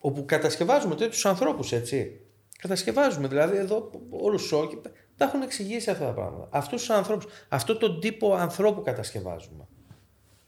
[0.00, 2.20] όπου κατασκευάζουμε τέτοιους ανθρώπους, έτσι.
[2.58, 4.80] Κατασκευάζουμε δηλαδή εδώ όλους του όκοι.
[5.16, 6.48] Τα έχουν εξηγήσει αυτά τα πράγματα.
[6.50, 9.66] Αυτούς τους ανθρώπους, αυτό τον τύπο ανθρώπου κατασκευάζουμε.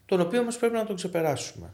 [0.05, 1.73] Τον οποίο όμως πρέπει να τον ξεπεράσουμε.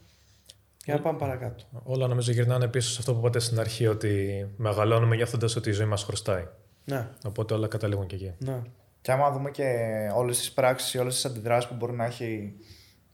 [0.86, 1.64] Για να πάμε παρακάτω.
[1.84, 5.74] Όλα νομίζω γυρνάνε πίσω σε αυτό που είπατε στην αρχή, ότι μεγαλώνουμε νιώθοντα ότι η
[5.74, 6.48] ζωή μας χρωστάει.
[6.86, 7.08] Ναι.
[7.26, 8.34] Οπότε όλα καταλήγουν και εκεί.
[8.38, 8.62] Ναι.
[9.10, 9.66] Και άμα δούμε και
[10.16, 12.56] όλες τις πράξεις, όλες τις αντιδράσεις που μπορεί να έχει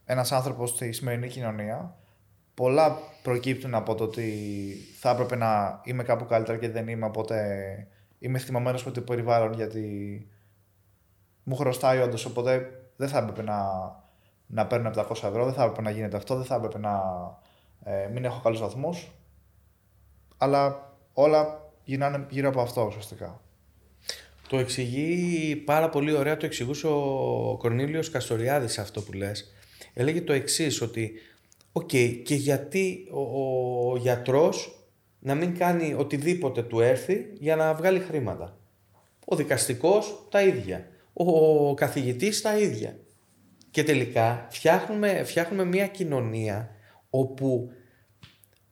[0.06, 1.96] ένας άνθρωπος στη σημερινή κοινωνία,
[2.54, 4.34] πολλά προκύπτουν από το ότι
[5.00, 7.38] θα έπρεπε να είμαι κάπου καλύτερα και δεν είμαι, οπότε
[8.20, 10.28] είμαι θυμωμένο με το περιβάλλον γιατί
[11.44, 12.26] μου χρωστάει όντως.
[12.26, 13.60] Οπότε δεν θα έπρεπε να,
[14.46, 17.02] να παίρνω 700 ευρώ, δεν θα έπρεπε να γίνεται αυτό, δεν θα έπρεπε να
[17.84, 19.12] ε, μην έχω καλούς βαθμούς.
[20.38, 23.40] Αλλά όλα γυρνάνε γύρω από αυτό ουσιαστικά.
[24.50, 29.54] Το εξηγεί πάρα πολύ ωραία, το εξηγούσε ο Κορνήλιος Καστοριάδης αυτό που λες.
[29.94, 31.12] Έλεγε το εξής ότι
[31.72, 31.88] Οκ,
[32.24, 34.86] και γιατί ο, ο γιατρός
[35.20, 38.58] να μην κάνει οτιδήποτε του έρθει για να βγάλει χρήματα;
[39.26, 40.88] Ο δικαστικός τα ίδια.
[41.14, 43.00] Ο, ο καθηγητής τα ίδια.
[43.72, 46.70] Και τελικά φτιάχνουμε, φτιάχνουμε μια κοινωνία
[47.10, 47.72] όπου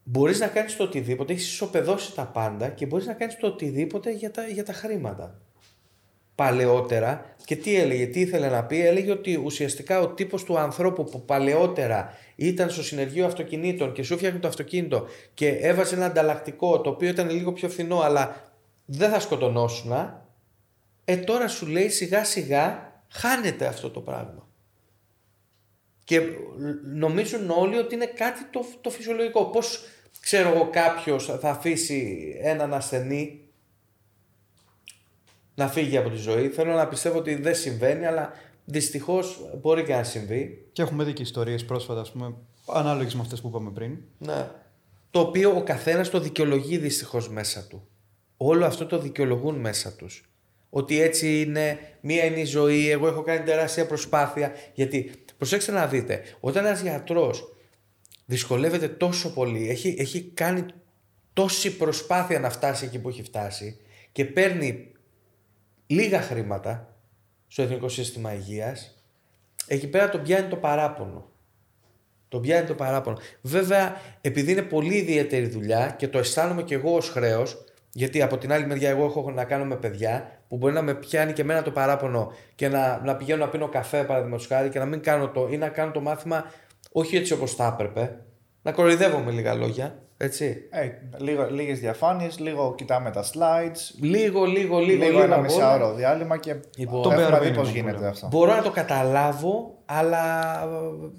[0.04, 4.12] μπορείς να κάνεις το οτιδήποτε, έχεις ισοπεδώσει τα πάντα και μπορείς να κάνεις το οτιδήποτε
[4.12, 5.43] για τα, για τα χρήματα
[6.36, 11.04] παλαιότερα και τι έλεγε, τι ήθελε να πει, έλεγε ότι ουσιαστικά ο τύπος του ανθρώπου
[11.04, 16.82] που παλαιότερα ήταν στο συνεργείο αυτοκινήτων και σου φτιάχνει το αυτοκίνητο και έβαζε ένα ανταλλακτικό
[16.82, 18.52] το οποίο ήταν λίγο πιο φθηνό αλλά
[18.86, 19.92] δεν θα σκοτωνόσουν,
[21.06, 24.48] ε τώρα σου λέει σιγά σιγά χάνεται αυτό το πράγμα.
[26.04, 26.22] Και
[26.94, 29.46] νομίζουν όλοι ότι είναι κάτι το, το φυσιολογικό.
[29.46, 29.86] Πώς
[30.20, 33.40] ξέρω εγώ κάποιος θα αφήσει έναν ασθενή
[35.56, 36.50] να φύγει από τη ζωή.
[36.50, 38.34] Θέλω να πιστεύω ότι δεν συμβαίνει, αλλά
[38.66, 40.68] δυστυχώς μπορεί και να συμβεί.
[40.72, 42.34] Και έχουμε δει και ιστορίες πρόσφατα, ας πούμε,
[42.68, 43.98] ανάλογες με αυτές που είπαμε πριν.
[44.18, 44.48] Ναι.
[45.12, 47.88] Το οποίο ο καθένας το δικαιολογεί δυστυχώς μέσα του.
[48.38, 50.28] όλο αυτό το δικαιολογούν μέσα τους.
[50.70, 54.52] Ότι έτσι είναι, μία είναι η ζωή, εγώ έχω κάνει τεράστια προσπάθεια.
[54.74, 57.54] Γιατί, προσέξτε να δείτε, όταν ένας γιατρός
[58.26, 60.66] δυσκολεύεται τόσο πολύ, έχει, έχει κάνει
[61.34, 63.78] τόση προσπάθεια να φτάσει εκεί που έχει φτάσει
[64.12, 64.93] και παίρνει
[65.88, 66.96] λίγα χρήματα
[67.48, 69.04] στο Εθνικό Σύστημα Υγείας,
[69.68, 71.26] εκεί πέρα τον πιάνει το παράπονο.
[72.28, 73.18] Τον πιάνει το παράπονο.
[73.42, 78.38] Βέβαια, επειδή είναι πολύ ιδιαίτερη δουλειά και το αισθάνομαι και εγώ ως χρέος, γιατί από
[78.38, 81.42] την άλλη μεριά εγώ έχω να κάνω με παιδιά που μπορεί να με πιάνει και
[81.42, 85.02] εμένα το παράπονο και να, να πηγαίνω να πίνω καφέ παραδείγματος χάρη και να μην
[85.02, 86.46] κάνω το ή να κάνω το μάθημα
[86.92, 88.20] όχι έτσι όπως θα έπρεπε.
[88.62, 90.03] Να κοροϊδεύω με λίγα λόγια.
[90.24, 90.68] Έτσι.
[90.70, 95.06] Ε, λίγο, λίγες διαφάνειες, λίγο κοιτάμε τα slides, Λίγο, λίγο, λίγο.
[95.06, 95.42] λίγο, ένα απ' όλα.
[95.42, 98.08] μισάωρο διάλειμμα και Λοιπόν, το το έχουμε bare δει minimum πώς που γίνεται λέμε.
[98.08, 98.28] αυτό.
[98.28, 100.68] Μπορώ να το καταλάβω, αλλά ε,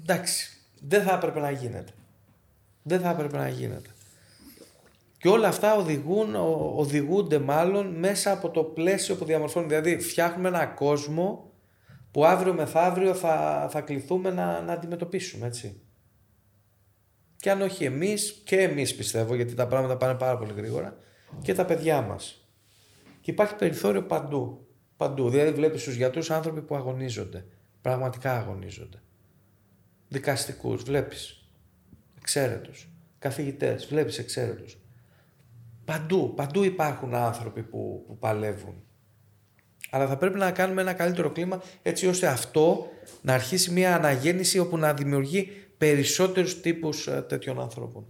[0.01, 0.49] εντάξει,
[0.81, 1.91] δεν θα έπρεπε να γίνεται.
[2.83, 3.89] Δεν θα έπρεπε να γίνεται.
[5.17, 9.65] Και όλα αυτά οδηγούν, ο- οδηγούνται μάλλον μέσα από το πλαίσιο που διαμορφώνει.
[9.67, 11.49] Δηλαδή φτιάχνουμε ένα κόσμο
[12.11, 15.79] που αύριο μεθαύριο θα, θα κληθούμε να, να αντιμετωπίσουμε, έτσι.
[17.45, 20.97] Και αν όχι εμείς, και εμείς πιστεύω, γιατί τα πράγματα πάνε πάρα πολύ γρήγορα,
[21.41, 22.49] και τα παιδιά μας.
[23.21, 24.67] Και υπάρχει περιθώριο παντού.
[24.97, 25.29] Παντού.
[25.29, 27.45] Δηλαδή βλέπεις στους γιατρούς άνθρωποι που αγωνίζονται.
[27.81, 29.01] Πραγματικά αγωνίζονται.
[30.07, 31.49] Δικαστικούς βλέπεις.
[32.17, 32.89] Εξαίρετους.
[33.19, 34.77] Καθηγητές βλέπεις εξαίρετους.
[35.85, 38.83] Παντού, παντού υπάρχουν άνθρωποι που, που παλεύουν.
[39.89, 42.87] Αλλά θα πρέπει να κάνουμε ένα καλύτερο κλίμα έτσι ώστε αυτό
[43.21, 48.05] να αρχίσει μια αναγέννηση όπου να δημιουργεί περισσότερους τύπους ε, τέτοιων ανθρώπων.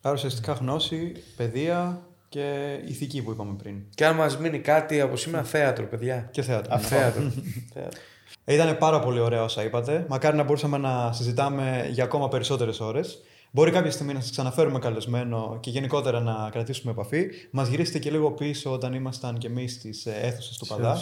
[0.00, 3.82] Άρα ουσιαστικά γνώση, παιδεία και ηθική που είπαμε πριν.
[3.94, 6.28] Και αν μας μείνει κάτι από σήμερα, θέατρο, παιδιά.
[6.30, 6.78] Και θέατρο.
[6.78, 7.22] Θέατρο.
[7.74, 8.00] θέατρο.
[8.44, 10.06] Ε, Ήταν πάρα πολύ ωραία όσα είπατε.
[10.08, 13.18] Μακάρι να μπορούσαμε να συζητάμε για ακόμα περισσότερες ώρες.
[13.50, 17.26] Μπορεί κάποια στιγμή να σας ξαναφέρουμε καλεσμένο και γενικότερα να κρατήσουμε επαφή.
[17.50, 20.98] Μας γυρίσετε και λίγο πίσω όταν ήμασταν και εμείς στις αίθουσες του Παδά.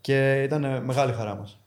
[0.00, 1.58] Και ήταν ε, μεγάλη χαρά μας.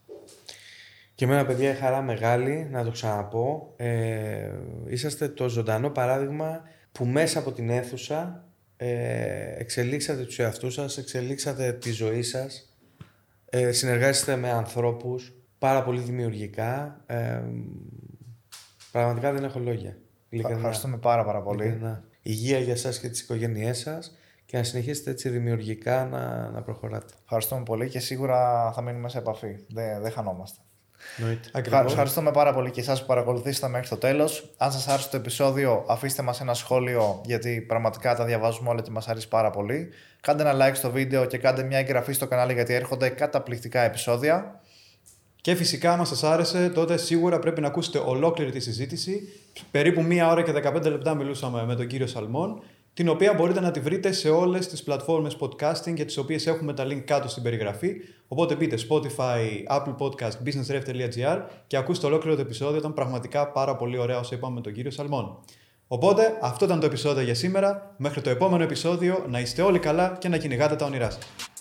[1.15, 4.51] Και εμένα παιδιά η χαρά μεγάλη, να το ξαναπώ, ε,
[4.85, 6.61] είσαστε το ζωντανό παράδειγμα
[6.91, 12.77] που μέσα από την αίθουσα ε, εξελίξατε τους εαυτούς σας, εξελίξατε τη ζωή σας,
[13.49, 17.01] ε, συνεργάζεστε με ανθρώπους πάρα πολύ δημιουργικά.
[17.05, 17.41] Ε,
[18.91, 19.97] πραγματικά δεν έχω λόγια.
[20.29, 20.57] Ειλικρινά.
[20.57, 21.63] Ευχαριστούμε πάρα πάρα πολύ.
[21.63, 22.03] Ειλικρινά.
[22.21, 27.13] Υγεία για σας και τις οικογένειές σας και να συνεχίσετε έτσι δημιουργικά να, να προχωράτε.
[27.23, 29.55] Ευχαριστούμε πολύ και σίγουρα θα μείνουμε σε επαφή.
[29.67, 30.62] Δεν, δεν χανόμαστε.
[31.51, 31.91] Ακριβώς.
[31.91, 34.49] Ευχαριστούμε πάρα πολύ και εσάς που παρακολουθήσατε μέχρι το τέλος.
[34.57, 38.91] Αν σας άρεσε το επεισόδιο, αφήστε μας ένα σχόλιο, γιατί πραγματικά τα διαβάζουμε όλα και
[38.91, 39.89] μας αρέσει πάρα πολύ.
[40.21, 44.61] Κάντε ένα like στο βίντεο και κάντε μια εγγραφή στο κανάλι, γιατί έρχονται καταπληκτικά επεισόδια.
[45.41, 49.21] Και φυσικά, άμα σας άρεσε, τότε σίγουρα πρέπει να ακούσετε ολόκληρη τη συζήτηση.
[49.71, 52.63] Περίπου μία ώρα και 15 λεπτά μιλούσαμε με τον κύριο Σαλμόν,
[52.93, 56.73] την οποία μπορείτε να τη βρείτε σε όλες τις πλατφόρμες podcasting για τις οποίες έχουμε
[56.73, 57.95] τα link κάτω στην περιγραφή.
[58.27, 62.77] Οπότε μπείτε Spotify, Apple Podcast, businessref.gr και ακούστε ολόκληρο το επεισόδιο.
[62.77, 65.37] Ήταν πραγματικά πάρα πολύ ωραία όσο είπαμε με τον κύριο Σαλμόν.
[65.87, 67.95] Οπότε, αυτό ήταν το επεισόδιο για σήμερα.
[67.97, 71.52] Μέχρι το επόμενο επεισόδιο, να είστε όλοι καλά και να κυνηγάτε τα όνειρά σας.